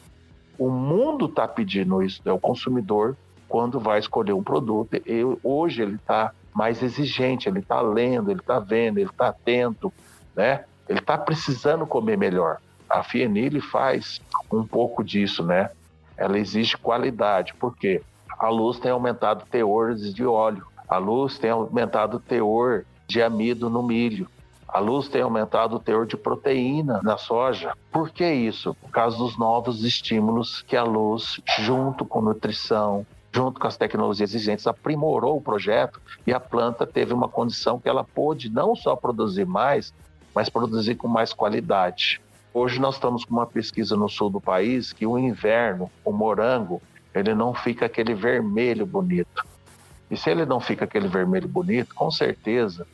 O 0.58 0.70
mundo 0.70 1.26
está 1.26 1.48
pedindo 1.48 2.02
isso, 2.04 2.22
é 2.26 2.32
o 2.32 2.40
consumidor 2.40 3.18
quando 3.52 3.82
vai 3.82 4.00
escolher 4.00 4.32
um 4.32 4.42
produto. 4.42 5.02
Eu, 5.06 5.38
hoje 5.44 5.82
ele 5.82 5.96
está 5.96 6.32
mais 6.54 6.82
exigente, 6.82 7.50
ele 7.50 7.60
está 7.60 7.82
lendo, 7.82 8.32
ele 8.32 8.40
está 8.40 8.60
vendo, 8.60 8.98
ele 8.98 9.10
está 9.10 9.28
atento, 9.28 9.92
né? 10.34 10.64
Ele 10.88 11.00
está 11.00 11.18
precisando 11.18 11.86
comer 11.86 12.18
melhor. 12.18 12.60
A 12.90 13.04
Fienile 13.04 13.60
faz 13.60 14.22
um 14.50 14.66
pouco 14.66 15.04
disso, 15.04 15.44
né? 15.44 15.70
Ela 16.16 16.40
exige 16.40 16.78
qualidade, 16.78 17.54
porque 17.60 18.02
a 18.40 18.48
luz 18.48 18.80
tem 18.80 18.90
aumentado 18.90 19.44
teores 19.52 20.14
de 20.14 20.26
óleo, 20.26 20.66
a 20.88 20.98
luz 20.98 21.38
tem 21.38 21.50
aumentado 21.50 22.22
teor 22.22 22.86
de 23.06 23.22
amido 23.22 23.70
no 23.70 23.84
milho, 23.84 24.30
a 24.66 24.80
luz 24.80 25.10
tem 25.10 25.22
aumentado 25.22 25.76
o 25.76 25.80
teor 25.80 26.06
de 26.06 26.16
proteína 26.16 27.02
na 27.04 27.18
soja. 27.18 27.74
Por 27.92 28.12
que 28.12 28.32
isso? 28.32 28.74
Por 28.76 28.92
causa 28.92 29.18
dos 29.18 29.38
novos 29.38 29.84
estímulos 29.84 30.62
que 30.62 30.78
a 30.78 30.84
luz, 30.84 31.42
junto 31.60 32.06
com 32.06 32.22
nutrição, 32.22 33.06
junto 33.34 33.60
com 33.60 33.68
as 33.68 33.78
tecnologias 33.78 34.34
exigentes, 34.34 34.68
aprimorou 34.68 35.38
o 35.38 35.42
projeto 35.42 36.02
e 36.28 36.34
a 36.34 36.40
planta 36.40 36.86
teve 36.86 37.14
uma 37.14 37.30
condição 37.30 37.80
que 37.80 37.88
ela 37.88 38.04
pôde 38.04 38.50
não 38.50 38.76
só 38.76 38.96
produzir 38.96 39.46
mais, 39.46 39.94
mas 40.36 40.50
produzir 40.50 40.96
com 40.96 41.08
mais 41.08 41.32
qualidade. 41.32 42.22
Hoje 42.54 42.80
nós 42.80 42.96
estamos 42.96 43.24
com 43.24 43.34
uma 43.34 43.46
pesquisa 43.46 43.96
no 43.96 44.10
sul 44.10 44.30
do 44.30 44.42
país 44.42 44.92
que 44.92 45.06
o 45.08 45.18
inverno, 45.18 45.90
o 46.04 46.12
morango, 46.12 46.82
ele 47.14 47.34
não 47.34 47.54
fica 47.54 47.86
aquele 47.86 48.14
vermelho 48.14 48.86
bonito. 48.86 49.46
E 50.10 50.18
se 50.18 50.30
ele 50.30 50.46
não 50.46 50.60
fica 50.60 50.84
aquele 50.84 51.08
vermelho 51.08 51.48
bonito, 51.48 51.96
com 51.96 52.12
certeza 52.12 52.86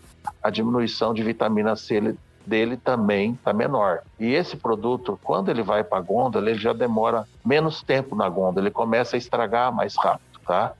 a 0.43 0.51
diminuição 0.51 1.13
de 1.13 1.23
vitamina 1.23 1.75
C 1.75 2.15
dele 2.45 2.77
também 2.77 3.31
está 3.31 3.51
menor. 3.51 4.01
E 4.19 4.33
esse 4.33 4.55
produto, 4.55 5.19
quando 5.23 5.49
ele 5.49 5.63
vai 5.63 5.83
para 5.83 5.97
a 5.97 6.01
gôndola, 6.01 6.49
ele 6.49 6.59
já 6.59 6.73
demora 6.73 7.27
menos 7.43 7.81
tempo 7.81 8.15
na 8.15 8.29
gôndola, 8.29 8.67
ele 8.67 8.71
começa 8.71 9.15
a 9.15 9.17
estragar 9.17 9.73
mais 9.73 9.95
rápido 9.97 10.26
tá? 10.47 10.73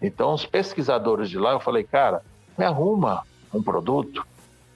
Então, 0.00 0.34
os 0.34 0.44
pesquisadores 0.44 1.30
de 1.30 1.38
lá, 1.38 1.52
eu 1.52 1.60
falei, 1.60 1.82
cara, 1.82 2.22
me 2.58 2.64
arruma 2.64 3.22
um 3.52 3.62
produto 3.62 4.24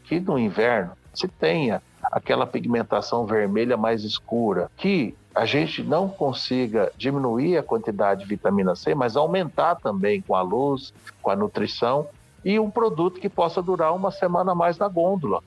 que 0.04 0.18
no 0.18 0.38
inverno 0.38 0.92
se 1.12 1.28
tenha 1.28 1.82
aquela 2.02 2.46
pigmentação 2.46 3.26
vermelha 3.26 3.76
mais 3.76 4.04
escura, 4.04 4.70
que 4.76 5.14
a 5.34 5.44
gente 5.44 5.82
não 5.82 6.08
consiga 6.08 6.90
diminuir 6.96 7.58
a 7.58 7.62
quantidade 7.62 8.22
de 8.22 8.26
vitamina 8.26 8.74
C, 8.74 8.94
mas 8.94 9.16
aumentar 9.16 9.76
também 9.76 10.22
com 10.22 10.34
a 10.34 10.40
luz, 10.40 10.94
com 11.20 11.30
a 11.30 11.36
nutrição 11.36 12.08
e 12.44 12.58
um 12.58 12.70
produto 12.70 13.20
que 13.20 13.28
possa 13.28 13.60
durar 13.60 13.94
uma 13.94 14.10
semana 14.10 14.54
mais 14.54 14.78
na 14.78 14.88
gôndola. 14.88 15.42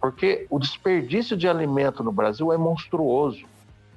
Porque 0.00 0.46
o 0.48 0.58
desperdício 0.58 1.36
de 1.36 1.48
alimento 1.48 2.04
no 2.04 2.12
Brasil 2.12 2.52
é 2.52 2.56
monstruoso 2.56 3.44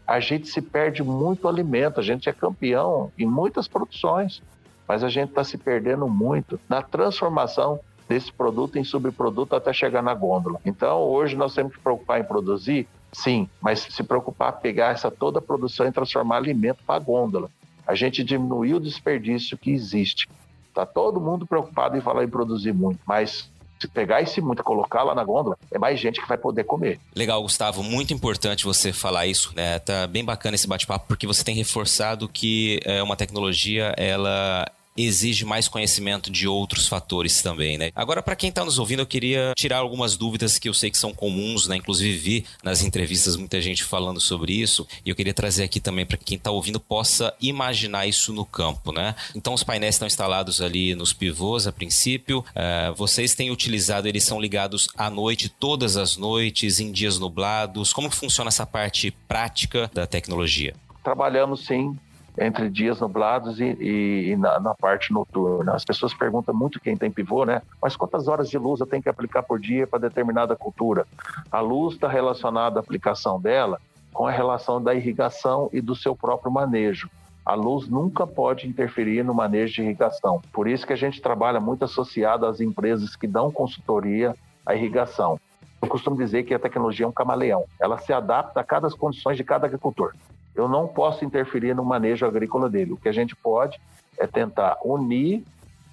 a 0.09 0.19
gente 0.19 0.47
se 0.47 0.59
perde 0.59 1.03
muito 1.03 1.47
alimento, 1.47 1.99
a 1.99 2.03
gente 2.03 2.27
é 2.27 2.33
campeão 2.33 3.11
em 3.15 3.27
muitas 3.27 3.67
produções, 3.67 4.41
mas 4.87 5.03
a 5.03 5.09
gente 5.09 5.29
está 5.29 5.43
se 5.43 5.55
perdendo 5.55 6.07
muito 6.07 6.59
na 6.67 6.81
transformação 6.81 7.79
desse 8.07 8.33
produto 8.33 8.79
em 8.79 8.83
subproduto 8.83 9.55
até 9.55 9.71
chegar 9.71 10.01
na 10.01 10.15
gôndola. 10.15 10.59
Então, 10.65 10.97
hoje 11.01 11.35
nós 11.35 11.53
temos 11.53 11.75
que 11.75 11.79
preocupar 11.79 12.19
em 12.19 12.23
produzir, 12.23 12.87
sim, 13.11 13.47
mas 13.61 13.81
se 13.81 14.01
preocupar 14.01 14.57
em 14.57 14.61
pegar 14.61 14.93
essa 14.93 15.11
toda 15.11 15.37
a 15.37 15.43
produção 15.43 15.85
e 15.85 15.91
transformar 15.91 16.37
alimento 16.37 16.79
para 16.83 16.95
a 16.95 16.99
gôndola. 16.99 17.47
A 17.85 17.93
gente 17.93 18.23
diminuiu 18.23 18.77
o 18.77 18.81
desperdício 18.81 19.59
que 19.59 19.69
existe. 19.69 20.27
Está 20.69 20.87
todo 20.87 21.21
mundo 21.21 21.45
preocupado 21.45 21.95
em 21.95 22.01
falar 22.01 22.23
em 22.23 22.29
produzir 22.29 22.73
muito, 22.73 22.99
mas 23.05 23.47
se 23.79 23.87
pegar 23.87 24.21
esse 24.21 24.41
muito 24.41 24.59
e 24.59 24.63
colocar 24.63 25.03
lá 25.03 25.15
na 25.15 25.23
gôndola, 25.23 25.57
é 25.71 25.79
mais 25.79 25.99
gente 25.99 26.21
que 26.21 26.27
vai 26.27 26.37
poder 26.37 26.65
comer. 26.65 26.99
Legal, 27.15 27.41
Gustavo. 27.41 27.81
Muito 27.81 28.13
importante 28.13 28.65
você 28.65 28.91
falar 28.91 29.25
isso. 29.25 29.53
Né? 29.55 29.79
Tá 29.79 30.05
bem 30.07 30.23
bacana 30.23 30.55
esse 30.55 30.67
bate-papo, 30.67 31.07
porque 31.07 31.25
você 31.25 31.43
tem 31.43 31.55
reforçado 31.55 32.27
que 32.27 32.79
é, 32.83 33.01
uma 33.01 33.15
tecnologia, 33.15 33.93
ela 33.97 34.65
exige 35.05 35.45
mais 35.45 35.67
conhecimento 35.67 36.31
de 36.31 36.47
outros 36.47 36.87
fatores 36.87 37.41
também, 37.41 37.77
né? 37.77 37.91
Agora, 37.95 38.21
para 38.21 38.35
quem 38.35 38.49
está 38.49 38.63
nos 38.65 38.79
ouvindo, 38.79 39.01
eu 39.01 39.05
queria 39.05 39.53
tirar 39.55 39.77
algumas 39.77 40.15
dúvidas 40.15 40.59
que 40.59 40.67
eu 40.67 40.73
sei 40.73 40.91
que 40.91 40.97
são 40.97 41.13
comuns, 41.13 41.67
né? 41.67 41.75
Inclusive 41.75 42.17
vi 42.17 42.45
nas 42.63 42.83
entrevistas 42.83 43.35
muita 43.35 43.61
gente 43.61 43.83
falando 43.83 44.19
sobre 44.19 44.53
isso 44.53 44.87
e 45.05 45.09
eu 45.09 45.15
queria 45.15 45.33
trazer 45.33 45.63
aqui 45.63 45.79
também 45.79 46.05
para 46.05 46.17
quem 46.17 46.37
está 46.37 46.51
ouvindo 46.51 46.79
possa 46.79 47.33
imaginar 47.41 48.07
isso 48.07 48.33
no 48.33 48.45
campo, 48.45 48.91
né? 48.91 49.15
Então, 49.35 49.53
os 49.53 49.63
painéis 49.63 49.95
estão 49.95 50.07
instalados 50.07 50.61
ali 50.61 50.95
nos 50.95 51.13
pivôs 51.13 51.67
a 51.67 51.71
princípio. 51.71 52.39
Uh, 52.39 52.93
vocês 52.95 53.35
têm 53.35 53.51
utilizado, 53.51 54.07
eles 54.07 54.23
são 54.23 54.39
ligados 54.39 54.89
à 54.97 55.09
noite, 55.09 55.49
todas 55.49 55.97
as 55.97 56.17
noites, 56.17 56.79
em 56.79 56.91
dias 56.91 57.19
nublados. 57.19 57.93
Como 57.93 58.09
funciona 58.09 58.49
essa 58.49 58.65
parte 58.65 59.11
prática 59.27 59.89
da 59.93 60.05
tecnologia? 60.05 60.75
Trabalhamos 61.03 61.65
sim 61.65 61.97
entre 62.39 62.69
dias 62.69 63.01
nublados 63.01 63.59
e, 63.59 63.75
e, 63.79 64.29
e 64.31 64.35
na, 64.37 64.59
na, 64.59 64.73
parte 64.73 65.11
noturna. 65.11 65.73
As 65.73 65.83
pessoas 65.83 66.13
perguntam 66.13 66.55
muito 66.55 66.79
quem 66.79 66.95
tem 66.95 67.11
pivô, 67.11 67.45
né? 67.45 67.61
Mas 67.81 67.95
quantas 67.95 68.27
horas 68.27 68.49
de 68.49 68.57
luz 68.57 68.79
eu 68.79 68.87
tenho 68.87 69.03
que 69.03 69.09
aplicar 69.09 69.43
por 69.43 69.59
dia 69.59 69.85
para 69.85 69.99
determinada 69.99 70.55
cultura? 70.55 71.05
A 71.51 71.59
luz 71.59 71.95
está 71.95 72.07
relacionada 72.07 72.79
à 72.79 72.81
aplicação 72.81 73.39
dela 73.39 73.79
com 74.13 74.25
a 74.25 74.31
relação 74.31 74.81
da 74.81 74.95
irrigação 74.95 75.69
e 75.73 75.81
do 75.81 75.95
seu 75.95 76.15
próprio 76.15 76.51
manejo. 76.51 77.09
A 77.45 77.53
luz 77.55 77.87
nunca 77.87 78.25
pode 78.25 78.67
interferir 78.67 79.23
no 79.23 79.33
manejo 79.33 79.75
de 79.75 79.81
irrigação. 79.81 80.41
Por 80.53 80.67
isso 80.67 80.85
que 80.85 80.93
a 80.93 80.97
gente 80.97 81.21
trabalha 81.21 81.59
muito 81.59 81.83
associado 81.83 82.45
às 82.45 82.61
empresas 82.61 83.15
que 83.15 83.27
dão 83.27 83.51
consultoria 83.51 84.35
à 84.65 84.75
irrigação. 84.75 85.39
Eu 85.81 85.87
costumo 85.87 86.17
dizer 86.17 86.43
que 86.43 86.53
a 86.53 86.59
tecnologia 86.59 87.05
é 87.05 87.09
um 87.09 87.11
camaleão. 87.11 87.65
Ela 87.79 87.97
se 87.97 88.11
adapta 88.11 88.59
a 88.59 88.63
cada 88.63 88.89
condições 88.91 89.37
de 89.37 89.43
cada 89.43 89.65
agricultor. 89.65 90.13
Eu 90.59 90.67
não 90.67 90.85
posso 90.85 91.23
interferir 91.23 91.73
no 91.73 91.85
manejo 91.85 92.25
agrícola 92.25 92.69
dele. 92.69 92.91
O 92.91 92.97
que 92.97 93.07
a 93.07 93.13
gente 93.13 93.33
pode 93.33 93.79
é 94.17 94.27
tentar 94.27 94.77
unir 94.83 95.41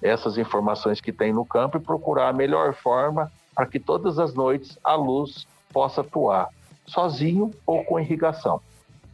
essas 0.01 0.37
informações 0.37 0.99
que 0.99 1.13
tem 1.13 1.31
no 1.31 1.45
campo 1.45 1.77
e 1.77 1.79
procurar 1.79 2.27
a 2.27 2.33
melhor 2.33 2.73
forma 2.73 3.31
para 3.55 3.65
que 3.65 3.79
todas 3.79 4.19
as 4.19 4.33
noites 4.33 4.77
a 4.83 4.93
luz 4.93 5.47
possa 5.71 6.01
atuar 6.01 6.49
sozinho 6.85 7.51
ou 7.65 7.81
com 7.85 7.97
irrigação, 7.97 8.59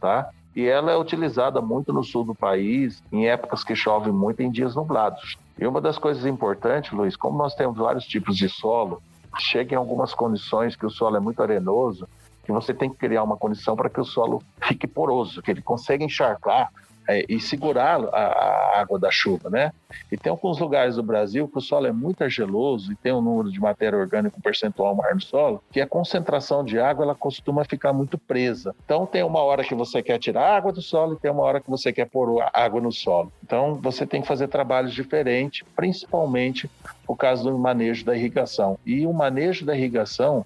tá? 0.00 0.28
E 0.56 0.66
ela 0.66 0.90
é 0.90 0.96
utilizada 0.96 1.60
muito 1.60 1.92
no 1.92 2.02
sul 2.02 2.24
do 2.24 2.34
país, 2.34 3.00
em 3.12 3.28
épocas 3.28 3.62
que 3.62 3.76
chove 3.76 4.10
muito, 4.10 4.40
em 4.40 4.50
dias 4.50 4.74
nublados. 4.74 5.36
E 5.56 5.64
uma 5.66 5.80
das 5.80 5.98
coisas 5.98 6.26
importantes, 6.26 6.90
Luiz, 6.90 7.14
como 7.14 7.38
nós 7.38 7.54
temos 7.54 7.78
vários 7.78 8.04
tipos 8.04 8.36
de 8.36 8.48
solo, 8.48 9.00
chega 9.38 9.74
em 9.74 9.78
algumas 9.78 10.12
condições 10.14 10.74
que 10.74 10.84
o 10.86 10.90
solo 10.90 11.16
é 11.16 11.20
muito 11.20 11.40
arenoso, 11.40 12.08
que 12.44 12.52
você 12.52 12.74
tem 12.74 12.90
que 12.90 12.96
criar 12.96 13.22
uma 13.22 13.36
condição 13.36 13.74
para 13.74 13.88
que 13.88 14.00
o 14.00 14.04
solo 14.04 14.42
fique 14.62 14.86
poroso, 14.86 15.42
que 15.42 15.50
ele 15.50 15.62
consiga 15.62 16.04
encharcar 16.04 16.70
é, 17.08 17.24
e 17.28 17.38
segurar 17.40 18.00
a, 18.00 18.16
a, 18.16 18.80
água 18.80 18.98
da 18.98 19.10
chuva, 19.10 19.50
né? 19.50 19.72
E 20.10 20.16
tem 20.16 20.30
alguns 20.30 20.58
lugares 20.58 20.96
do 20.96 21.02
Brasil 21.02 21.46
que 21.48 21.58
o 21.58 21.60
solo 21.60 21.86
é 21.86 21.92
muito 21.92 22.24
argiloso 22.24 22.92
e 22.92 22.96
tem 22.96 23.12
um 23.12 23.20
número 23.20 23.50
de 23.50 23.60
matéria 23.60 23.98
orgânica 23.98 24.36
um 24.36 24.40
percentual 24.40 24.94
maior 24.94 25.14
no 25.14 25.20
solo, 25.20 25.62
que 25.70 25.80
a 25.80 25.86
concentração 25.86 26.64
de 26.64 26.78
água 26.78 27.04
ela 27.04 27.14
costuma 27.14 27.64
ficar 27.64 27.92
muito 27.92 28.16
presa. 28.16 28.74
Então 28.84 29.06
tem 29.06 29.22
uma 29.22 29.40
hora 29.40 29.62
que 29.62 29.74
você 29.74 30.02
quer 30.02 30.18
tirar 30.18 30.56
água 30.56 30.72
do 30.72 30.80
solo 30.80 31.14
e 31.14 31.16
tem 31.18 31.30
uma 31.30 31.42
hora 31.42 31.60
que 31.60 31.70
você 31.70 31.92
quer 31.92 32.06
pôr 32.06 32.42
água 32.52 32.80
no 32.80 32.90
solo. 32.90 33.32
Então 33.42 33.74
você 33.76 34.06
tem 34.06 34.22
que 34.22 34.28
fazer 34.28 34.48
trabalhos 34.48 34.94
diferentes, 34.94 35.66
principalmente 35.76 36.70
por 37.06 37.16
causa 37.16 37.44
do 37.44 37.56
manejo 37.58 38.04
da 38.04 38.16
irrigação. 38.16 38.78
E 38.84 39.06
o 39.06 39.12
manejo 39.12 39.64
da 39.64 39.76
irrigação 39.76 40.44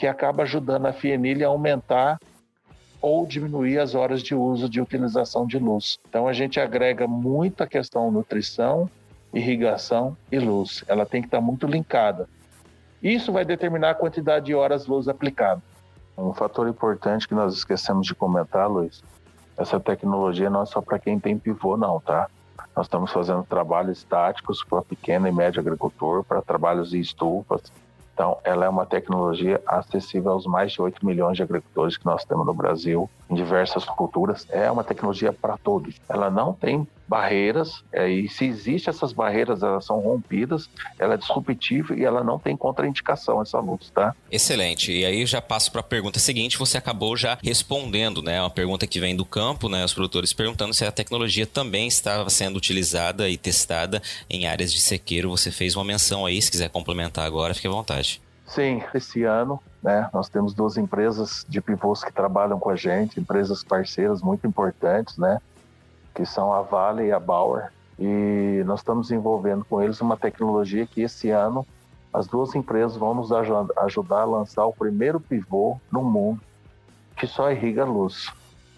que 0.00 0.06
acaba 0.06 0.44
ajudando 0.44 0.86
a 0.86 0.94
fienilha 0.94 1.46
a 1.46 1.50
aumentar 1.50 2.18
ou 3.02 3.26
diminuir 3.26 3.78
as 3.78 3.94
horas 3.94 4.22
de 4.22 4.34
uso 4.34 4.66
de 4.66 4.80
utilização 4.80 5.46
de 5.46 5.58
luz. 5.58 5.98
Então 6.08 6.26
a 6.26 6.32
gente 6.32 6.58
agrega 6.58 7.06
muito 7.06 7.62
a 7.62 7.66
questão 7.66 8.10
nutrição, 8.10 8.88
irrigação 9.32 10.16
e 10.32 10.38
luz. 10.38 10.82
Ela 10.88 11.04
tem 11.04 11.20
que 11.20 11.28
estar 11.28 11.42
muito 11.42 11.66
linkada. 11.66 12.26
Isso 13.02 13.30
vai 13.30 13.44
determinar 13.44 13.90
a 13.90 13.94
quantidade 13.94 14.46
de 14.46 14.54
horas 14.54 14.86
luz 14.86 15.06
aplicada. 15.06 15.60
Um 16.16 16.32
fator 16.32 16.66
importante 16.66 17.28
que 17.28 17.34
nós 17.34 17.54
esquecemos 17.54 18.06
de 18.06 18.14
comentar, 18.14 18.70
Luiz, 18.70 19.04
essa 19.58 19.78
tecnologia 19.78 20.48
não 20.48 20.62
é 20.62 20.66
só 20.66 20.80
para 20.80 20.98
quem 20.98 21.20
tem 21.20 21.38
pivô, 21.38 21.76
não, 21.76 22.00
tá? 22.00 22.26
Nós 22.74 22.86
estamos 22.86 23.12
fazendo 23.12 23.42
trabalhos 23.42 23.98
estáticos 23.98 24.64
para 24.64 24.80
pequeno 24.80 25.28
e 25.28 25.32
médio 25.32 25.60
agricultor, 25.60 26.24
para 26.24 26.40
trabalhos 26.40 26.94
em 26.94 27.00
estufas, 27.00 27.70
Então, 28.20 28.36
ela 28.44 28.66
é 28.66 28.68
uma 28.68 28.84
tecnologia 28.84 29.62
acessível 29.66 30.32
aos 30.32 30.44
mais 30.44 30.72
de 30.72 30.82
8 30.82 31.06
milhões 31.06 31.38
de 31.38 31.42
agricultores 31.42 31.96
que 31.96 32.04
nós 32.04 32.22
temos 32.22 32.44
no 32.44 32.52
Brasil, 32.52 33.08
em 33.30 33.34
diversas 33.34 33.84
culturas. 33.84 34.46
É 34.50 34.70
uma 34.70 34.82
tecnologia 34.82 35.32
para 35.32 35.56
todos. 35.56 35.94
Ela 36.08 36.30
não 36.30 36.52
tem 36.52 36.86
barreiras, 37.06 37.82
é, 37.92 38.08
e 38.08 38.28
se 38.28 38.44
existem 38.44 38.88
essas 38.88 39.12
barreiras, 39.12 39.64
elas 39.64 39.84
são 39.84 39.98
rompidas, 39.98 40.70
ela 40.96 41.14
é 41.14 41.16
disruptiva 41.16 41.92
e 41.96 42.04
ela 42.04 42.22
não 42.22 42.38
tem 42.38 42.56
contraindicação 42.56 43.42
essa 43.42 43.58
luz, 43.58 43.90
tá? 43.90 44.14
Excelente. 44.30 44.92
E 44.92 45.04
aí 45.04 45.26
já 45.26 45.42
passo 45.42 45.72
para 45.72 45.80
a 45.80 45.84
pergunta 45.84 46.20
seguinte, 46.20 46.56
você 46.56 46.78
acabou 46.78 47.16
já 47.16 47.36
respondendo, 47.42 48.22
né? 48.22 48.40
Uma 48.40 48.50
pergunta 48.50 48.86
que 48.86 49.00
vem 49.00 49.16
do 49.16 49.24
campo, 49.24 49.68
né? 49.68 49.84
Os 49.84 49.92
produtores 49.92 50.32
perguntando 50.32 50.72
se 50.72 50.84
a 50.84 50.92
tecnologia 50.92 51.46
também 51.46 51.88
estava 51.88 52.30
sendo 52.30 52.56
utilizada 52.56 53.28
e 53.28 53.36
testada 53.36 54.00
em 54.28 54.46
áreas 54.46 54.72
de 54.72 54.80
sequeiro. 54.80 55.30
Você 55.30 55.50
fez 55.50 55.74
uma 55.74 55.84
menção 55.84 56.24
aí, 56.24 56.40
se 56.40 56.50
quiser 56.50 56.70
complementar 56.70 57.26
agora, 57.26 57.54
fique 57.54 57.66
à 57.66 57.70
vontade. 57.70 58.20
Sim, 58.46 58.82
esse 58.94 59.24
ano 59.24 59.60
né, 59.82 60.08
nós 60.12 60.28
temos 60.28 60.52
duas 60.52 60.76
empresas 60.76 61.44
de 61.48 61.60
pivôs 61.60 62.04
que 62.04 62.12
trabalham 62.12 62.58
com 62.58 62.70
a 62.70 62.76
gente, 62.76 63.18
empresas 63.18 63.64
parceiras 63.64 64.20
muito 64.20 64.46
importantes, 64.46 65.16
né? 65.16 65.40
que 66.14 66.26
são 66.26 66.52
a 66.52 66.60
Vale 66.60 67.06
e 67.06 67.12
a 67.12 67.20
Bauer, 67.20 67.72
e 67.98 68.62
nós 68.66 68.80
estamos 68.80 69.08
desenvolvendo 69.08 69.64
com 69.64 69.80
eles 69.80 70.00
uma 70.00 70.16
tecnologia 70.16 70.86
que 70.86 71.02
esse 71.02 71.30
ano 71.30 71.66
as 72.12 72.26
duas 72.26 72.54
empresas 72.54 72.96
vão 72.96 73.14
nos 73.14 73.30
ajudar 73.32 74.22
a 74.22 74.24
lançar 74.24 74.66
o 74.66 74.72
primeiro 74.72 75.20
pivô 75.20 75.78
no 75.92 76.02
mundo 76.02 76.40
que 77.16 77.26
só 77.26 77.52
irriga 77.52 77.84
luz. 77.84 78.32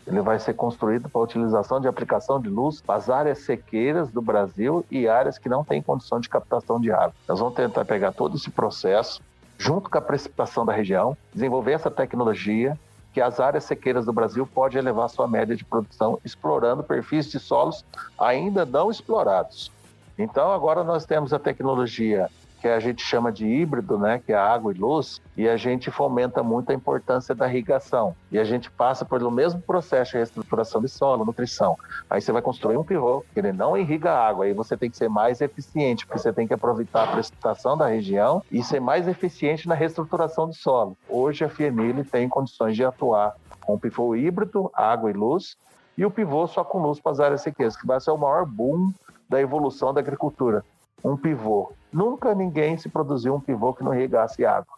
Ele 0.05 0.21
vai 0.21 0.39
ser 0.41 0.55
construído 0.55 1.09
para 1.09 1.21
a 1.21 1.25
utilização 1.25 1.81
de 1.81 1.87
aplicação 1.87 2.41
de 2.41 2.49
luz 2.49 2.81
para 2.81 2.97
as 2.97 3.09
áreas 3.09 3.39
sequeiras 3.39 4.11
do 4.11 4.21
Brasil 4.21 4.85
e 4.91 5.07
áreas 5.07 5.39
que 5.39 5.49
não 5.49 5.65
têm 5.65 5.81
condição 5.81 6.19
de 6.19 6.29
captação 6.29 6.81
de 6.81 6.91
água. 6.91 7.15
Nós 7.29 7.39
vamos 7.39 7.55
tentar 7.55 7.85
pegar 7.85 8.11
todo 8.11 8.37
esse 8.37 8.51
processo, 8.51 9.23
junto 9.63 9.89
com 9.89 9.97
a 9.97 10.01
precipitação 10.01 10.67
da 10.67 10.73
região, 10.73 11.17
desenvolver 11.33 11.73
essa 11.73 11.89
tecnologia 11.89 12.77
que 13.13 13.21
as 13.21 13.39
áreas 13.39 13.63
sequeiras 13.63 14.05
do 14.05 14.13
Brasil 14.13 14.45
podem 14.45 14.79
elevar 14.79 15.09
sua 15.09 15.29
média 15.29 15.55
de 15.55 15.65
produção 15.65 16.19
explorando 16.25 16.83
perfis 16.83 17.31
de 17.31 17.39
solos 17.39 17.85
ainda 18.19 18.67
não 18.67 18.91
explorados. 18.91 19.71
Então, 20.19 20.51
agora 20.51 20.83
nós 20.83 21.07
temos 21.07 21.33
a 21.33 21.39
tecnologia 21.39 22.29
que 22.63 22.69
a 22.69 22.79
gente 22.79 23.03
chama 23.03 23.33
de 23.33 23.45
híbrido, 23.45 23.99
né, 23.99 24.23
que 24.25 24.33
é 24.33 24.37
água 24.37 24.73
e 24.73 24.79
luz, 24.79 25.21
e 25.37 25.49
a 25.49 25.57
gente 25.57 25.91
fomenta 25.91 26.45
muito 26.45 26.71
a 26.71 26.75
importância 26.75 27.35
da 27.35 27.49
irrigação. 27.49 28.15
E 28.31 28.39
a 28.39 28.45
gente 28.45 28.71
passa 28.71 29.05
pelo 29.05 29.33
mesmo 29.33 29.61
processo 29.61 30.13
de 30.13 30.19
reestruturação 30.19 30.81
de 30.81 30.89
solo, 30.89 31.25
nutrição. 31.25 31.77
Aí 32.09 32.21
você 32.21 32.31
vai 32.31 32.41
construir 32.41 32.77
um 32.77 32.85
pivô, 32.85 33.25
que 33.35 33.41
ele 33.41 33.53
não 33.53 33.77
irriga 33.77 34.13
a 34.13 34.29
água, 34.29 34.45
aí 34.45 34.53
você 34.53 34.77
tem 34.77 34.89
que 34.89 34.97
ser 34.97 35.09
mais 35.09 35.41
eficiente, 35.41 36.07
porque 36.07 36.21
você 36.21 36.33
tem 36.33 36.47
que 36.47 36.55
aproveitar 36.55 37.03
a 37.03 37.07
precipitação 37.09 37.77
da 37.77 37.89
região 37.89 38.45
e 38.49 38.63
ser 38.63 38.79
mais 38.79 39.09
eficiente 39.09 39.67
na 39.67 39.75
reestruturação 39.75 40.47
do 40.47 40.55
solo. 40.55 40.97
Hoje 41.09 41.45
a 41.45 41.49
FIEMIL 41.49 42.05
tem 42.05 42.29
condições 42.29 42.77
de 42.77 42.85
atuar 42.85 43.35
com 43.61 43.77
pivô 43.77 44.15
híbrido, 44.15 44.71
água 44.73 45.11
e 45.11 45.15
luz, 45.15 45.57
e 45.99 46.07
o 46.07 46.11
pivô 46.13 46.47
só 46.47 46.63
com 46.63 46.79
luz 46.79 47.01
para 47.01 47.11
as 47.11 47.19
áreas 47.19 47.41
sequeiras, 47.41 47.77
que 47.77 47.89
vai 47.89 48.01
ser 48.01 48.13
o 48.13 48.17
maior 48.17 48.47
boom 48.47 48.93
da 49.29 49.41
evolução 49.41 49.93
da 49.93 49.99
agricultura 49.99 50.65
um 51.05 51.17
pivô. 51.17 51.73
Nunca 51.93 52.35
ninguém 52.35 52.77
se 52.79 52.89
produziu 52.89 53.35
um 53.35 53.41
pivô 53.41 53.75
que 53.75 53.85
não 53.85 53.95
irrigasse 53.95 54.45
água. 54.45 54.75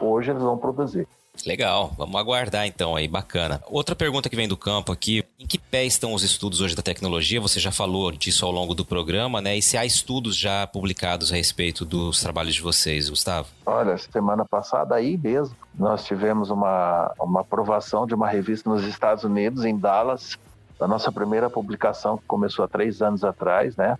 Hoje 0.00 0.30
eles 0.30 0.42
vão 0.42 0.58
produzir. 0.58 1.06
Legal, 1.46 1.92
vamos 1.96 2.20
aguardar 2.20 2.66
então 2.66 2.94
aí, 2.94 3.08
bacana. 3.08 3.62
Outra 3.66 3.94
pergunta 3.94 4.28
que 4.28 4.36
vem 4.36 4.48
do 4.48 4.56
campo 4.56 4.92
aqui, 4.92 5.24
em 5.38 5.46
que 5.46 5.58
pé 5.58 5.84
estão 5.84 6.12
os 6.12 6.22
estudos 6.22 6.60
hoje 6.60 6.74
da 6.74 6.82
tecnologia? 6.82 7.40
Você 7.40 7.58
já 7.58 7.70
falou 7.70 8.12
disso 8.12 8.44
ao 8.44 8.52
longo 8.52 8.74
do 8.74 8.84
programa, 8.84 9.40
né? 9.40 9.56
E 9.56 9.62
se 9.62 9.76
há 9.76 9.84
estudos 9.84 10.36
já 10.36 10.66
publicados 10.66 11.32
a 11.32 11.36
respeito 11.36 11.84
dos 11.84 12.20
trabalhos 12.20 12.54
de 12.54 12.60
vocês, 12.60 13.08
Gustavo? 13.08 13.48
Olha, 13.64 13.96
semana 13.96 14.44
passada 14.44 14.94
aí 14.96 15.16
mesmo, 15.16 15.56
nós 15.78 16.04
tivemos 16.04 16.50
uma, 16.50 17.12
uma 17.18 17.40
aprovação 17.40 18.06
de 18.06 18.14
uma 18.14 18.28
revista 18.28 18.68
nos 18.68 18.84
Estados 18.84 19.24
Unidos, 19.24 19.64
em 19.64 19.78
Dallas, 19.78 20.36
da 20.78 20.86
nossa 20.86 21.10
primeira 21.10 21.48
publicação 21.48 22.18
que 22.18 22.24
começou 22.26 22.64
há 22.64 22.68
três 22.68 23.00
anos 23.00 23.24
atrás, 23.24 23.76
né? 23.76 23.96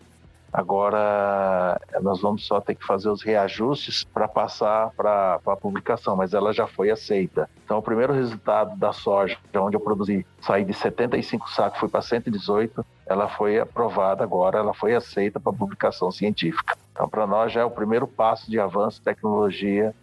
Agora 0.53 1.81
nós 2.03 2.21
vamos 2.21 2.45
só 2.47 2.61
ter 2.61 2.75
que 2.75 2.85
fazer 2.85 3.09
os 3.09 3.23
reajustes 3.23 4.03
para 4.03 4.27
passar 4.27 4.91
para 4.97 5.39
a 5.47 5.57
publicação, 5.57 6.17
mas 6.17 6.35
ela 6.35 6.53
já 6.53 6.67
foi 6.67 6.91
aceita. 6.91 7.49
Então, 7.65 7.79
o 7.79 7.83
primeiro 7.83 8.13
resultado 8.13 8.77
da 8.77 8.93
soja, 8.93 9.37
onde 9.55 9.77
eu 9.77 9.81
produzi, 9.81 10.27
saí 10.41 10.65
de 10.65 10.75
75 10.75 11.51
sacos, 11.51 11.79
fui 11.79 11.89
para 11.89 12.03
118, 12.03 12.85
ela 13.07 13.29
foi 13.29 13.61
aprovada 13.61 14.25
agora, 14.25 14.59
ela 14.59 14.75
foi 14.75 14.95
aceita 14.95 15.39
para 15.39 15.53
publicação 15.53 16.11
científica. 16.11 16.77
Então, 16.93 17.09
para 17.09 17.27
nós 17.27 17.53
já 17.53 17.61
é 17.61 17.65
o 17.65 17.71
primeiro 17.71 18.07
passo 18.09 18.51
de 18.51 18.59
avanço 18.59 19.01
tecnologia 19.03 19.95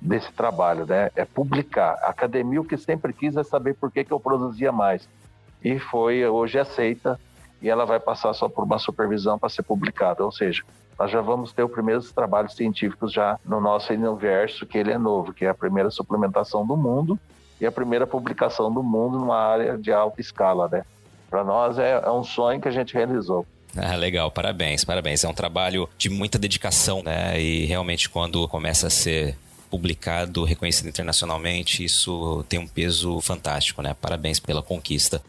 desse 0.00 0.32
trabalho, 0.32 0.86
né? 0.86 1.10
É 1.14 1.26
publicar. 1.26 1.98
A 2.02 2.08
academia 2.08 2.60
o 2.60 2.64
que 2.64 2.78
sempre 2.78 3.12
quis 3.12 3.36
é 3.36 3.44
saber 3.44 3.74
por 3.74 3.92
que, 3.92 4.02
que 4.02 4.12
eu 4.12 4.18
produzia 4.18 4.72
mais. 4.72 5.06
E 5.62 5.78
foi 5.78 6.26
hoje 6.26 6.58
aceita 6.58 7.20
e 7.60 7.68
ela 7.68 7.84
vai 7.84 8.00
passar 8.00 8.32
só 8.32 8.48
por 8.48 8.64
uma 8.64 8.78
supervisão 8.78 9.38
para 9.38 9.48
ser 9.48 9.62
publicada, 9.62 10.24
ou 10.24 10.32
seja, 10.32 10.62
nós 10.98 11.10
já 11.10 11.20
vamos 11.20 11.52
ter 11.52 11.64
os 11.64 11.70
primeiros 11.70 12.12
trabalhos 12.12 12.54
científicos 12.54 13.12
já 13.12 13.38
no 13.44 13.60
nosso 13.60 13.92
universo, 13.92 14.66
que 14.66 14.76
ele 14.76 14.92
é 14.92 14.98
novo, 14.98 15.32
que 15.32 15.46
é 15.46 15.48
a 15.48 15.54
primeira 15.54 15.90
suplementação 15.90 16.66
do 16.66 16.76
mundo 16.76 17.18
e 17.60 17.64
a 17.64 17.72
primeira 17.72 18.06
publicação 18.06 18.72
do 18.72 18.82
mundo 18.82 19.18
numa 19.18 19.38
área 19.38 19.78
de 19.78 19.92
alta 19.92 20.20
escala, 20.20 20.68
né? 20.68 20.84
Para 21.30 21.42
nós 21.42 21.78
é, 21.78 22.02
é 22.04 22.10
um 22.10 22.24
sonho 22.24 22.60
que 22.60 22.68
a 22.68 22.70
gente 22.70 22.92
realizou. 22.92 23.46
Ah, 23.76 23.94
legal, 23.96 24.30
parabéns, 24.30 24.84
parabéns. 24.84 25.22
É 25.24 25.28
um 25.28 25.32
trabalho 25.32 25.88
de 25.96 26.10
muita 26.10 26.38
dedicação, 26.38 27.02
né? 27.02 27.40
E 27.40 27.64
realmente 27.66 28.08
quando 28.08 28.46
começa 28.48 28.88
a 28.88 28.90
ser 28.90 29.38
publicado, 29.70 30.44
reconhecido 30.44 30.88
internacionalmente, 30.88 31.84
isso 31.84 32.44
tem 32.48 32.58
um 32.58 32.66
peso 32.66 33.20
fantástico, 33.20 33.80
né? 33.80 33.94
Parabéns 33.98 34.40
pela 34.40 34.62
conquista. 34.62 35.22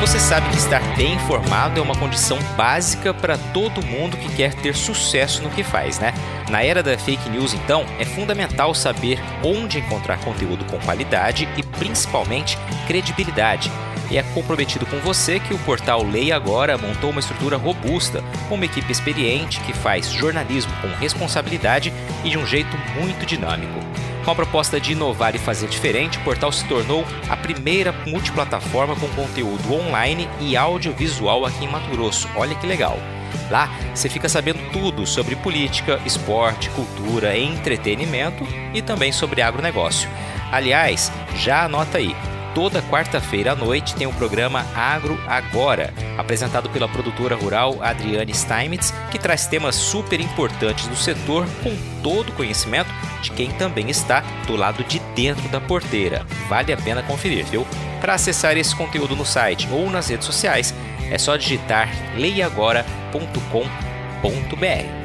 Você 0.00 0.20
sabe 0.20 0.48
que 0.50 0.56
estar 0.56 0.80
bem 0.96 1.14
informado 1.14 1.80
é 1.80 1.82
uma 1.82 1.94
condição 1.96 2.38
básica 2.56 3.12
para 3.12 3.36
todo 3.36 3.84
mundo 3.84 4.16
que 4.16 4.36
quer 4.36 4.54
ter 4.54 4.74
sucesso 4.76 5.42
no 5.42 5.50
que 5.50 5.64
faz, 5.64 5.98
né? 5.98 6.14
Na 6.48 6.62
era 6.62 6.84
da 6.84 6.96
fake 6.96 7.28
news, 7.28 7.52
então, 7.52 7.84
é 7.98 8.04
fundamental 8.04 8.72
saber 8.76 9.18
onde 9.42 9.80
encontrar 9.80 10.20
conteúdo 10.20 10.64
com 10.66 10.78
qualidade 10.78 11.48
e 11.56 11.62
principalmente 11.64 12.56
credibilidade. 12.86 13.72
E 14.08 14.16
é 14.16 14.22
comprometido 14.22 14.86
com 14.86 14.98
você 14.98 15.40
que 15.40 15.52
o 15.52 15.58
portal 15.58 16.04
Leia 16.04 16.36
Agora 16.36 16.78
montou 16.78 17.10
uma 17.10 17.20
estrutura 17.20 17.56
robusta, 17.56 18.22
com 18.48 18.54
uma 18.54 18.64
equipe 18.64 18.90
experiente 18.90 19.60
que 19.62 19.72
faz 19.72 20.10
jornalismo 20.12 20.72
com 20.80 20.88
responsabilidade 21.00 21.92
e 22.24 22.30
de 22.30 22.38
um 22.38 22.46
jeito 22.46 22.74
muito 22.94 23.26
dinâmico. 23.26 23.80
Com 24.28 24.32
a 24.32 24.36
proposta 24.36 24.78
de 24.78 24.92
inovar 24.92 25.34
e 25.34 25.38
fazer 25.38 25.68
diferente, 25.68 26.18
o 26.18 26.20
portal 26.20 26.52
se 26.52 26.62
tornou 26.68 27.02
a 27.30 27.34
primeira 27.34 27.92
multiplataforma 28.06 28.94
com 28.94 29.08
conteúdo 29.08 29.72
online 29.72 30.28
e 30.38 30.54
audiovisual 30.54 31.46
aqui 31.46 31.64
em 31.64 31.68
Mato 31.68 31.88
Grosso. 31.88 32.28
Olha 32.36 32.54
que 32.54 32.66
legal! 32.66 32.98
Lá 33.50 33.70
você 33.94 34.06
fica 34.06 34.28
sabendo 34.28 34.60
tudo 34.70 35.06
sobre 35.06 35.34
política, 35.34 35.98
esporte, 36.04 36.68
cultura, 36.68 37.38
entretenimento 37.38 38.46
e 38.74 38.82
também 38.82 39.12
sobre 39.12 39.40
agronegócio. 39.40 40.10
Aliás, 40.52 41.10
já 41.34 41.64
anota 41.64 41.96
aí 41.96 42.14
toda 42.54 42.82
quarta-feira 42.82 43.52
à 43.52 43.54
noite 43.54 43.94
tem 43.94 44.06
o 44.06 44.12
programa 44.12 44.64
Agro 44.74 45.18
Agora, 45.26 45.92
apresentado 46.16 46.68
pela 46.70 46.88
produtora 46.88 47.36
rural 47.36 47.76
Adriane 47.80 48.34
Steinmetz, 48.34 48.92
que 49.10 49.18
traz 49.18 49.46
temas 49.46 49.74
super 49.74 50.20
importantes 50.20 50.86
do 50.86 50.96
setor 50.96 51.46
com 51.62 51.76
todo 52.02 52.30
o 52.30 52.32
conhecimento 52.32 52.90
de 53.22 53.30
quem 53.30 53.50
também 53.50 53.90
está 53.90 54.20
do 54.46 54.56
lado 54.56 54.84
de 54.84 54.98
dentro 55.14 55.48
da 55.48 55.60
porteira. 55.60 56.24
Vale 56.48 56.72
a 56.72 56.76
pena 56.76 57.02
conferir, 57.02 57.44
viu? 57.46 57.66
Para 58.00 58.14
acessar 58.14 58.56
esse 58.56 58.74
conteúdo 58.74 59.16
no 59.16 59.24
site 59.24 59.68
ou 59.70 59.90
nas 59.90 60.08
redes 60.08 60.26
sociais, 60.26 60.74
é 61.10 61.18
só 61.18 61.36
digitar 61.36 61.88
leiagora.com.br. 62.16 64.97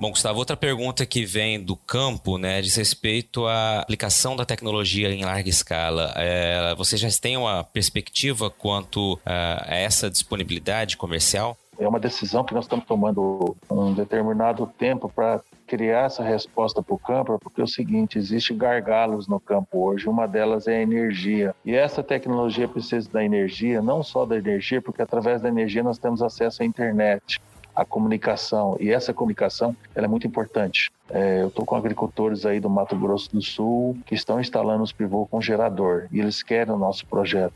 Bom, 0.00 0.10
Gustavo, 0.10 0.38
outra 0.38 0.56
pergunta 0.56 1.04
que 1.04 1.24
vem 1.24 1.60
do 1.60 1.74
campo, 1.74 2.38
né, 2.38 2.62
diz 2.62 2.76
respeito 2.76 3.46
à 3.46 3.80
aplicação 3.80 4.36
da 4.36 4.44
tecnologia 4.44 5.10
em 5.10 5.24
larga 5.24 5.48
escala. 5.48 6.12
É, 6.14 6.72
você 6.76 6.96
já 6.96 7.08
tem 7.20 7.36
uma 7.36 7.64
perspectiva 7.64 8.48
quanto 8.48 9.18
a 9.26 9.74
essa 9.74 10.08
disponibilidade 10.08 10.96
comercial? 10.96 11.56
É 11.80 11.88
uma 11.88 11.98
decisão 11.98 12.44
que 12.44 12.54
nós 12.54 12.64
estamos 12.64 12.84
tomando 12.86 13.56
um 13.68 13.92
determinado 13.92 14.70
tempo 14.78 15.08
para 15.08 15.40
criar 15.66 16.06
essa 16.06 16.22
resposta 16.22 16.80
para 16.80 16.94
o 16.94 16.98
campo, 16.98 17.36
porque 17.40 17.60
é 17.60 17.64
o 17.64 17.68
seguinte, 17.68 18.18
existem 18.18 18.56
gargalos 18.56 19.26
no 19.26 19.40
campo 19.40 19.84
hoje, 19.84 20.08
uma 20.08 20.26
delas 20.26 20.68
é 20.68 20.76
a 20.76 20.82
energia. 20.82 21.54
E 21.64 21.74
essa 21.74 22.04
tecnologia 22.04 22.68
precisa 22.68 23.10
da 23.10 23.24
energia, 23.24 23.82
não 23.82 24.04
só 24.04 24.24
da 24.24 24.36
energia, 24.36 24.80
porque 24.80 25.02
através 25.02 25.42
da 25.42 25.48
energia 25.48 25.82
nós 25.82 25.98
temos 25.98 26.22
acesso 26.22 26.62
à 26.62 26.66
internet 26.66 27.40
a 27.78 27.84
comunicação. 27.84 28.76
E 28.80 28.90
essa 28.90 29.14
comunicação 29.14 29.74
ela 29.94 30.06
é 30.06 30.08
muito 30.08 30.26
importante. 30.26 30.90
É, 31.08 31.42
eu 31.42 31.46
estou 31.46 31.64
com 31.64 31.76
agricultores 31.76 32.44
aí 32.44 32.58
do 32.58 32.68
Mato 32.68 32.96
Grosso 32.96 33.30
do 33.32 33.40
Sul 33.40 33.96
que 34.04 34.16
estão 34.16 34.40
instalando 34.40 34.82
os 34.82 34.90
pivô 34.90 35.26
com 35.26 35.40
gerador 35.40 36.08
e 36.10 36.18
eles 36.18 36.42
querem 36.42 36.74
o 36.74 36.76
nosso 36.76 37.06
projeto. 37.06 37.54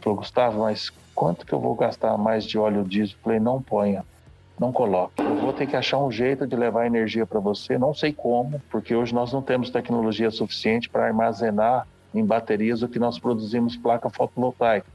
Falou, 0.00 0.18
Gustavo, 0.18 0.60
mas 0.62 0.90
quanto 1.14 1.44
que 1.44 1.52
eu 1.52 1.60
vou 1.60 1.74
gastar 1.74 2.16
mais 2.16 2.46
de 2.46 2.58
óleo 2.58 2.82
diesel? 2.82 3.18
Falei, 3.22 3.38
não 3.38 3.60
ponha. 3.60 4.02
não 4.58 4.72
coloque. 4.72 5.22
Eu 5.22 5.36
vou 5.36 5.52
ter 5.52 5.66
que 5.66 5.76
achar 5.76 5.98
um 5.98 6.10
jeito 6.10 6.46
de 6.46 6.56
levar 6.56 6.86
energia 6.86 7.26
para 7.26 7.38
você, 7.38 7.76
não 7.76 7.92
sei 7.92 8.14
como, 8.14 8.62
porque 8.70 8.94
hoje 8.94 9.14
nós 9.14 9.30
não 9.30 9.42
temos 9.42 9.68
tecnologia 9.68 10.30
suficiente 10.30 10.88
para 10.88 11.04
armazenar 11.04 11.86
em 12.14 12.24
baterias 12.24 12.82
o 12.82 12.88
que 12.88 12.98
nós 12.98 13.18
produzimos 13.18 13.76
placa 13.76 14.08
fotovoltaica. 14.08 14.86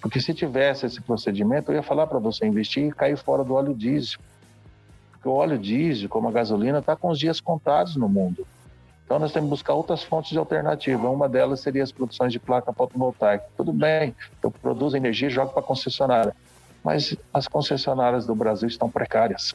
Porque 0.00 0.20
se 0.20 0.32
tivesse 0.34 0.86
esse 0.86 1.00
procedimento, 1.00 1.70
eu 1.70 1.76
ia 1.76 1.82
falar 1.82 2.06
para 2.06 2.18
você 2.18 2.46
investir 2.46 2.84
e 2.84 2.92
cair 2.92 3.16
fora 3.16 3.42
do 3.42 3.54
óleo 3.54 3.74
diesel. 3.74 4.20
Porque 5.12 5.28
o 5.28 5.32
óleo 5.32 5.58
diesel, 5.58 6.08
como 6.08 6.28
a 6.28 6.32
gasolina, 6.32 6.78
está 6.78 6.94
com 6.94 7.08
os 7.08 7.18
dias 7.18 7.40
contados 7.40 7.96
no 7.96 8.08
mundo. 8.08 8.46
Então 9.04 9.18
nós 9.18 9.32
temos 9.32 9.48
que 9.48 9.50
buscar 9.50 9.74
outras 9.74 10.02
fontes 10.02 10.30
de 10.30 10.38
alternativa. 10.38 11.08
Uma 11.08 11.28
delas 11.28 11.60
seria 11.60 11.82
as 11.82 11.92
produções 11.92 12.32
de 12.32 12.40
placa 12.40 12.72
fotovoltaica. 12.72 13.46
Tudo 13.56 13.72
bem, 13.72 14.14
eu 14.42 14.50
produzo 14.50 14.96
energia 14.96 15.28
e 15.28 15.30
jogo 15.30 15.52
para 15.52 15.60
a 15.60 15.64
concessionária. 15.64 16.34
Mas 16.82 17.16
as 17.32 17.46
concessionárias 17.46 18.26
do 18.26 18.34
Brasil 18.34 18.68
estão 18.68 18.90
precárias. 18.90 19.54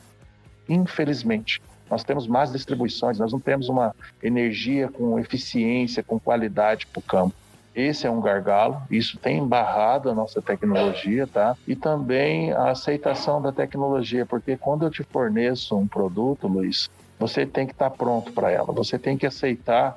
Infelizmente. 0.67 1.61
Nós 1.89 2.05
temos 2.05 2.25
más 2.25 2.53
distribuições, 2.53 3.19
nós 3.19 3.33
não 3.33 3.39
temos 3.39 3.67
uma 3.67 3.93
energia 4.23 4.87
com 4.87 5.19
eficiência, 5.19 6.01
com 6.01 6.17
qualidade 6.17 6.87
para 6.87 6.99
o 6.99 7.03
campo. 7.03 7.35
Esse 7.73 8.05
é 8.05 8.11
um 8.11 8.19
gargalo, 8.19 8.81
isso 8.91 9.17
tem 9.17 9.37
embarrado 9.37 10.09
a 10.09 10.13
nossa 10.13 10.41
tecnologia, 10.41 11.25
tá? 11.25 11.55
E 11.65 11.75
também 11.75 12.51
a 12.51 12.71
aceitação 12.71 13.41
da 13.41 13.51
tecnologia, 13.51 14.25
porque 14.25 14.57
quando 14.57 14.85
eu 14.85 14.89
te 14.89 15.03
forneço 15.03 15.77
um 15.77 15.87
produto, 15.87 16.47
Luiz, 16.47 16.89
você 17.17 17.45
tem 17.45 17.65
que 17.65 17.71
estar 17.71 17.89
pronto 17.91 18.33
para 18.33 18.51
ela, 18.51 18.73
você 18.73 18.99
tem 18.99 19.17
que 19.17 19.25
aceitar 19.25 19.95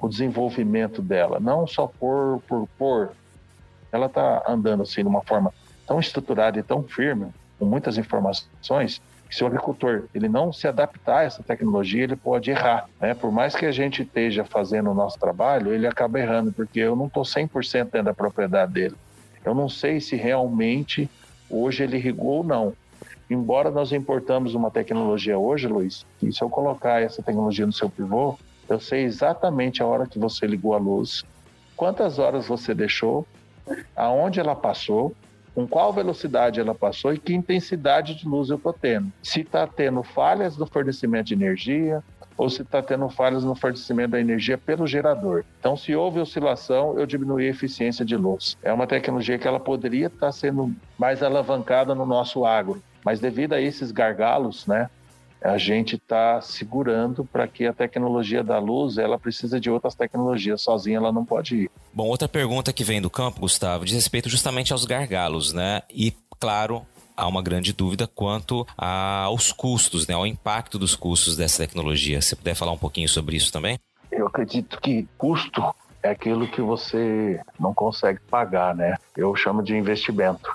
o 0.00 0.08
desenvolvimento 0.08 1.00
dela, 1.00 1.38
não 1.38 1.64
só 1.64 1.86
por 1.86 2.42
por 2.48 2.68
por. 2.76 3.12
Ela 3.92 4.06
está 4.06 4.42
andando 4.48 4.82
assim 4.82 5.02
de 5.02 5.08
uma 5.08 5.22
forma 5.22 5.52
tão 5.86 6.00
estruturada 6.00 6.58
e 6.58 6.62
tão 6.62 6.82
firme, 6.82 7.26
com 7.62 7.66
muitas 7.66 7.96
informações, 7.96 9.00
se 9.30 9.44
o 9.44 9.46
agricultor 9.46 10.06
ele 10.12 10.28
não 10.28 10.52
se 10.52 10.66
adaptar 10.66 11.18
a 11.18 11.22
essa 11.22 11.44
tecnologia, 11.44 12.02
ele 12.02 12.16
pode 12.16 12.50
errar. 12.50 12.88
Né? 13.00 13.14
Por 13.14 13.30
mais 13.30 13.54
que 13.54 13.64
a 13.64 13.70
gente 13.70 14.02
esteja 14.02 14.44
fazendo 14.44 14.90
o 14.90 14.94
nosso 14.94 15.16
trabalho, 15.16 15.72
ele 15.72 15.86
acaba 15.86 16.18
errando, 16.18 16.52
porque 16.52 16.80
eu 16.80 16.96
não 16.96 17.06
estou 17.06 17.22
100% 17.22 17.84
dentro 17.84 18.02
da 18.02 18.12
propriedade 18.12 18.72
dele. 18.72 18.96
Eu 19.44 19.54
não 19.54 19.68
sei 19.68 20.00
se 20.00 20.16
realmente 20.16 21.08
hoje 21.48 21.84
ele 21.84 21.98
irrigou 21.98 22.38
ou 22.38 22.44
não. 22.44 22.72
Embora 23.30 23.70
nós 23.70 23.92
importamos 23.92 24.56
uma 24.56 24.70
tecnologia 24.70 25.38
hoje, 25.38 25.68
Luiz, 25.68 26.04
que 26.18 26.32
se 26.32 26.42
eu 26.42 26.50
colocar 26.50 27.00
essa 27.00 27.22
tecnologia 27.22 27.64
no 27.64 27.72
seu 27.72 27.88
pivô, 27.88 28.36
eu 28.68 28.80
sei 28.80 29.04
exatamente 29.04 29.80
a 29.80 29.86
hora 29.86 30.04
que 30.04 30.18
você 30.18 30.48
ligou 30.48 30.74
a 30.74 30.78
luz, 30.78 31.22
quantas 31.76 32.18
horas 32.18 32.48
você 32.48 32.74
deixou, 32.74 33.24
aonde 33.94 34.40
ela 34.40 34.56
passou, 34.56 35.14
com 35.54 35.66
qual 35.66 35.92
velocidade 35.92 36.60
ela 36.60 36.74
passou 36.74 37.12
e 37.12 37.18
que 37.18 37.34
intensidade 37.34 38.14
de 38.14 38.26
luz 38.26 38.50
eu 38.50 38.56
estou 38.56 38.72
tendo. 38.72 39.12
Se 39.22 39.40
está 39.40 39.66
tendo 39.66 40.02
falhas 40.02 40.56
no 40.56 40.66
fornecimento 40.66 41.26
de 41.26 41.34
energia 41.34 42.02
ou 42.36 42.48
se 42.48 42.62
está 42.62 42.82
tendo 42.82 43.08
falhas 43.08 43.44
no 43.44 43.54
fornecimento 43.54 44.12
da 44.12 44.20
energia 44.20 44.56
pelo 44.56 44.86
gerador. 44.86 45.44
Então, 45.60 45.76
se 45.76 45.94
houve 45.94 46.20
oscilação, 46.20 46.98
eu 46.98 47.06
diminuí 47.06 47.46
a 47.46 47.50
eficiência 47.50 48.04
de 48.04 48.16
luz. 48.16 48.56
É 48.62 48.72
uma 48.72 48.86
tecnologia 48.86 49.38
que 49.38 49.46
ela 49.46 49.60
poderia 49.60 50.06
estar 50.06 50.26
tá 50.26 50.32
sendo 50.32 50.74
mais 50.98 51.22
alavancada 51.22 51.94
no 51.94 52.06
nosso 52.06 52.44
agro, 52.44 52.82
mas 53.04 53.20
devido 53.20 53.52
a 53.52 53.60
esses 53.60 53.92
gargalos, 53.92 54.66
né, 54.66 54.88
a 55.42 55.58
gente 55.58 55.96
está 55.96 56.40
segurando 56.40 57.24
para 57.24 57.48
que 57.48 57.66
a 57.66 57.72
tecnologia 57.72 58.42
da 58.44 58.58
luz 58.58 58.98
ela 58.98 59.18
precisa 59.18 59.58
de 59.58 59.70
outras 59.70 59.94
tecnologias 59.94 60.62
sozinha 60.62 60.98
ela 60.98 61.12
não 61.12 61.24
pode 61.24 61.56
ir. 61.56 61.70
Bom, 61.92 62.06
outra 62.06 62.28
pergunta 62.28 62.72
que 62.72 62.84
vem 62.84 63.00
do 63.02 63.10
campo, 63.10 63.40
Gustavo, 63.40 63.84
diz 63.84 63.94
respeito 63.94 64.28
justamente 64.28 64.72
aos 64.72 64.84
gargalos, 64.84 65.52
né? 65.52 65.82
E 65.90 66.14
claro, 66.38 66.82
há 67.16 67.26
uma 67.26 67.42
grande 67.42 67.72
dúvida 67.72 68.06
quanto 68.06 68.66
aos 68.76 69.52
custos, 69.52 70.06
né? 70.06 70.14
Ao 70.14 70.26
impacto 70.26 70.78
dos 70.78 70.94
custos 70.94 71.36
dessa 71.36 71.66
tecnologia. 71.66 72.22
Se 72.22 72.36
puder 72.36 72.54
falar 72.54 72.72
um 72.72 72.78
pouquinho 72.78 73.08
sobre 73.08 73.36
isso 73.36 73.52
também? 73.52 73.78
Eu 74.10 74.26
acredito 74.26 74.80
que 74.80 75.08
custo 75.18 75.62
é 76.02 76.10
aquilo 76.10 76.48
que 76.48 76.60
você 76.60 77.40
não 77.58 77.72
consegue 77.72 78.20
pagar, 78.30 78.74
né? 78.74 78.96
Eu 79.16 79.34
chamo 79.34 79.62
de 79.62 79.76
investimento 79.76 80.50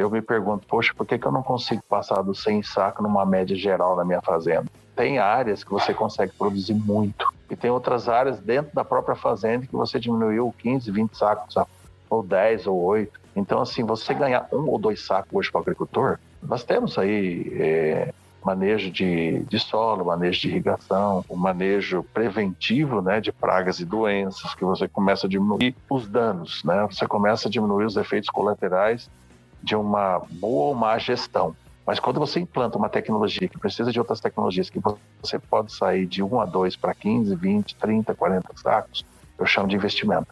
eu 0.00 0.10
me 0.10 0.22
pergunto, 0.22 0.66
poxa, 0.66 0.94
por 0.96 1.06
que, 1.06 1.18
que 1.18 1.26
eu 1.26 1.32
não 1.32 1.42
consigo 1.42 1.82
passar 1.86 2.22
do 2.22 2.34
100 2.34 2.62
sacos 2.62 3.02
numa 3.02 3.26
média 3.26 3.54
geral 3.54 3.94
na 3.94 4.04
minha 4.04 4.22
fazenda? 4.22 4.64
Tem 4.96 5.18
áreas 5.18 5.62
que 5.62 5.70
você 5.70 5.92
consegue 5.92 6.32
produzir 6.32 6.72
muito, 6.72 7.26
e 7.50 7.54
tem 7.54 7.70
outras 7.70 8.08
áreas 8.08 8.40
dentro 8.40 8.74
da 8.74 8.82
própria 8.82 9.14
fazenda 9.14 9.66
que 9.66 9.76
você 9.76 10.00
diminuiu 10.00 10.54
15, 10.58 10.90
20 10.90 11.16
sacos, 11.16 11.54
ou 12.08 12.22
10 12.22 12.66
ou 12.66 12.80
8. 12.80 13.20
Então, 13.36 13.60
assim, 13.60 13.84
você 13.84 14.14
ganhar 14.14 14.48
um 14.50 14.68
ou 14.68 14.78
dois 14.78 15.04
sacos 15.04 15.32
hoje 15.32 15.50
para 15.50 15.58
o 15.58 15.62
agricultor, 15.62 16.18
nós 16.42 16.64
temos 16.64 16.96
aí 16.96 17.52
é, 17.60 18.14
manejo 18.42 18.90
de, 18.90 19.40
de 19.40 19.58
solo, 19.58 20.06
manejo 20.06 20.40
de 20.40 20.48
irrigação, 20.48 21.24
o 21.28 21.36
manejo 21.36 22.02
preventivo 22.14 23.02
né, 23.02 23.20
de 23.20 23.30
pragas 23.32 23.80
e 23.80 23.84
doenças, 23.84 24.54
que 24.54 24.64
você 24.64 24.88
começa 24.88 25.26
a 25.26 25.30
diminuir 25.30 25.74
os 25.90 26.08
danos, 26.08 26.64
né? 26.64 26.86
Você 26.90 27.06
começa 27.06 27.48
a 27.48 27.50
diminuir 27.50 27.84
os 27.84 27.96
efeitos 27.96 28.30
colaterais 28.30 29.10
de 29.62 29.74
uma 29.76 30.22
boa 30.30 30.68
ou 30.68 30.74
má 30.74 30.98
gestão. 30.98 31.54
Mas 31.86 31.98
quando 31.98 32.20
você 32.20 32.38
implanta 32.38 32.78
uma 32.78 32.88
tecnologia 32.88 33.48
que 33.48 33.58
precisa 33.58 33.90
de 33.90 33.98
outras 33.98 34.20
tecnologias, 34.20 34.70
que 34.70 34.80
você 35.20 35.38
pode 35.38 35.72
sair 35.72 36.06
de 36.06 36.22
1 36.22 36.40
a 36.40 36.46
2 36.46 36.76
para 36.76 36.94
15, 36.94 37.34
20, 37.34 37.74
30, 37.74 38.14
40 38.14 38.48
sacos, 38.56 39.04
eu 39.38 39.46
chamo 39.46 39.68
de 39.68 39.76
investimento. 39.76 40.28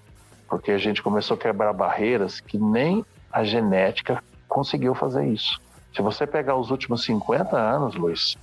Porque 0.49 0.71
a 0.71 0.79
gente 0.79 1.03
começou 1.03 1.37
a 1.37 1.39
quebrar 1.39 1.73
barreiras 1.73 2.41
que 2.41 2.59
nem 2.59 3.05
a 3.33 3.43
genética 3.45 4.23
conseguiu 4.49 4.95
fazer 4.95 5.27
isso. 5.27 5.61
Se 5.95 6.01
você 6.01 6.27
pegar 6.27 6.57
os 6.57 6.71
últimos 6.71 7.03
50 7.05 7.57
anos, 7.57 7.95
Luiz, 7.95 8.37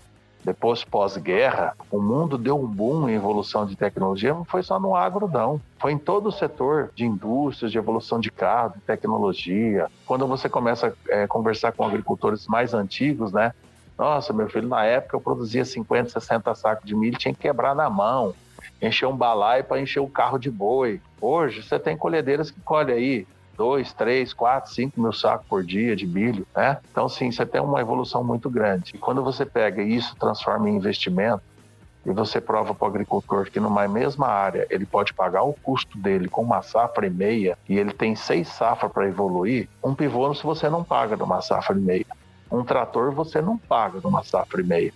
depois 0.45 0.83
pós-guerra, 0.83 1.75
o 1.89 1.99
mundo 1.99 2.37
deu 2.37 2.55
um 2.55 2.67
boom 2.67 3.09
em 3.09 3.15
evolução 3.15 3.65
de 3.65 3.75
tecnologia, 3.75 4.31
não 4.31 4.45
foi 4.45 4.61
só 4.61 4.79
no 4.79 4.95
agro, 4.95 5.27
não. 5.27 5.59
Foi 5.79 5.91
em 5.91 5.97
todo 5.97 6.27
o 6.27 6.31
setor 6.31 6.91
de 6.93 7.03
indústrias, 7.03 7.71
de 7.71 7.79
evolução 7.79 8.19
de 8.19 8.29
carro, 8.29 8.73
de 8.75 8.81
tecnologia. 8.81 9.87
Quando 10.05 10.27
você 10.27 10.47
começa 10.47 10.95
a 11.09 11.11
é, 11.11 11.27
conversar 11.27 11.71
com 11.71 11.83
agricultores 11.83 12.45
mais 12.47 12.75
antigos, 12.75 13.31
né? 13.31 13.53
Nossa, 13.97 14.31
meu 14.31 14.47
filho, 14.47 14.67
na 14.67 14.85
época 14.85 15.15
eu 15.15 15.21
produzia 15.21 15.65
50, 15.65 16.11
60 16.11 16.53
sacos 16.53 16.85
de 16.85 16.95
milho, 16.95 17.17
tinha 17.17 17.33
que 17.33 17.39
quebrar 17.39 17.73
na 17.73 17.89
mão, 17.89 18.35
encher 18.79 19.07
um 19.07 19.15
balai 19.15 19.63
para 19.63 19.81
encher 19.81 19.99
o 19.99 20.07
carro 20.07 20.37
de 20.37 20.51
boi. 20.51 21.01
Hoje 21.19 21.63
você 21.63 21.79
tem 21.79 21.97
colhedeiras 21.97 22.51
que 22.51 22.61
colhem 22.61 22.95
aí 22.95 23.27
2, 23.57 23.93
3, 23.93 24.33
4, 24.33 24.73
5 24.73 25.01
mil 25.01 25.13
sacos 25.13 25.47
por 25.47 25.63
dia 25.63 25.95
de 25.95 26.05
milho, 26.05 26.45
né? 26.55 26.77
Então, 26.91 27.07
sim, 27.09 27.31
você 27.31 27.45
tem 27.45 27.61
uma 27.61 27.81
evolução 27.81 28.23
muito 28.23 28.49
grande. 28.49 28.91
E 28.95 28.97
quando 28.97 29.23
você 29.23 29.45
pega 29.45 29.81
isso, 29.81 30.15
transforma 30.15 30.69
em 30.69 30.75
investimento, 30.75 31.41
e 32.05 32.11
você 32.11 32.39
prova 32.39 32.73
para 32.73 32.85
o 32.85 32.87
agricultor 32.87 33.49
que 33.49 33.59
numa 33.59 33.87
mesma 33.87 34.27
área 34.27 34.67
ele 34.69 34.85
pode 34.85 35.13
pagar 35.13 35.41
o 35.41 35.53
custo 35.53 35.97
dele 35.97 36.29
com 36.29 36.43
uma 36.43 36.61
safra 36.61 37.07
e 37.07 37.09
meia 37.09 37.57
e 37.67 37.79
ele 37.79 37.91
tem 37.91 38.15
seis 38.15 38.47
safras 38.47 38.91
para 38.91 39.07
evoluir, 39.07 39.67
um 39.83 39.95
pivô 39.95 40.31
se 40.33 40.43
você 40.43 40.69
não 40.69 40.83
paga 40.83 41.17
numa 41.17 41.41
safra 41.41 41.75
e 41.75 41.81
meia. 41.81 42.05
Um 42.51 42.63
trator 42.63 43.11
você 43.11 43.41
não 43.41 43.57
paga 43.57 43.99
numa 44.03 44.23
safra 44.23 44.61
e 44.61 44.63
meia. 44.63 44.93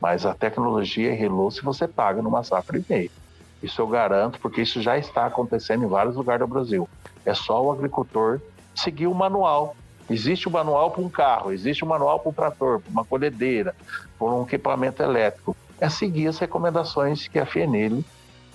Mas 0.00 0.24
a 0.24 0.32
tecnologia 0.32 1.12
e 1.12 1.50
se 1.52 1.62
você 1.62 1.86
paga 1.86 2.22
numa 2.22 2.42
safra 2.42 2.78
e 2.78 2.84
meia. 2.88 3.10
Isso 3.62 3.80
eu 3.80 3.86
garanto, 3.86 4.38
porque 4.40 4.62
isso 4.62 4.80
já 4.80 4.96
está 4.96 5.26
acontecendo 5.26 5.84
em 5.84 5.88
vários 5.88 6.16
lugares 6.16 6.40
do 6.40 6.52
Brasil. 6.52 6.88
É 7.24 7.34
só 7.34 7.62
o 7.62 7.70
agricultor 7.70 8.40
seguir 8.74 9.06
o 9.06 9.14
manual. 9.14 9.76
Existe 10.08 10.48
o 10.48 10.50
manual 10.50 10.90
para 10.90 11.02
um 11.02 11.08
carro, 11.08 11.52
existe 11.52 11.84
o 11.84 11.86
manual 11.86 12.18
para 12.18 12.30
um 12.30 12.32
trator, 12.32 12.80
para 12.80 12.90
uma 12.90 13.04
colhedeira, 13.04 13.74
para 14.18 14.28
um 14.28 14.42
equipamento 14.42 15.02
elétrico. 15.02 15.56
É 15.80 15.88
seguir 15.88 16.26
as 16.26 16.38
recomendações 16.38 17.28
que 17.28 17.38
a 17.38 17.46
FNL 17.46 18.04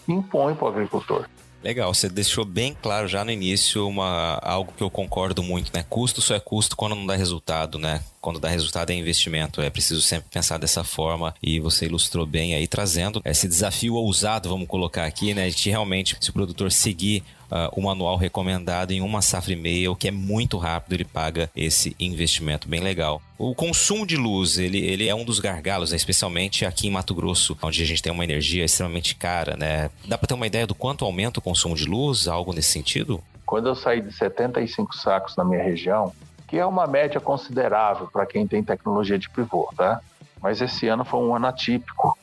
impõe 0.07 0.53
para 0.53 0.65
o 0.65 0.67
agricultor. 0.67 1.25
Legal, 1.63 1.91
você 1.91 2.07
deixou 2.07 2.45
bem 2.45 2.77
claro 2.79 3.07
já 3.07 3.25
no 3.25 3.31
início 3.31 3.87
uma, 3.87 4.37
algo 4.43 4.71
que 4.77 4.83
eu 4.83 4.89
concordo 4.89 5.41
muito, 5.41 5.71
né? 5.73 5.83
Custo 5.89 6.21
só 6.21 6.35
é 6.35 6.39
custo 6.39 6.75
quando 6.75 6.93
não 6.93 7.07
dá 7.07 7.15
resultado, 7.15 7.79
né? 7.79 8.03
Quando 8.25 8.39
dá 8.39 8.49
resultado 8.49 8.89
é 8.89 8.95
investimento. 8.95 9.61
É 9.61 9.69
preciso 9.69 10.01
sempre 10.01 10.27
pensar 10.31 10.57
dessa 10.57 10.83
forma 10.83 11.35
e 11.43 11.59
você 11.59 11.85
ilustrou 11.85 12.25
bem 12.25 12.55
aí, 12.55 12.65
trazendo 12.65 13.21
esse 13.23 13.47
desafio 13.47 13.93
ousado, 13.93 14.49
vamos 14.49 14.67
colocar 14.67 15.05
aqui, 15.05 15.35
né? 15.35 15.47
De 15.47 15.69
realmente, 15.69 16.17
se 16.19 16.31
o 16.31 16.33
produtor 16.33 16.71
seguir 16.71 17.21
uh, 17.51 17.69
o 17.79 17.83
manual 17.83 18.17
recomendado 18.17 18.89
em 18.89 18.99
uma 18.99 19.21
safra 19.21 19.53
e 19.53 19.55
meia, 19.55 19.91
o 19.91 19.95
que 19.95 20.07
é 20.07 20.11
muito 20.11 20.57
rápido, 20.57 20.93
ele 20.93 21.05
paga 21.05 21.51
esse 21.55 21.95
investimento 21.99 22.67
bem 22.67 22.79
legal. 22.79 23.21
O 23.37 23.53
consumo 23.53 24.07
de 24.07 24.17
luz, 24.17 24.57
ele, 24.57 24.79
ele 24.79 25.07
é 25.07 25.13
um 25.13 25.23
dos 25.23 25.39
gargalos, 25.39 25.91
né? 25.91 25.97
especialmente 25.97 26.65
aqui 26.65 26.87
em 26.87 26.91
Mato 26.91 27.13
Grosso, 27.13 27.55
onde 27.61 27.83
a 27.83 27.85
gente 27.85 28.01
tem 28.01 28.11
uma 28.11 28.23
energia 28.23 28.65
extremamente 28.65 29.13
cara, 29.13 29.55
né? 29.55 29.91
Dá 30.03 30.17
para 30.17 30.27
ter 30.27 30.33
uma 30.33 30.47
ideia 30.47 30.65
do 30.65 30.73
quanto 30.73 31.05
aumenta 31.05 31.39
o 31.39 31.43
consumo 31.43 31.75
de 31.75 31.85
luz, 31.85 32.27
algo 32.27 32.53
nesse 32.53 32.71
sentido? 32.71 33.23
Quando 33.45 33.69
eu 33.69 33.75
saí 33.75 34.01
de 34.01 34.11
75 34.11 34.95
sacos 34.95 35.35
na 35.35 35.45
minha 35.45 35.61
região, 35.61 36.11
que 36.47 36.57
é 36.57 36.65
uma 36.65 36.87
média 36.87 37.19
considerável 37.19 38.07
para 38.07 38.25
quem 38.25 38.47
tem 38.47 38.63
tecnologia 38.63 39.17
de 39.17 39.29
pivô, 39.29 39.69
tá? 39.75 40.01
Mas 40.41 40.61
esse 40.61 40.87
ano 40.87 41.03
foi 41.03 41.19
um 41.19 41.35
ano 41.35 41.47
atípico. 41.47 42.17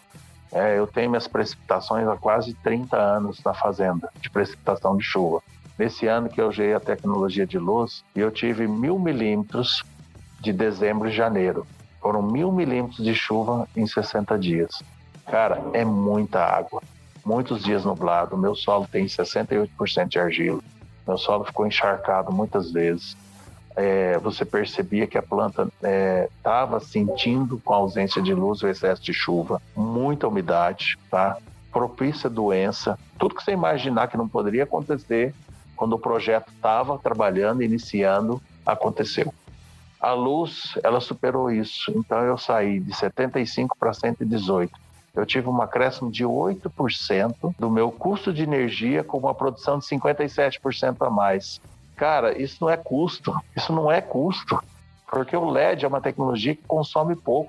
É, 0.53 0.79
eu 0.79 0.87
tenho 0.87 1.11
minhas 1.11 1.27
precipitações 1.27 2.07
há 2.07 2.17
quase 2.17 2.55
30 2.55 2.97
anos 2.97 3.43
na 3.43 3.55
fazenda, 3.55 4.11
de 4.21 4.31
precipitação 4.31 4.97
de 4.97 5.03
chuva. 5.03 5.43
Nesse 5.79 6.07
ano 6.07 6.29
que 6.29 6.41
eu 6.41 6.49
usei 6.49 6.75
a 6.75 6.81
tecnologia 6.81 7.47
de 7.47 7.59
luz, 7.59 8.05
eu 8.15 8.31
tive 8.31 8.69
mil 8.69 8.99
milímetros 8.99 9.83
de 10.41 10.53
dezembro 10.53 11.09
e 11.09 11.13
janeiro. 11.13 11.67
Foram 12.01 12.21
mil 12.21 12.53
milímetros 12.53 13.03
de 13.03 13.15
chuva 13.15 13.67
em 13.77 13.87
60 13.87 14.39
dias. 14.39 14.83
Cara, 15.27 15.63
é 15.73 15.85
muita 15.85 16.45
água. 16.45 16.83
Muitos 17.25 17.63
dias 17.63 17.85
nublado. 17.85 18.37
Meu 18.37 18.55
solo 18.55 18.87
tem 18.91 19.07
68% 19.07 20.09
de 20.09 20.19
argila. 20.19 20.61
Meu 21.07 21.17
solo 21.17 21.45
ficou 21.45 21.67
encharcado 21.67 22.33
muitas 22.33 22.71
vezes. 22.73 23.17
É, 23.75 24.19
você 24.19 24.45
percebia 24.45 25.07
que 25.07 25.17
a 25.17 25.23
planta 25.23 25.69
estava 26.37 26.77
é, 26.77 26.81
sentindo 26.81 27.59
com 27.65 27.73
a 27.73 27.77
ausência 27.77 28.21
de 28.21 28.35
luz 28.35 28.63
o 28.63 28.69
excesso 28.69 29.03
de 29.03 29.13
chuva, 29.13 29.63
muita 29.75 30.29
umidade, 30.29 30.99
tá? 31.11 31.39
propícia 31.73 32.29
doença, 32.29 32.99
tudo 33.19 33.35
que 33.35 33.43
você 33.43 33.53
imaginar 33.53 34.09
que 34.09 34.17
não 34.17 34.29
poderia 34.29 34.65
acontecer 34.65 35.35
quando 35.75 35.95
o 35.95 35.99
projeto 35.99 36.53
estava 36.53 36.99
trabalhando, 36.99 37.63
iniciando, 37.63 38.41
aconteceu. 38.65 39.33
A 39.99 40.13
luz, 40.13 40.79
ela 40.83 41.01
superou 41.01 41.51
isso. 41.51 41.91
Então 41.97 42.19
eu 42.19 42.37
saí 42.37 42.79
de 42.79 42.95
75 42.95 43.77
para 43.79 43.93
118. 43.93 44.73
Eu 45.15 45.27
tive 45.27 45.49
um 45.49 45.63
acréscimo 45.63 46.11
de 46.11 46.25
8% 46.25 47.55
do 47.59 47.71
meu 47.71 47.91
custo 47.91 48.33
de 48.33 48.43
energia 48.43 49.05
com 49.05 49.19
uma 49.19 49.35
produção 49.35 49.79
de 49.79 49.87
57% 49.87 50.97
a 51.01 51.11
mais. 51.11 51.61
Cara, 52.03 52.37
isso 52.37 52.59
não 52.61 52.69
é 52.69 52.77
custo. 52.77 53.33
Isso 53.57 53.73
não 53.73 53.89
é 53.89 54.01
custo. 54.01 54.61
Porque 55.09 55.37
o 55.37 55.49
LED 55.49 55.85
é 55.85 55.89
uma 55.89 56.01
tecnologia 56.01 56.57
que 56.57 56.65
consome 56.67 57.15
pouco 57.15 57.49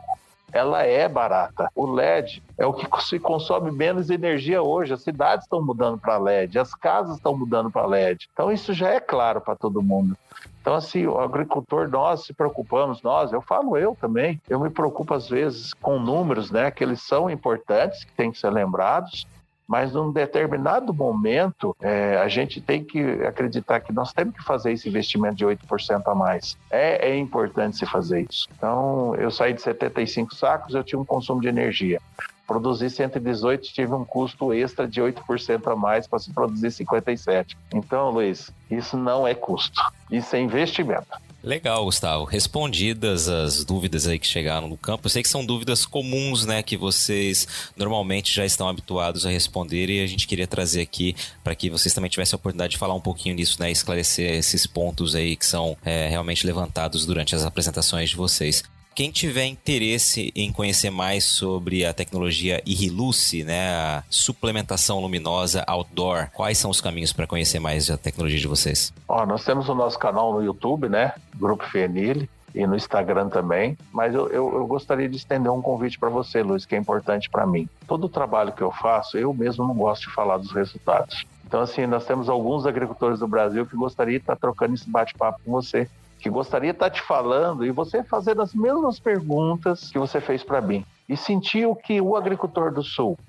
ela 0.51 0.83
é 0.83 1.09
barata. 1.09 1.67
O 1.75 1.87
LED 1.87 2.43
é 2.59 2.63
o 2.63 2.71
que 2.71 2.85
se 3.01 3.17
consome 3.17 3.71
menos 3.71 4.11
energia 4.11 4.61
hoje. 4.61 4.93
As 4.93 5.01
cidades 5.01 5.45
estão 5.45 5.59
mudando 5.59 5.97
para 5.97 6.19
LED, 6.19 6.59
as 6.59 6.75
casas 6.75 7.15
estão 7.15 7.35
mudando 7.35 7.71
para 7.71 7.87
LED. 7.87 8.29
Então 8.31 8.51
isso 8.51 8.71
já 8.73 8.89
é 8.89 8.99
claro 8.99 9.41
para 9.41 9.55
todo 9.55 9.81
mundo. 9.81 10.15
Então, 10.61 10.75
assim, 10.75 11.07
o 11.07 11.19
agricultor, 11.19 11.89
nós 11.89 12.23
se 12.23 12.33
preocupamos, 12.33 13.01
nós, 13.01 13.33
eu 13.33 13.41
falo 13.41 13.75
eu 13.75 13.97
também, 13.99 14.39
eu 14.47 14.59
me 14.59 14.69
preocupo 14.69 15.15
às 15.15 15.27
vezes 15.27 15.73
com 15.73 15.97
números, 15.97 16.51
né, 16.51 16.69
que 16.69 16.83
eles 16.83 17.01
são 17.01 17.27
importantes, 17.27 18.03
que 18.03 18.13
têm 18.13 18.31
que 18.31 18.37
ser 18.37 18.51
lembrados, 18.51 19.25
mas 19.67 19.93
num 19.93 20.11
determinado 20.11 20.93
momento 20.93 21.75
é, 21.81 22.17
a 22.17 22.27
gente 22.27 22.61
tem 22.61 22.83
que 22.83 22.99
acreditar 23.25 23.79
que 23.79 23.93
nós 23.93 24.13
temos 24.13 24.35
que 24.35 24.43
fazer 24.43 24.73
esse 24.73 24.87
investimento 24.89 25.35
de 25.35 25.45
8% 25.45 26.03
a 26.05 26.15
mais. 26.15 26.57
É, 26.69 27.09
é 27.09 27.17
importante 27.17 27.77
se 27.77 27.85
fazer 27.85 28.27
isso. 28.29 28.47
Então, 28.55 29.15
eu 29.15 29.31
saí 29.31 29.53
de 29.53 29.61
75 29.61 30.35
sacos, 30.35 30.75
eu 30.75 30.83
tinha 30.83 30.99
um 30.99 31.05
consumo 31.05 31.41
de 31.41 31.47
energia. 31.47 31.99
Produzi 32.45 32.89
118, 32.89 33.73
tive 33.73 33.93
um 33.93 34.03
custo 34.03 34.53
extra 34.53 34.85
de 34.87 35.01
8% 35.01 35.71
a 35.71 35.75
mais 35.75 36.07
para 36.07 36.19
se 36.19 36.31
produzir 36.31 36.71
57. 36.71 37.57
Então, 37.73 38.11
Luiz, 38.11 38.51
isso 38.69 38.97
não 38.97 39.25
é 39.25 39.33
custo, 39.33 39.81
isso 40.11 40.35
é 40.35 40.41
investimento. 40.41 41.07
Legal, 41.43 41.83
Gustavo. 41.83 42.23
Respondidas 42.23 43.27
as 43.27 43.65
dúvidas 43.65 44.07
aí 44.07 44.17
que 44.17 44.25
chegaram 44.25 44.69
no 44.69 44.77
campo, 44.77 45.07
eu 45.07 45.09
sei 45.09 45.21
que 45.21 45.27
são 45.27 45.45
dúvidas 45.45 45.85
comuns, 45.85 46.45
né, 46.45 46.63
que 46.63 46.77
vocês 46.77 47.45
normalmente 47.75 48.33
já 48.33 48.45
estão 48.45 48.69
habituados 48.69 49.25
a 49.25 49.29
responder 49.29 49.89
e 49.89 50.01
a 50.01 50.07
gente 50.07 50.25
queria 50.25 50.47
trazer 50.47 50.79
aqui 50.79 51.13
para 51.43 51.53
que 51.53 51.69
vocês 51.69 51.93
também 51.93 52.09
tivessem 52.09 52.37
a 52.37 52.37
oportunidade 52.37 52.71
de 52.71 52.77
falar 52.77 52.93
um 52.93 53.01
pouquinho 53.01 53.35
disso, 53.35 53.57
né, 53.59 53.69
esclarecer 53.69 54.31
esses 54.35 54.65
pontos 54.65 55.15
aí 55.15 55.35
que 55.35 55.45
são 55.45 55.75
é, 55.83 56.07
realmente 56.07 56.47
levantados 56.47 57.05
durante 57.05 57.35
as 57.35 57.43
apresentações 57.43 58.11
de 58.11 58.15
vocês. 58.15 58.63
Quem 58.95 59.09
tiver 59.09 59.45
interesse 59.47 60.31
em 60.35 60.51
conhecer 60.51 60.91
mais 60.91 61.23
sobre 61.23 61.83
a 61.83 61.93
tecnologia 61.93 62.61
Irriluce, 62.63 63.43
né, 63.43 63.69
a 63.71 64.03
suplementação 64.07 64.99
luminosa 64.99 65.63
outdoor, 65.65 66.29
quais 66.31 66.59
são 66.59 66.69
os 66.69 66.79
caminhos 66.79 67.11
para 67.11 67.25
conhecer 67.25 67.59
mais 67.59 67.89
a 67.89 67.97
tecnologia 67.97 68.37
de 68.37 68.47
vocês? 68.47 68.93
Ó, 69.07 69.25
nós 69.25 69.43
temos 69.43 69.67
o 69.67 69.73
nosso 69.73 69.97
canal 69.97 70.31
no 70.31 70.43
YouTube, 70.43 70.89
né, 70.89 71.13
Grupo 71.35 71.67
Fenile, 71.69 72.29
e 72.53 72.67
no 72.67 72.75
Instagram 72.75 73.29
também. 73.29 73.75
Mas 73.91 74.13
eu, 74.13 74.27
eu, 74.27 74.53
eu 74.53 74.67
gostaria 74.67 75.09
de 75.09 75.17
estender 75.17 75.51
um 75.51 75.61
convite 75.61 75.97
para 75.97 76.09
você, 76.09 76.43
Luiz, 76.43 76.63
que 76.63 76.75
é 76.75 76.77
importante 76.77 77.29
para 77.31 77.47
mim. 77.47 77.67
Todo 77.87 78.03
o 78.03 78.09
trabalho 78.09 78.51
que 78.51 78.61
eu 78.61 78.71
faço, 78.71 79.17
eu 79.17 79.33
mesmo 79.33 79.67
não 79.67 79.73
gosto 79.73 80.07
de 80.07 80.13
falar 80.13 80.37
dos 80.37 80.51
resultados. 80.51 81.25
Então, 81.47 81.61
assim, 81.61 81.87
nós 81.87 82.05
temos 82.05 82.29
alguns 82.29 82.67
agricultores 82.67 83.19
do 83.19 83.27
Brasil 83.27 83.65
que 83.65 83.75
gostaria 83.75 84.19
de 84.19 84.23
estar 84.23 84.35
trocando 84.35 84.75
esse 84.75 84.89
bate-papo 84.89 85.39
com 85.43 85.51
você 85.51 85.89
que 86.23 86.29
gostaria 86.29 86.71
de 86.71 86.77
estar 86.77 86.89
te 86.89 87.01
falando 87.01 87.65
e 87.65 87.69
você 87.69 88.01
fazendo 88.01 88.41
as 88.41 88.55
mesmas 88.55 88.97
perguntas 88.97 89.91
que 89.91 89.99
você 89.99 90.21
fez 90.21 90.41
para 90.41 90.61
mim. 90.61 90.85
E 91.09 91.17
sentir 91.17 91.65
o 91.65 91.75
que 91.75 91.99
o 91.99 92.15
agricultor 92.15 92.71
do 92.71 92.81
Sul, 92.81 93.19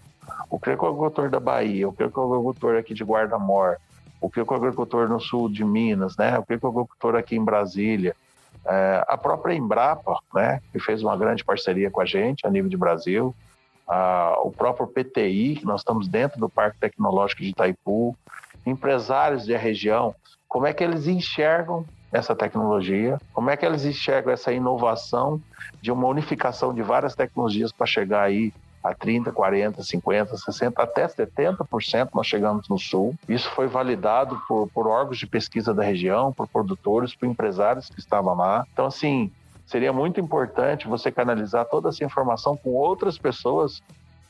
o 0.49 0.61
que 0.61 0.71
o 0.71 0.73
agricultor 0.73 1.29
da 1.29 1.41
Bahia, 1.41 1.89
o 1.89 1.93
que 1.93 2.05
o 2.05 2.07
agricultor 2.07 2.77
aqui 2.77 2.95
de 2.95 3.03
Guarda-Mor, 3.03 3.79
o 4.21 4.31
que 4.31 4.41
o 4.41 4.55
agricultor 4.55 5.09
no 5.09 5.19
sul 5.21 5.51
de 5.51 5.65
Minas, 5.65 6.17
né? 6.17 6.39
o 6.39 6.45
que 6.45 6.55
o 6.55 6.69
agricultor 6.69 7.17
aqui 7.17 7.35
em 7.35 7.45
Brasília, 7.45 8.15
é, 8.65 9.05
a 9.09 9.19
própria 9.19 9.55
Embrapa, 9.55 10.17
né? 10.33 10.63
que 10.71 10.79
fez 10.79 11.03
uma 11.03 11.17
grande 11.17 11.45
parceria 11.45 11.91
com 11.91 12.01
a 12.01 12.07
gente 12.07 12.47
a 12.47 12.51
nível 12.51 12.71
de 12.71 12.77
Brasil, 12.77 13.35
o 14.45 14.53
próprio 14.53 14.87
PTI, 14.87 15.57
que 15.57 15.67
nós 15.67 15.81
estamos 15.81 16.07
dentro 16.07 16.39
do 16.39 16.49
Parque 16.49 16.79
Tecnológico 16.79 17.43
de 17.43 17.49
Itaipu, 17.49 18.17
empresários 18.65 19.47
da 19.47 19.59
região, 19.59 20.15
como 20.49 20.67
é 20.67 20.73
que 20.73 20.83
eles 20.85 21.09
enxergam 21.09 21.85
essa 22.15 22.35
tecnologia, 22.35 23.21
como 23.33 23.51
é 23.51 23.57
que 23.57 23.67
eles 23.67 23.85
enxergam 23.85 24.33
essa 24.33 24.53
inovação 24.53 25.43
de 25.83 25.91
uma 25.91 26.07
unificação 26.07 26.73
de 26.73 26.81
várias 26.81 27.17
tecnologias 27.17 27.73
para 27.73 27.87
chegar 27.87 28.23
aí 28.23 28.53
a 28.85 28.95
30, 28.95 29.33
40, 29.33 29.83
50, 29.83 30.37
60, 30.37 30.81
até 30.81 31.09
70% 31.09 32.11
nós 32.15 32.27
chegamos 32.27 32.69
no 32.69 32.79
Sul. 32.79 33.17
Isso 33.29 33.51
foi 33.51 33.67
validado 33.67 34.41
por, 34.47 34.69
por 34.69 34.87
órgãos 34.87 35.19
de 35.19 35.27
pesquisa 35.27 35.75
da 35.75 35.83
região, 35.83 36.33
por 36.33 36.47
produtores, 36.47 37.17
por 37.17 37.27
empresários 37.27 37.89
que 37.89 37.99
estavam 37.99 38.37
lá. 38.37 38.65
Então, 38.73 38.87
assim, 38.87 39.33
seria 39.67 39.93
muito 39.93 40.21
importante 40.21 40.87
você 40.87 41.11
canalizar 41.11 41.65
toda 41.65 41.89
essa 41.89 42.05
informação 42.05 42.57
com 42.57 42.71
outras 42.75 43.19
pessoas 43.19 43.83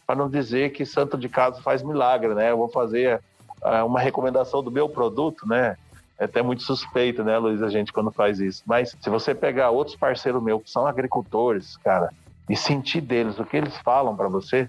para 0.07 0.17
não 0.17 0.31
dizer 0.31 0.71
que 0.71 0.87
santo 0.87 1.19
de 1.19 1.29
casa 1.29 1.61
faz 1.61 1.83
milagre, 1.83 2.33
né? 2.33 2.51
Eu 2.51 2.57
vou 2.57 2.69
fazer 2.69 3.21
uh, 3.61 3.85
uma 3.85 4.01
recomendação 4.01 4.63
do 4.63 4.71
meu 4.71 4.89
produto, 4.89 5.47
né? 5.47 5.77
É 6.19 6.25
até 6.25 6.43
muito 6.43 6.63
suspeito, 6.63 7.25
né, 7.25 7.37
Luiz, 7.39 7.63
a 7.63 7.69
gente 7.69 7.93
quando 7.93 8.11
faz 8.11 8.39
isso. 8.39 8.63
Mas 8.67 8.97
se 9.01 9.11
você 9.11 9.35
pegar 9.35 9.71
outros 9.71 9.97
parceiros 9.97 10.43
meus 10.43 10.63
que 10.63 10.71
são 10.71 10.87
agricultores, 10.87 11.77
cara, 11.79 12.11
e 12.49 12.57
sentir 12.57 13.01
deles 13.01 13.39
o 13.39 13.45
que 13.45 13.57
eles 13.57 13.77
falam 13.79 14.15
para 14.15 14.29
você, 14.29 14.69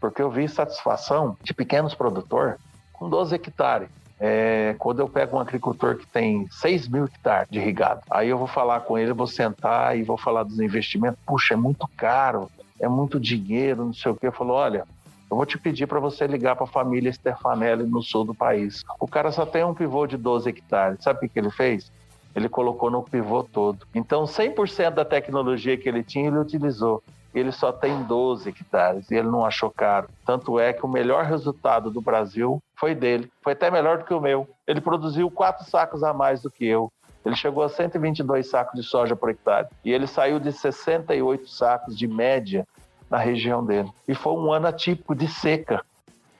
porque 0.00 0.22
eu 0.22 0.30
vi 0.30 0.48
satisfação 0.48 1.36
de 1.42 1.52
pequenos 1.52 1.94
produtores 1.94 2.56
com 2.92 3.08
12 3.08 3.34
hectares. 3.34 3.88
É, 4.18 4.74
quando 4.78 5.00
eu 5.00 5.08
pego 5.08 5.36
um 5.36 5.40
agricultor 5.40 5.96
que 5.96 6.06
tem 6.06 6.48
6 6.50 6.88
mil 6.88 7.04
hectares 7.04 7.50
de 7.50 7.58
irrigado, 7.58 8.00
aí 8.10 8.30
eu 8.30 8.38
vou 8.38 8.46
falar 8.46 8.80
com 8.80 8.96
ele, 8.96 9.12
vou 9.12 9.26
sentar 9.26 9.98
e 9.98 10.02
vou 10.02 10.16
falar 10.16 10.42
dos 10.42 10.58
investimentos. 10.58 11.18
Puxa, 11.26 11.52
é 11.52 11.56
muito 11.56 11.86
caro, 11.96 12.50
é 12.80 12.88
muito 12.88 13.20
dinheiro, 13.20 13.84
não 13.84 13.92
sei 13.92 14.12
o 14.12 14.16
quê. 14.16 14.28
Eu 14.28 14.32
falo, 14.32 14.54
olha, 14.54 14.86
eu 15.30 15.36
vou 15.36 15.46
te 15.46 15.58
pedir 15.58 15.86
para 15.86 15.98
você 15.98 16.26
ligar 16.26 16.54
para 16.54 16.64
a 16.64 16.68
família 16.68 17.12
Stefanelli 17.12 17.84
no 17.84 18.02
sul 18.02 18.24
do 18.24 18.34
país. 18.34 18.84
O 19.00 19.08
cara 19.08 19.32
só 19.32 19.44
tem 19.44 19.64
um 19.64 19.74
pivô 19.74 20.06
de 20.06 20.16
12 20.16 20.48
hectares. 20.48 21.02
Sabe 21.02 21.26
o 21.26 21.28
que 21.28 21.38
ele 21.38 21.50
fez? 21.50 21.90
Ele 22.34 22.48
colocou 22.48 22.90
no 22.90 23.02
pivô 23.02 23.42
todo. 23.42 23.86
Então, 23.94 24.24
100% 24.24 24.90
da 24.90 25.04
tecnologia 25.04 25.76
que 25.76 25.88
ele 25.88 26.02
tinha, 26.02 26.28
ele 26.28 26.38
utilizou. 26.38 27.02
Ele 27.34 27.50
só 27.50 27.72
tem 27.72 28.02
12 28.04 28.48
hectares 28.48 29.10
e 29.10 29.14
ele 29.14 29.28
não 29.28 29.44
achou 29.44 29.70
caro. 29.70 30.08
Tanto 30.24 30.58
é 30.58 30.72
que 30.72 30.86
o 30.86 30.88
melhor 30.88 31.24
resultado 31.24 31.90
do 31.90 32.00
Brasil 32.00 32.62
foi 32.74 32.94
dele. 32.94 33.30
Foi 33.42 33.52
até 33.52 33.70
melhor 33.70 33.98
do 33.98 34.04
que 34.04 34.14
o 34.14 34.20
meu. 34.20 34.48
Ele 34.66 34.80
produziu 34.80 35.30
quatro 35.30 35.64
sacos 35.68 36.02
a 36.02 36.14
mais 36.14 36.40
do 36.40 36.50
que 36.50 36.64
eu. 36.64 36.90
Ele 37.26 37.34
chegou 37.34 37.64
a 37.64 37.68
122 37.68 38.48
sacos 38.48 38.80
de 38.80 38.86
soja 38.86 39.16
por 39.16 39.28
hectare. 39.28 39.66
E 39.84 39.92
ele 39.92 40.06
saiu 40.06 40.38
de 40.38 40.52
68 40.52 41.48
sacos 41.48 41.98
de 41.98 42.06
média 42.06 42.64
na 43.10 43.18
região 43.18 43.64
dele. 43.64 43.90
E 44.06 44.14
foi 44.14 44.32
um 44.32 44.52
ano 44.52 44.66
atípico 44.66 45.14
de 45.14 45.28
seca. 45.28 45.84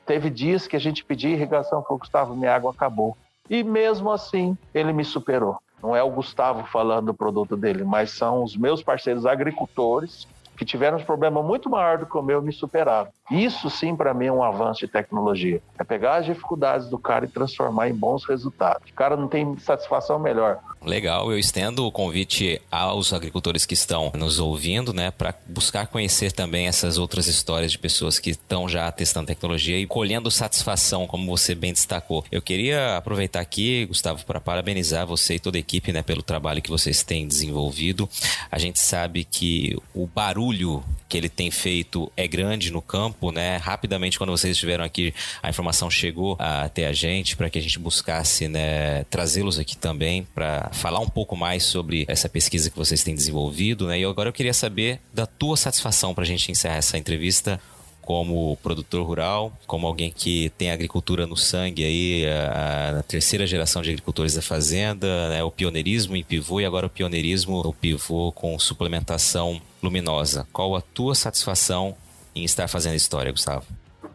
Teve 0.05 0.29
dias 0.29 0.67
que 0.67 0.75
a 0.75 0.79
gente 0.79 1.03
pedia 1.03 1.31
irrigação, 1.31 1.83
falou, 1.83 1.99
Gustavo, 1.99 2.35
minha 2.35 2.55
água 2.55 2.71
acabou. 2.71 3.17
E 3.49 3.63
mesmo 3.63 4.11
assim, 4.11 4.57
ele 4.73 4.93
me 4.93 5.03
superou. 5.03 5.57
Não 5.81 5.95
é 5.95 6.01
o 6.01 6.09
Gustavo 6.09 6.65
falando 6.67 7.07
do 7.07 7.13
produto 7.13 7.55
dele, 7.55 7.83
mas 7.83 8.11
são 8.11 8.43
os 8.43 8.57
meus 8.57 8.81
parceiros 8.81 9.25
agricultores 9.25 10.27
que 10.57 10.65
tiveram 10.65 10.97
um 10.97 11.03
problema 11.03 11.43
muito 11.43 11.69
maior 11.69 11.99
do 11.99 12.07
que 12.07 12.17
o 12.17 12.21
meu 12.21 12.41
me 12.41 12.51
superaram. 12.51 13.09
Isso 13.29 13.69
sim, 13.69 13.95
para 13.95 14.13
mim, 14.13 14.25
é 14.25 14.31
um 14.31 14.43
avanço 14.43 14.79
de 14.79 14.87
tecnologia. 14.87 15.61
É 15.77 15.83
pegar 15.83 16.15
as 16.15 16.25
dificuldades 16.25 16.89
do 16.89 16.97
cara 16.97 17.25
e 17.25 17.27
transformar 17.27 17.89
em 17.89 17.93
bons 17.93 18.25
resultados. 18.25 18.89
O 18.89 18.93
cara 18.93 19.15
não 19.15 19.27
tem 19.27 19.55
satisfação 19.59 20.17
melhor. 20.17 20.59
Legal, 20.85 21.31
eu 21.31 21.37
estendo 21.37 21.85
o 21.85 21.91
convite 21.91 22.61
aos 22.71 23.11
agricultores 23.11 23.65
que 23.65 23.73
estão 23.73 24.11
nos 24.15 24.39
ouvindo, 24.39 24.93
né, 24.93 25.11
para 25.11 25.33
buscar 25.47 25.87
conhecer 25.87 26.31
também 26.31 26.67
essas 26.67 26.97
outras 26.97 27.27
histórias 27.27 27.71
de 27.71 27.77
pessoas 27.77 28.19
que 28.19 28.29
estão 28.29 28.69
já 28.69 28.89
testando 28.91 29.27
tecnologia 29.27 29.77
e 29.77 29.85
colhendo 29.85 30.31
satisfação, 30.31 31.07
como 31.07 31.25
você 31.25 31.53
bem 31.55 31.73
destacou. 31.73 32.23
Eu 32.31 32.41
queria 32.41 32.95
aproveitar 32.97 33.41
aqui, 33.41 33.85
Gustavo, 33.85 34.23
para 34.25 34.39
parabenizar 34.39 35.05
você 35.05 35.35
e 35.35 35.39
toda 35.39 35.57
a 35.57 35.59
equipe, 35.59 35.91
né, 35.91 36.01
pelo 36.01 36.21
trabalho 36.21 36.61
que 36.61 36.69
vocês 36.69 37.03
têm 37.03 37.27
desenvolvido. 37.27 38.09
A 38.51 38.59
gente 38.59 38.79
sabe 38.79 39.23
que 39.23 39.75
o 39.93 40.07
barulho 40.07 40.83
que 41.09 41.17
ele 41.17 41.29
tem 41.29 41.49
feito 41.49 42.11
é 42.15 42.27
grande 42.27 42.71
no 42.71 42.81
campo, 42.81 43.31
né? 43.31 43.57
Rapidamente, 43.57 44.17
quando 44.17 44.31
vocês 44.31 44.51
estiveram 44.51 44.83
aqui, 44.83 45.13
a 45.41 45.49
informação 45.49 45.89
chegou 45.89 46.35
até 46.37 46.85
a 46.85 46.91
gente 46.91 47.35
para 47.37 47.49
que 47.49 47.57
a 47.57 47.61
gente 47.61 47.79
buscasse, 47.79 48.47
né, 48.47 49.05
trazê-los 49.05 49.57
aqui 49.57 49.77
também 49.77 50.23
para 50.35 50.66
falar 50.73 50.99
um 50.99 51.09
pouco 51.09 51.35
mais 51.35 51.63
sobre 51.63 52.05
essa 52.07 52.29
pesquisa 52.29 52.69
que 52.69 52.77
vocês 52.77 53.03
têm 53.03 53.15
desenvolvido, 53.15 53.87
né? 53.87 53.99
E 53.99 54.05
agora 54.05 54.29
eu 54.29 54.33
queria 54.33 54.53
saber 54.53 54.99
da 55.13 55.25
tua 55.25 55.57
satisfação 55.57 56.13
para 56.13 56.23
a 56.23 56.27
gente 56.27 56.51
encerrar 56.51 56.75
essa 56.75 56.97
entrevista 56.97 57.59
como 58.07 58.55
produtor 58.63 59.05
rural, 59.05 59.51
como 59.67 59.85
alguém 59.85 60.09
que 60.09 60.49
tem 60.57 60.71
agricultura 60.71 61.27
no 61.27 61.35
sangue 61.35 61.83
aí, 61.83 62.25
a, 62.25 62.99
a 62.99 63.03
terceira 63.03 63.45
geração 63.45 63.81
de 63.81 63.89
agricultores 63.89 64.33
da 64.33 64.41
fazenda, 64.41 65.27
né, 65.27 65.43
o 65.43 65.51
pioneirismo 65.51 66.15
em 66.15 66.23
pivô 66.23 66.61
e 66.61 66.65
agora 66.65 66.87
o 66.87 66.89
pioneirismo 66.89 67.61
no 67.61 67.73
pivô 67.73 68.31
com 68.31 68.57
suplementação 68.57 69.61
luminosa. 69.83 70.47
Qual 70.53 70.73
a 70.73 70.79
tua 70.79 71.15
satisfação 71.15 71.95
em 72.33 72.45
estar 72.45 72.69
fazendo 72.69 72.95
história, 72.95 73.29
Gustavo? 73.29 73.65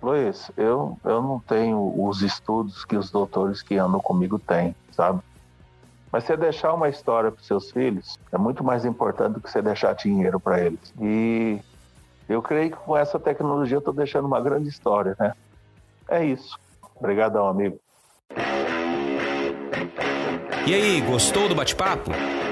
Luiz, 0.03 0.51
eu, 0.57 0.99
eu 1.05 1.21
não 1.21 1.39
tenho 1.41 1.93
os 2.03 2.23
estudos 2.23 2.87
que 2.87 2.97
os 2.97 3.11
doutores 3.11 3.63
que 3.63 3.77
andam 3.77 4.01
comigo 4.01 4.39
têm, 4.39 4.75
sabe? 4.91 5.21
Mas 6.13 6.25
você 6.25 6.37
deixar 6.37 6.75
uma 6.75 6.91
história 6.91 7.33
para 7.33 7.43
seus 7.43 7.71
filhos 7.71 8.19
é 8.31 8.37
muito 8.37 8.63
mais 8.63 8.85
importante 8.85 9.35
do 9.35 9.41
que 9.41 9.51
você 9.51 9.63
deixar 9.63 9.95
dinheiro 9.95 10.39
para 10.39 10.61
eles. 10.61 10.93
E 11.01 11.59
eu 12.29 12.43
creio 12.43 12.71
que 12.71 12.77
com 12.77 12.95
essa 12.95 13.19
tecnologia 13.19 13.77
eu 13.77 13.79
estou 13.79 13.95
deixando 13.95 14.27
uma 14.27 14.41
grande 14.41 14.69
história, 14.69 15.17
né? 15.19 15.33
É 16.07 16.23
isso. 16.23 16.59
Obrigadão, 16.95 17.49
amigo. 17.49 17.81
E 20.67 20.75
aí, 20.75 21.01
gostou 21.01 21.49
do 21.49 21.55
bate-papo? 21.55 22.11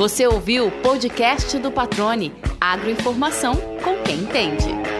Você 0.00 0.26
ouviu 0.26 0.68
o 0.68 0.70
podcast 0.70 1.58
do 1.58 1.70
Patrone, 1.70 2.32
agroinformação 2.58 3.54
com 3.84 4.02
quem 4.02 4.20
entende. 4.20 4.99